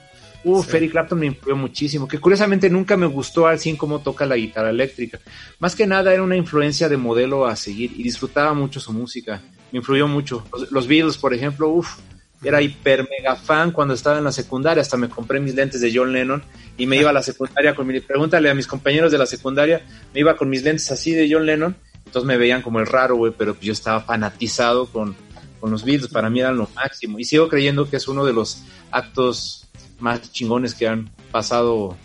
[0.44, 4.26] Uf, Eric Clapton me influyó muchísimo, que curiosamente nunca me gustó al 100 cómo toca
[4.26, 5.20] la guitarra eléctrica.
[5.60, 9.42] Más que nada era una influencia de modelo a seguir y disfrutaba mucho su música.
[9.72, 10.46] Me influyó mucho.
[10.72, 11.98] Los, Beatles, por ejemplo, uf,
[12.42, 15.92] era hiper mega fan cuando estaba en la secundaria, hasta me compré mis lentes de
[15.94, 16.42] John Lennon
[16.78, 19.82] y me iba a la secundaria con mi, pregúntale a mis compañeros de la secundaria,
[20.14, 21.76] me iba con mis lentes así de John Lennon,
[22.10, 25.16] entonces me veían como el raro, güey, pero yo estaba fanatizado con,
[25.60, 28.34] con los Beatles, para mí eran lo máximo y sigo creyendo que es uno de
[28.34, 29.68] los actos
[30.00, 31.96] más chingones que han pasado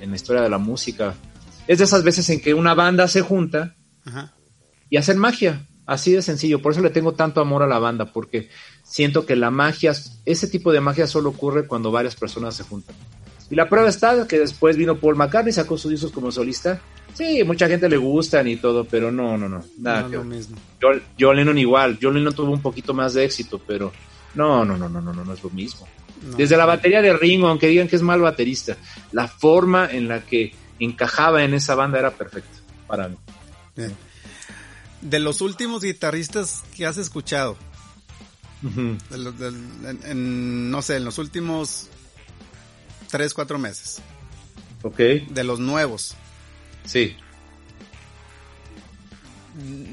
[0.00, 1.16] en la historia de la música.
[1.66, 3.74] Es de esas veces en que una banda se junta
[4.88, 6.62] y hacen magia, así de sencillo.
[6.62, 8.50] Por eso le tengo tanto amor a la banda, porque
[8.84, 9.90] siento que la magia,
[10.26, 12.94] ese tipo de magia solo ocurre cuando varias personas se juntan.
[13.50, 16.80] Y la prueba está que después vino Paul McCartney, sacó sus discos como solista.
[17.14, 20.08] Sí, mucha gente le gustan y todo, pero no, no, no, nada.
[20.08, 20.56] No, mismo.
[20.80, 23.92] John Lennon igual, John Lennon tuvo un poquito más de éxito, pero
[24.34, 25.86] no, no, no, no, no, no, no es lo mismo.
[26.36, 28.76] Desde la batería de Ringo, aunque digan que es mal baterista,
[29.12, 33.16] la forma en la que encajaba en esa banda era perfecta para mí.
[35.00, 37.56] De los últimos guitarristas que has escuchado,
[38.62, 38.98] no
[40.82, 41.88] sé, en los últimos
[43.10, 44.02] 3, 4 meses.
[44.82, 44.98] Ok.
[44.98, 46.14] De los nuevos.
[46.84, 47.16] Sí.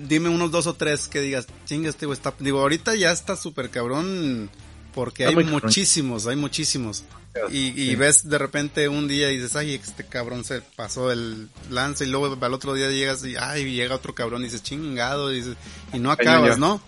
[0.07, 2.34] Dime unos dos o tres que digas, chinga, este güey está.
[2.39, 4.49] Digo, ahorita ya está súper cabrón
[4.97, 7.03] porque hay muchísimos, hay muchísimos.
[7.51, 12.05] y, ves de repente un día y dices, ay, este cabrón se pasó el lance
[12.05, 15.55] y luego al otro día llegas y, ay, llega otro cabrón y dices, chingado, y,
[15.93, 16.81] y no acabas, ¿no?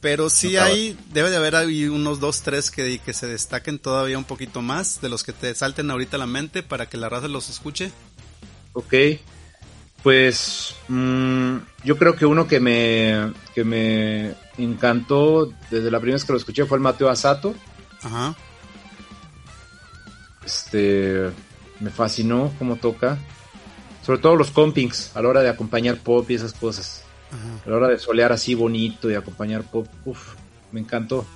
[0.00, 4.18] Pero sí hay, debe de haber ahí unos dos, tres que, que se destaquen todavía
[4.18, 7.08] un poquito más de los que te salten ahorita a la mente para que la
[7.08, 7.90] raza los escuche.
[8.74, 8.92] Ok,
[10.06, 16.24] pues mm, yo creo que uno que me, que me encantó desde la primera vez
[16.24, 17.56] que lo escuché fue el Mateo Asato.
[18.04, 18.36] Ajá.
[20.44, 21.28] Este,
[21.80, 23.18] me fascinó cómo toca.
[24.04, 27.02] Sobre todo los compings a la hora de acompañar pop y esas cosas.
[27.66, 29.88] A la hora de solear así bonito y acompañar pop.
[30.04, 30.34] Uf,
[30.70, 31.26] me encantó.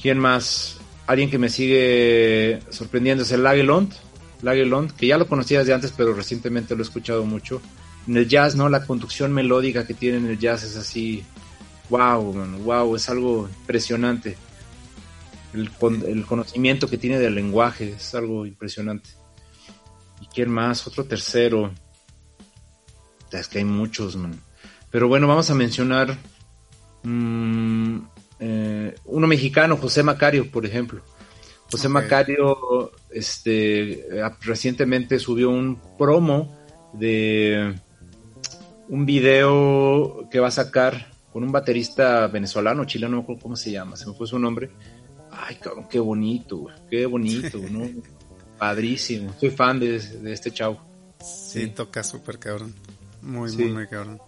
[0.00, 0.78] ¿Quién más?
[1.06, 3.46] Alguien que me sigue sorprendiendo es el
[4.42, 7.62] Lagelond, que ya lo conocía desde antes, pero recientemente lo he escuchado mucho.
[8.06, 8.68] En el jazz, ¿no?
[8.68, 11.24] La conducción melódica que tiene en el jazz es así.
[11.88, 12.32] Wow,
[12.64, 14.36] wow, es algo impresionante.
[15.54, 15.70] El,
[16.06, 19.10] el conocimiento que tiene del lenguaje es algo impresionante.
[20.20, 20.86] ¿Y quién más?
[20.86, 21.72] Otro tercero.
[23.30, 24.38] Es que hay muchos, man.
[24.90, 26.18] Pero bueno, vamos a mencionar
[27.02, 27.98] mm,
[28.40, 31.00] eh, uno mexicano, José Macario, por ejemplo.
[31.70, 34.06] José Macario este,
[34.40, 36.56] recientemente subió un promo
[36.92, 37.74] de
[38.88, 43.56] un video que va a sacar con un baterista venezolano, chileno, no me acuerdo cómo
[43.56, 44.70] se llama, se me fue su nombre.
[45.30, 47.88] Ay, cabrón, qué bonito, qué bonito, ¿no?
[48.58, 49.34] Padrísimo.
[49.40, 50.80] Soy fan de, este chavo.
[51.20, 52.74] Sí, toca súper cabrón.
[53.22, 54.20] Muy, muy, muy cabrón.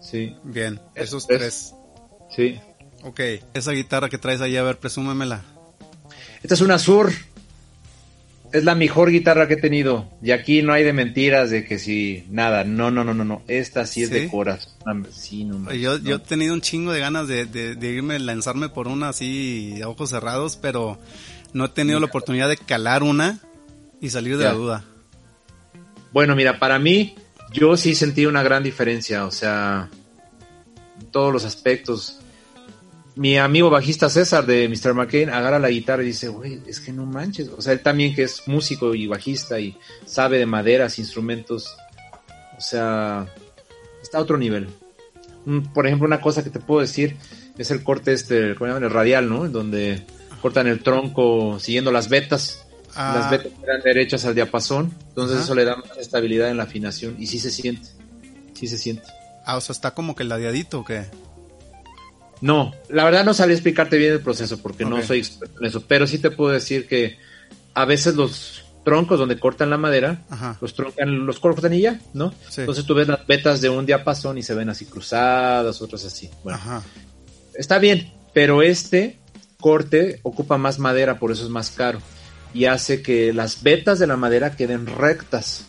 [0.00, 0.36] Sí.
[0.44, 1.74] Bien, esos tres.
[2.36, 2.60] Sí.
[3.04, 3.20] Ok,
[3.54, 5.42] esa guitarra que traes ahí, a ver, presúmemela.
[6.42, 7.10] Esta es una Sur.
[8.54, 10.08] Es la mejor guitarra que he tenido.
[10.22, 12.62] Y aquí no hay de mentiras de que si nada.
[12.62, 13.42] No, no, no, no, no.
[13.48, 15.08] Esta sí es de corazón.
[15.10, 18.86] Sí, no, yo, yo he tenido un chingo de ganas de, de, irme, lanzarme por
[18.86, 21.00] una así a ojos cerrados, pero
[21.52, 23.40] no he tenido la oportunidad de calar una
[24.00, 24.84] y salir de la duda.
[26.12, 27.16] Bueno, mira, para mí,
[27.52, 29.90] yo sí sentí una gran diferencia, o sea,
[31.00, 32.20] en todos los aspectos.
[33.16, 34.92] Mi amigo bajista César de Mr.
[34.92, 37.48] McCain agarra la guitarra y dice, güey, es que no manches.
[37.48, 41.76] O sea, él también que es músico y bajista y sabe de maderas, instrumentos.
[42.58, 43.26] O sea,
[44.02, 44.68] está a otro nivel.
[45.72, 47.16] por ejemplo, una cosa que te puedo decir
[47.56, 48.84] es el corte este, ¿cómo llaman?
[48.84, 49.46] El radial, ¿no?
[49.46, 50.04] En donde
[50.42, 52.66] cortan el tronco siguiendo las vetas.
[52.96, 53.60] Las vetas ah.
[53.64, 57.40] eran derechas al diapasón, entonces eso le da más estabilidad en la afinación y sí
[57.40, 57.88] se siente,
[58.52, 59.02] sí se siente.
[59.44, 61.06] Ah, o sea, está como que ladeadito o qué?
[62.44, 65.82] No, la verdad no sabría explicarte bien el proceso porque no soy experto en eso,
[65.88, 67.16] pero sí te puedo decir que
[67.72, 70.20] a veces los troncos donde cortan la madera,
[70.60, 72.34] los troncan, los cortan y ya, ¿no?
[72.54, 76.28] Entonces tú ves las vetas de un diapasón y se ven así cruzadas, otras así.
[76.42, 76.60] Bueno,
[77.54, 79.18] está bien, pero este
[79.58, 82.00] corte ocupa más madera, por eso es más caro
[82.52, 85.64] y hace que las vetas de la madera queden rectas,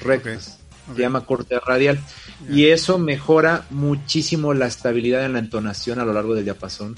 [0.00, 0.58] rectas.
[0.94, 1.98] Se llama corte radial.
[2.50, 6.96] Y eso mejora muchísimo la estabilidad en la entonación a lo largo del diapasón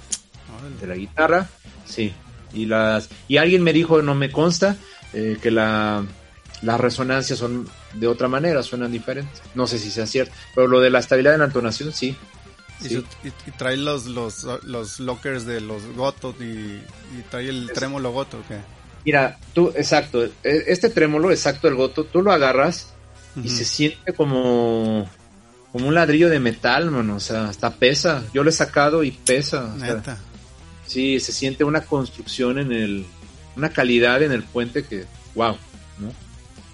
[0.81, 1.49] de la guitarra.
[1.85, 2.13] Sí.
[2.53, 4.77] Y las y alguien me dijo, no me consta,
[5.13, 6.05] eh, que la,
[6.63, 9.43] las resonancias son de otra manera, suenan diferentes.
[9.55, 12.17] No sé si sea cierto, pero lo de la estabilidad en la entonación sí.
[12.83, 13.03] Y,
[13.53, 16.83] trae los, los, los lockers de los gotos y,
[17.31, 18.59] trae el trémolo goto, ¿qué?
[19.05, 22.93] Mira, tú, exacto, e, este trémolo, exacto, el goto, tú lo agarras
[23.43, 25.09] y se siente como,
[25.73, 28.25] como un ladrillo de metal, mano, o sea, hasta pesa.
[28.33, 29.75] Yo lo he sacado y pesa.
[30.87, 33.07] sí, se siente una construcción en el,
[33.57, 35.05] una calidad en el puente que,
[35.35, 35.57] wow,
[35.99, 36.13] ¿no?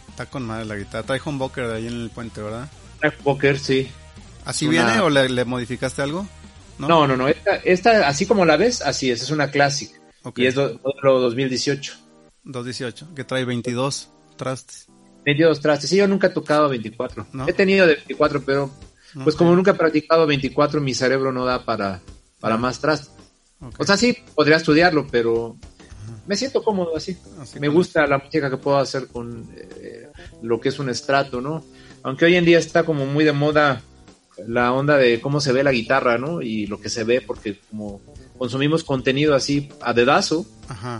[0.08, 1.06] Está con madre la guitarra.
[1.06, 2.68] Trae humbucker de ahí en el puente, ¿verdad?
[3.00, 3.88] Trae humbucker, sí.
[4.44, 6.26] ¿Así viene o le, modificaste algo?
[6.78, 9.90] No, no, no, Esta, esta, así como la ves, así es, es una Classic.
[10.36, 11.94] Y es lo 2018.
[12.44, 14.88] 218, que trae 22 trastes.
[15.24, 15.90] 22 trastes.
[15.90, 17.26] Sí, yo nunca he tocado 24.
[17.46, 18.70] He tenido de 24, pero
[19.24, 22.00] pues como nunca he practicado 24, mi cerebro no da para,
[22.40, 23.10] para más trastes.
[23.78, 25.56] O sea, sí, podría estudiarlo, pero
[26.26, 27.16] me siento cómodo así.
[27.60, 30.08] me gusta la música que puedo hacer con eh,
[30.42, 31.64] lo que es un estrato, ¿no?
[32.02, 33.82] Aunque hoy en día está como muy de moda
[34.46, 36.42] la onda de cómo se ve la guitarra, ¿no?
[36.42, 38.00] Y lo que se ve, porque como
[38.42, 40.44] consumimos contenido así a dedazo,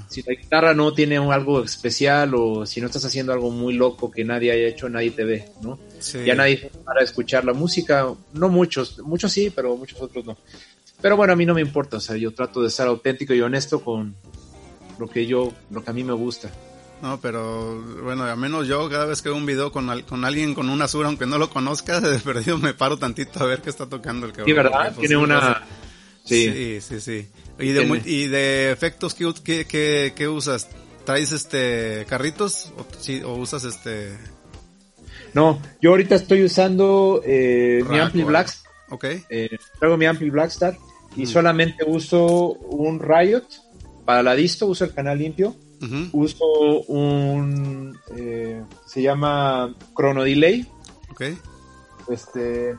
[0.07, 4.13] si la guitarra no tiene algo especial o si no estás haciendo algo muy loco
[4.13, 5.77] que nadie haya hecho, nadie te ve, ¿no?
[6.25, 10.37] Ya nadie para escuchar la música, no muchos, muchos sí, pero muchos otros no.
[11.01, 13.41] Pero bueno, a mí no me importa, o sea, yo trato de ser auténtico y
[13.41, 14.15] honesto con
[15.01, 16.49] lo que yo, lo que a mí me gusta.
[17.03, 20.55] No, pero bueno, al menos yo cada vez que veo un video con, con alguien
[20.55, 23.71] con una sur, aunque no lo conozca, de perdido me paro tantito a ver qué
[23.71, 24.47] está tocando el cabrón.
[24.47, 24.95] Sí, ¿verdad?
[24.97, 25.61] Tiene una...
[26.25, 27.29] Sí, sí, sí.
[27.59, 30.69] ¿Y, de, ¿Y de efectos qué, qué, qué, usas?
[31.05, 34.17] ¿Traes este carritos o, sí, o usas este
[35.35, 38.57] No, yo ahorita estoy usando eh, mi Ampli Black.
[38.91, 39.05] Ok.
[39.29, 40.77] Eh, traigo mi Ampli Blackstar
[41.17, 43.47] y solamente uso un Riot
[44.05, 45.57] para la disto, uso el canal limpio.
[46.13, 46.45] Uso
[46.87, 50.65] un eh, se llama Chrono Delay.
[51.11, 51.23] Ok.
[52.09, 52.77] Este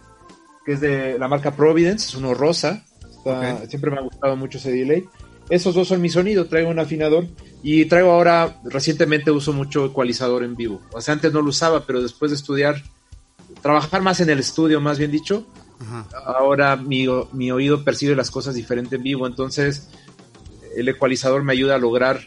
[0.65, 2.85] que es de la marca Providence, es uno rosa.
[3.67, 5.05] Siempre me ha gustado mucho ese delay.
[5.49, 7.27] Esos dos son mi sonido, traigo un afinador
[7.61, 10.81] y traigo ahora, recientemente uso mucho ecualizador en vivo.
[10.93, 12.81] O sea, antes no lo usaba, pero después de estudiar,
[13.61, 15.45] trabajar más en el estudio, más bien dicho,
[16.25, 19.27] ahora mi, mi oído percibe las cosas diferente en vivo.
[19.27, 19.89] Entonces,
[20.75, 22.21] el ecualizador me ayuda a lograr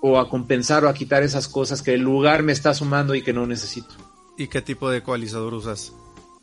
[0.00, 3.22] o a compensar o a quitar esas cosas que el lugar me está sumando y
[3.22, 3.94] que no necesito.
[4.36, 5.92] ¿Y qué tipo de ecualizador usas?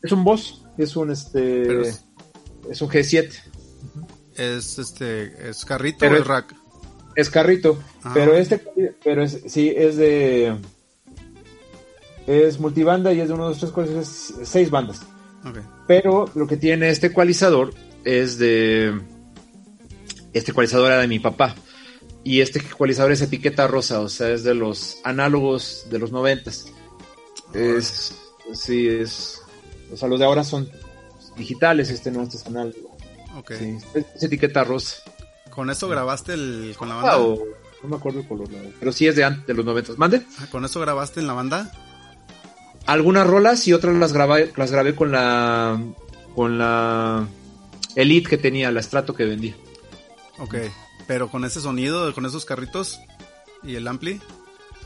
[0.01, 2.05] Es un Boss, es un este es...
[2.65, 3.31] un G7.
[4.35, 6.55] Es este es carrito o es rack.
[7.15, 8.11] Es carrito, ah.
[8.13, 8.63] pero este
[9.03, 10.55] pero es sí es de
[12.27, 15.01] es multibanda y es de uno de tres es seis bandas.
[15.87, 17.73] Pero lo que tiene este ecualizador
[18.05, 18.99] es de
[20.33, 21.55] este ecualizador era de mi papá
[22.23, 26.67] y este ecualizador es etiqueta rosa, o sea, es de los análogos de los noventas.
[27.53, 28.15] Es
[28.53, 29.41] sí es
[29.91, 30.69] o sea, los de ahora son
[31.37, 32.97] digitales, este no, este es análogo.
[33.37, 33.51] Ok.
[33.51, 34.97] es, etiqueta rosa.
[35.49, 37.17] ¿Con eso grabaste el, con la banda?
[37.83, 38.47] no me acuerdo el color,
[38.79, 39.93] pero sí es de antes, de los 90.
[39.97, 40.21] ¿Mande?
[40.39, 41.71] Ah, ¿Con eso grabaste en la banda?
[42.85, 45.81] Algunas rolas y otras las grabé, las grabé con la
[46.35, 47.27] con la
[47.95, 49.55] Elite que tenía, la Strato que vendía.
[50.39, 50.55] Ok,
[51.07, 52.99] pero con ese sonido, con esos carritos
[53.63, 54.21] y el ampli.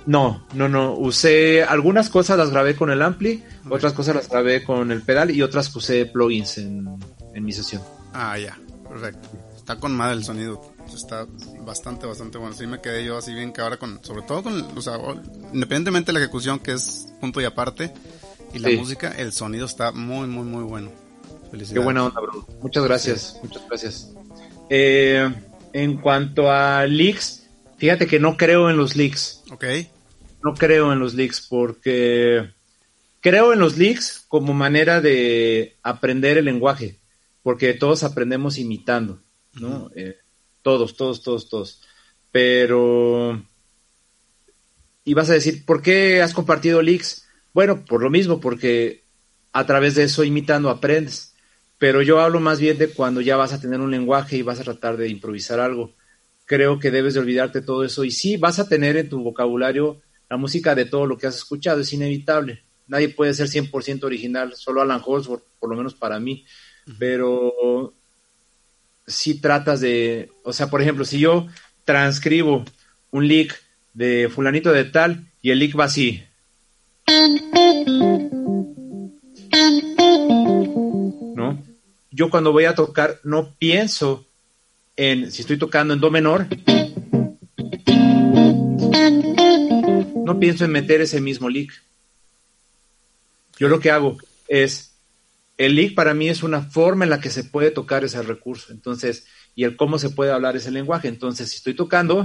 [0.06, 0.94] No, no, no.
[0.94, 5.32] Usé algunas cosas las grabé con el ampli, otras cosas las grabé con el pedal
[5.32, 7.00] y otras usé plugins en,
[7.34, 7.82] mi sesión.
[8.14, 8.58] Ah, ya,
[8.88, 9.30] perfecto.
[9.56, 10.74] Está con madre el sonido.
[10.94, 11.26] Está
[11.62, 12.56] bastante, bastante bueno.
[12.56, 14.98] Sí me quedé yo así bien que ahora con, sobre todo con, o sea,
[15.52, 17.92] independientemente de la ejecución que es punto y aparte
[18.54, 20.92] y la música, el sonido está muy, muy, muy bueno.
[21.52, 21.74] Felicidades.
[21.74, 22.48] Qué buena onda, bro.
[22.62, 24.14] Muchas gracias, muchas gracias.
[24.70, 25.34] Eh,
[25.74, 29.44] en cuanto a leaks, fíjate que no creo en los leaks.
[29.52, 29.66] Ok
[30.46, 32.52] no creo en los leaks porque
[33.20, 37.00] creo en los leaks como manera de aprender el lenguaje,
[37.42, 39.20] porque todos aprendemos imitando,
[39.54, 39.90] ¿no?
[39.96, 40.20] Eh,
[40.62, 41.82] todos, todos, todos, todos.
[42.32, 43.44] Pero...
[45.04, 47.28] Y vas a decir, ¿por qué has compartido leaks?
[47.52, 49.04] Bueno, por lo mismo, porque
[49.52, 51.34] a través de eso imitando aprendes.
[51.80, 54.60] Pero yo hablo más bien de cuando ya vas a tener un lenguaje y vas
[54.60, 55.96] a tratar de improvisar algo.
[56.46, 58.04] Creo que debes de olvidarte todo eso.
[58.04, 60.02] Y sí, vas a tener en tu vocabulario
[60.36, 62.62] la música de todo lo que has escuchado, es inevitable.
[62.88, 66.44] Nadie puede ser 100% original, solo Alan Holdsworth, por lo menos para mí.
[67.00, 67.94] Pero
[69.08, 71.48] si tratas de, o sea, por ejemplo, si yo
[71.86, 72.66] transcribo
[73.12, 73.58] un lick
[73.94, 76.22] de fulanito de tal y el lick va así.
[81.34, 81.64] ¿No?
[82.12, 84.28] Yo cuando voy a tocar no pienso
[84.98, 86.48] en, si estoy tocando en do menor,
[90.26, 91.72] no pienso en meter ese mismo lick.
[93.60, 94.96] Yo lo que hago es,
[95.58, 98.74] el lick para mí es una forma en la que se puede tocar ese recurso.
[98.74, 101.08] Entonces, y el cómo se puede hablar ese lenguaje.
[101.08, 102.24] Entonces, si estoy tocando,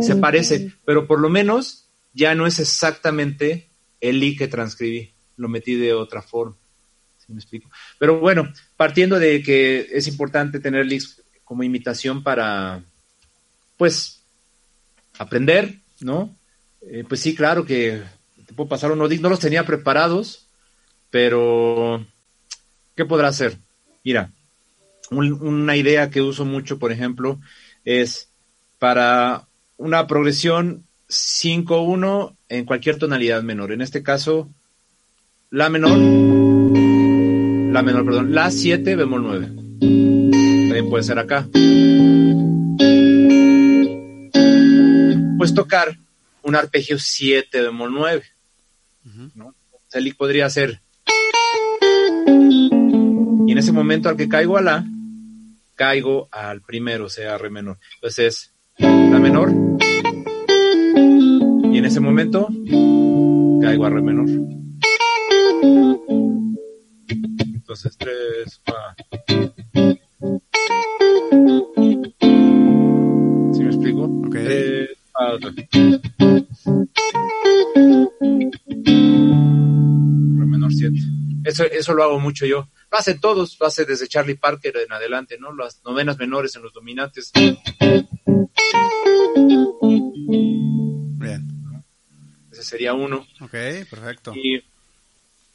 [0.00, 3.70] se parece, pero por lo menos ya no es exactamente
[4.00, 5.12] el lick que transcribí.
[5.36, 6.56] Lo metí de otra forma.
[7.18, 7.68] ¿Sí me explico?
[7.98, 12.84] Pero bueno, partiendo de que es importante tener licks como imitación para,
[13.82, 14.22] pues,
[15.18, 16.32] aprender, ¿no?
[16.82, 18.00] Eh, pues sí, claro que
[18.46, 20.46] te puedo pasar unos no los tenía preparados,
[21.10, 22.06] pero
[22.94, 23.58] ¿qué podrá hacer?
[24.04, 24.30] Mira,
[25.10, 27.40] una idea que uso mucho, por ejemplo,
[27.84, 28.28] es
[28.78, 29.48] para
[29.78, 33.72] una progresión 5-1 en cualquier tonalidad menor.
[33.72, 34.48] En este caso,
[35.50, 35.98] la menor,
[37.72, 39.46] la menor, perdón, la 7 bemol 9.
[40.68, 41.48] También puede ser acá.
[45.42, 45.98] Pues tocar
[46.44, 48.22] un arpegio 7 bemol 9.
[49.34, 49.56] ¿no?
[49.92, 50.80] el podría ser.
[52.28, 54.86] Y en ese momento al que caigo a la,
[55.74, 57.80] caigo al primero, o sea, re menor.
[57.96, 59.50] Entonces la menor.
[61.72, 62.46] Y en ese momento
[63.60, 64.28] caigo a re menor.
[67.52, 69.92] Entonces, 3, 4.
[75.40, 75.68] Re
[80.46, 80.96] menor 7.
[81.44, 82.68] Eso, eso lo hago mucho yo.
[82.90, 85.54] Lo hacen todos, lo hace desde Charlie Parker en adelante, ¿no?
[85.54, 87.32] Las novenas menores en los dominantes.
[91.18, 91.48] Bien.
[92.52, 93.26] Ese sería uno.
[93.40, 93.50] Ok,
[93.88, 94.34] perfecto.
[94.34, 94.62] Y,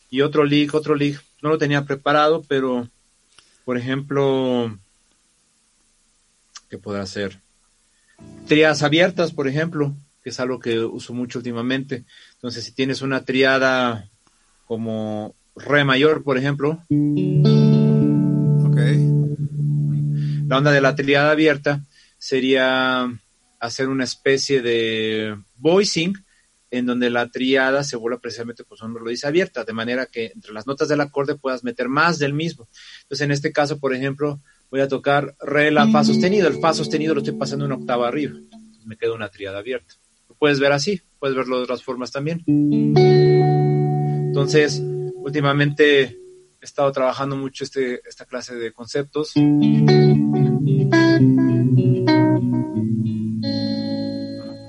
[0.10, 1.20] y otro league, otro league.
[1.42, 2.90] No lo tenía preparado, pero,
[3.64, 4.76] por ejemplo,
[6.70, 7.40] ¿qué podrá hacer?
[8.48, 12.06] Triadas abiertas, por ejemplo, que es algo que uso mucho últimamente.
[12.34, 14.10] Entonces, si tienes una triada
[14.66, 16.84] como re mayor, por ejemplo,
[20.48, 21.84] la onda de la triada abierta
[22.18, 23.12] sería
[23.60, 26.14] hacer una especie de voicing
[26.70, 30.54] en donde la triada se vuelve precisamente, pues lo dice, abierta, de manera que entre
[30.54, 32.68] las notas del acorde puedas meter más del mismo.
[33.04, 36.48] Entonces, en este caso, por ejemplo, voy a tocar re, la, fa sostenido.
[36.48, 38.38] El fa sostenido lo estoy pasando una octava arriba.
[38.38, 39.96] Entonces, me queda una triada abierta.
[40.30, 42.44] Lo puedes ver así, puedes verlo de otras formas también.
[44.28, 44.82] Entonces,
[45.16, 46.18] últimamente he
[46.62, 49.34] estado trabajando mucho este, esta clase de conceptos.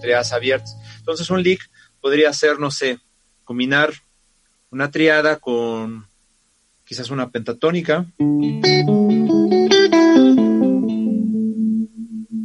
[0.01, 0.77] Triadas abiertas.
[0.99, 1.61] Entonces, un lick
[2.01, 2.99] podría ser, no sé,
[3.45, 3.93] combinar
[4.70, 6.07] una triada con
[6.85, 8.07] quizás una pentatónica.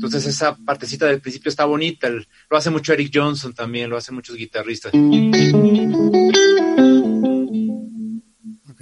[0.04, 2.08] Entonces esa partecita del principio está bonita.
[2.08, 4.92] El- lo hace mucho Eric Johnson también, lo hacen muchos guitarristas.
[8.70, 8.82] Ok.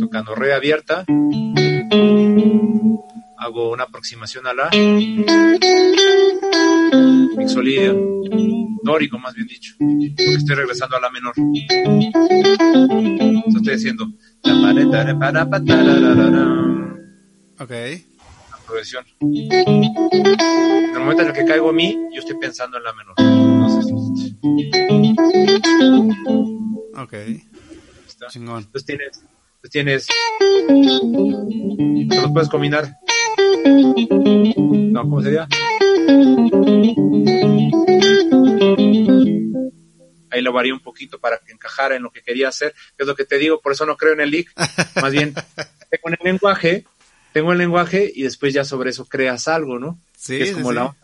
[0.00, 1.04] Tocando re abierta.
[3.38, 4.68] Hago una aproximación a la
[7.36, 7.94] mixolidia.
[8.82, 9.74] Dórico, más bien dicho.
[9.78, 11.34] Porque estoy regresando a la menor.
[13.46, 14.08] Estoy diciendo.
[17.60, 17.70] Ok.
[17.70, 19.04] La progresión.
[19.20, 19.52] En
[20.94, 23.14] el momento en el que caigo a mí, yo estoy pensando en la menor.
[23.18, 23.92] Entonces,
[26.96, 27.12] Ok.
[28.08, 28.26] está.
[28.28, 28.62] Chingón.
[28.64, 29.22] Entonces tienes,
[29.62, 30.06] entonces tienes,
[32.08, 32.96] te los puedes combinar.
[34.56, 35.46] No, ¿cómo sería?
[40.32, 43.06] Ahí lo varía un poquito para que encajara en lo que quería hacer, que es
[43.06, 44.48] lo que te digo, por eso no creo en el leak.
[45.02, 45.34] Más bien,
[45.90, 46.84] tengo el lenguaje,
[47.32, 49.98] tengo el lenguaje y después ya sobre eso creas algo, ¿no?
[50.16, 50.74] Sí, Que es como sí.
[50.76, 50.96] la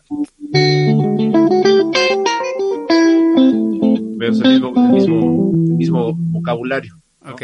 [4.19, 6.99] Veo el mismo, el mismo, el mismo vocabulario.
[7.23, 7.33] ¿no?
[7.35, 7.43] Ok.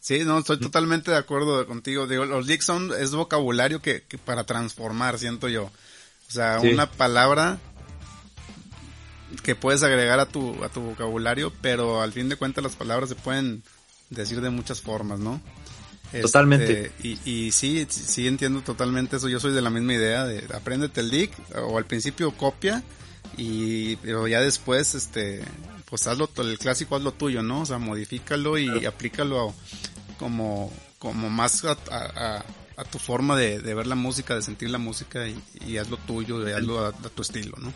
[0.00, 2.06] Sí, no, estoy totalmente de acuerdo contigo.
[2.06, 5.64] Digo, los leaks son, es vocabulario que, que para transformar, siento yo.
[5.64, 6.68] O sea, Sí.
[6.68, 7.58] una palabra
[9.42, 13.08] que puedes agregar a tu, a tu vocabulario, pero al fin de cuentas las palabras
[13.10, 13.62] se pueden
[14.10, 15.40] decir de muchas formas, ¿no?
[16.08, 16.92] Este, Totalmente.
[17.02, 19.28] y, y sí, sí, entiendo totalmente eso.
[19.28, 22.82] Yo soy de la misma idea de apréndete el lick, o al principio copia,
[23.36, 25.42] y, pero ya después, este,
[25.84, 27.60] pues hazlo, el clásico hazlo tuyo, ¿no?
[27.60, 29.54] O sea, modifícalo y aplícalo
[30.18, 32.44] como, como más a, a-
[32.76, 35.36] a- tu forma de, de ver la música, de sentir la música y,
[35.66, 37.72] y hazlo tuyo, y hazlo a, a tu estilo, ¿no?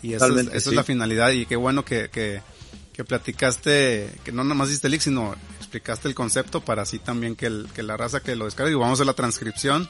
[0.00, 0.68] Y esa, es, esa sí.
[0.70, 2.40] es la finalidad y qué bueno que, que,
[2.92, 5.34] que platicaste, que no nada más diste el sino
[5.68, 8.74] explicaste el concepto para así también que, el, que la raza que lo descargue, y
[8.74, 9.88] vamos a hacer la transcripción,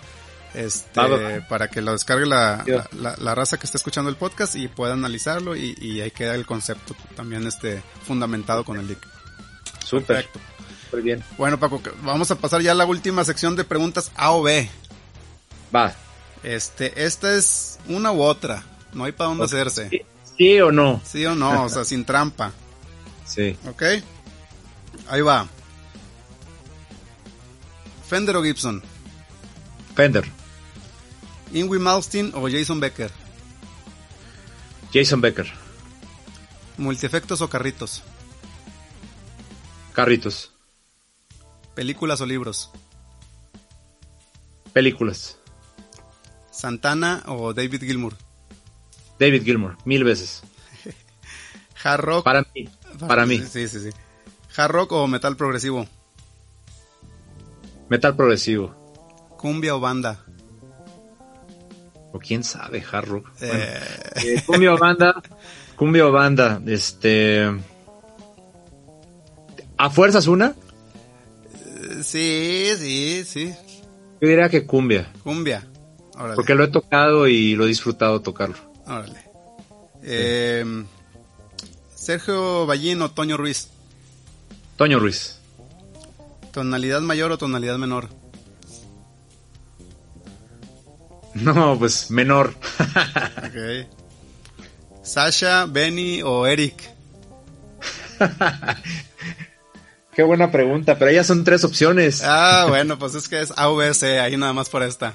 [0.54, 1.48] este, Va, va, va.
[1.48, 2.76] para que lo descargue la, Ya.
[2.76, 6.10] la, la- la raza que está escuchando el podcast y pueda analizarlo y, y ahí
[6.10, 8.98] queda el concepto también este fundamentado con el link.
[9.90, 10.38] Perfecto.
[10.92, 11.22] muy bien.
[11.38, 14.68] Bueno Paco, vamos a pasar ya a la última sección de preguntas A o B.
[15.74, 15.94] Va.
[16.42, 19.88] Este, esta es una u otra, no hay para dónde hacerse.
[19.90, 20.00] ¿Sí,
[20.36, 21.00] sí o no?
[21.04, 21.64] ¿Sí o no?
[21.64, 22.52] O sea, sin trampa.
[23.26, 23.56] Sí.
[23.68, 23.82] ¿Ok?
[25.08, 25.46] Ahí va.
[28.08, 28.82] Fender o Gibson.
[29.94, 30.24] Fender.
[31.52, 33.10] Ingrid Malmsteen o Jason Becker.
[34.92, 35.52] Jason Becker.
[36.78, 38.02] Multiefectos o carritos.
[39.92, 40.52] Carritos.
[41.74, 42.70] Películas o libros.
[44.72, 45.36] Películas.
[46.50, 48.14] Santana o David Gilmour.
[49.18, 49.76] David Gilmour.
[49.84, 50.42] Mil veces.
[51.84, 52.24] Hard rock.
[52.24, 52.68] Para mí.
[53.06, 53.38] Para mí.
[53.38, 53.90] Sí, sí, sí.
[54.56, 55.86] Hard rock o metal progresivo.
[57.88, 58.74] Metal progresivo.
[59.38, 60.24] Cumbia o banda.
[62.12, 63.30] O quién sabe, hard rock.
[63.38, 63.80] Bueno, Eh,
[64.24, 65.22] eh, cumbia o banda.
[65.76, 66.60] Cumbia o banda.
[66.66, 67.44] Este.
[69.76, 70.54] ¿A fuerzas una?
[72.02, 73.54] sí, sí, sí.
[74.20, 75.12] Yo diría que cumbia.
[75.22, 75.66] Cumbia.
[76.14, 76.34] Órale.
[76.34, 78.56] Porque lo he tocado y lo he disfrutado tocarlo.
[78.86, 79.20] Órale.
[80.02, 80.64] Eh,
[81.94, 83.68] Sergio Ballín o Toño Ruiz.
[84.76, 85.37] Toño Ruiz.
[86.52, 88.08] Tonalidad mayor o tonalidad menor.
[91.34, 92.54] No, pues menor.
[93.38, 93.86] Ok.
[95.02, 96.90] Sasha, Benny o Eric.
[100.14, 102.22] Qué buena pregunta, pero ya son tres opciones.
[102.24, 105.14] Ah, bueno, pues es que es ABC, ahí nada más por esta.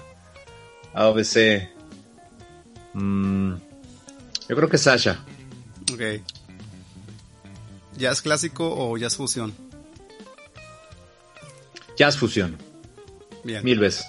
[0.93, 1.68] ABC.
[2.93, 3.55] Mm,
[4.47, 5.19] yo creo que Sasha.
[5.91, 6.01] Ok.
[7.97, 9.53] ¿Jazz clásico o jazz fusión?
[11.98, 12.57] Jazz fusión.
[13.44, 13.64] Bien.
[13.64, 14.06] Mil veces.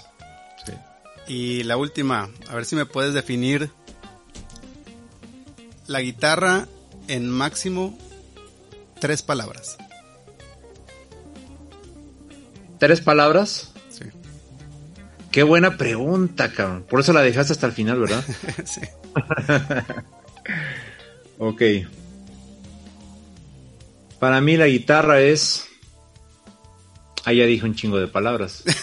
[1.27, 3.71] Y la última, a ver si me puedes definir
[5.87, 6.67] la guitarra
[7.07, 7.97] en máximo
[8.99, 9.77] tres palabras.
[12.79, 13.71] ¿Tres palabras?
[13.89, 14.05] Sí.
[15.31, 16.83] Qué buena pregunta, cabrón.
[16.83, 18.23] Por eso la dejaste hasta el final, ¿verdad?
[18.65, 18.81] sí.
[21.39, 21.61] ok.
[24.19, 25.67] Para mí la guitarra es...
[27.25, 28.63] Ah, ya dije un chingo de palabras.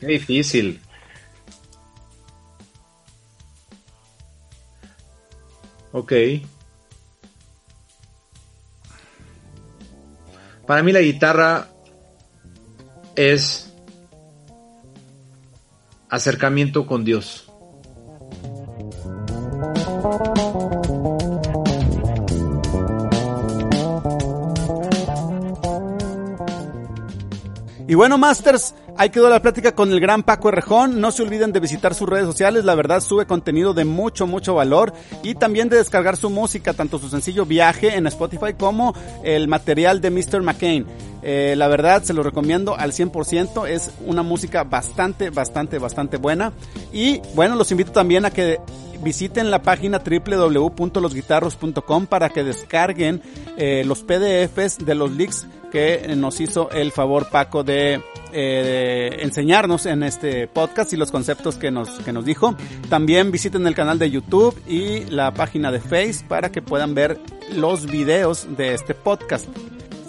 [0.00, 0.80] Qué difícil.
[5.92, 6.12] Ok.
[10.66, 11.68] Para mí la guitarra
[13.16, 13.72] es
[16.08, 17.49] acercamiento con Dios.
[27.90, 31.00] Y bueno, Masters, ahí quedó la plática con el gran Paco Errejón.
[31.00, 34.54] No se olviden de visitar sus redes sociales, la verdad sube contenido de mucho, mucho
[34.54, 34.92] valor.
[35.24, 38.94] Y también de descargar su música, tanto su sencillo Viaje en Spotify como
[39.24, 40.40] el material de Mr.
[40.40, 40.86] McCain.
[41.24, 46.52] Eh, la verdad se lo recomiendo al 100%, es una música bastante, bastante, bastante buena.
[46.92, 48.60] Y bueno, los invito también a que
[49.02, 53.20] visiten la página www.losguitarros.com para que descarguen
[53.56, 58.02] eh, los PDFs de los leaks que nos hizo el favor Paco de,
[58.32, 62.54] eh, enseñarnos en este podcast y los conceptos que nos, que nos dijo.
[62.88, 67.18] También visiten el canal de YouTube y la página de Face para que puedan ver
[67.54, 69.46] los videos de este podcast.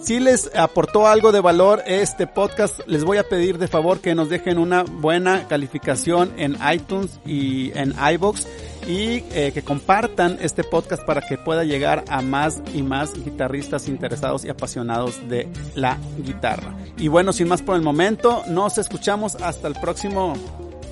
[0.01, 4.15] Si les aportó algo de valor este podcast, les voy a pedir de favor que
[4.15, 8.47] nos dejen una buena calificación en iTunes y en iBox
[8.87, 13.87] y eh, que compartan este podcast para que pueda llegar a más y más guitarristas
[13.87, 16.75] interesados y apasionados de la guitarra.
[16.97, 20.33] Y bueno, sin más por el momento, nos escuchamos hasta el próximo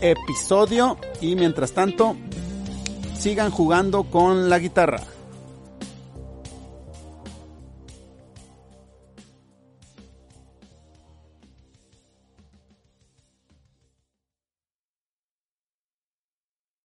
[0.02, 2.16] episodio y mientras tanto,
[3.18, 5.02] sigan jugando con la guitarra.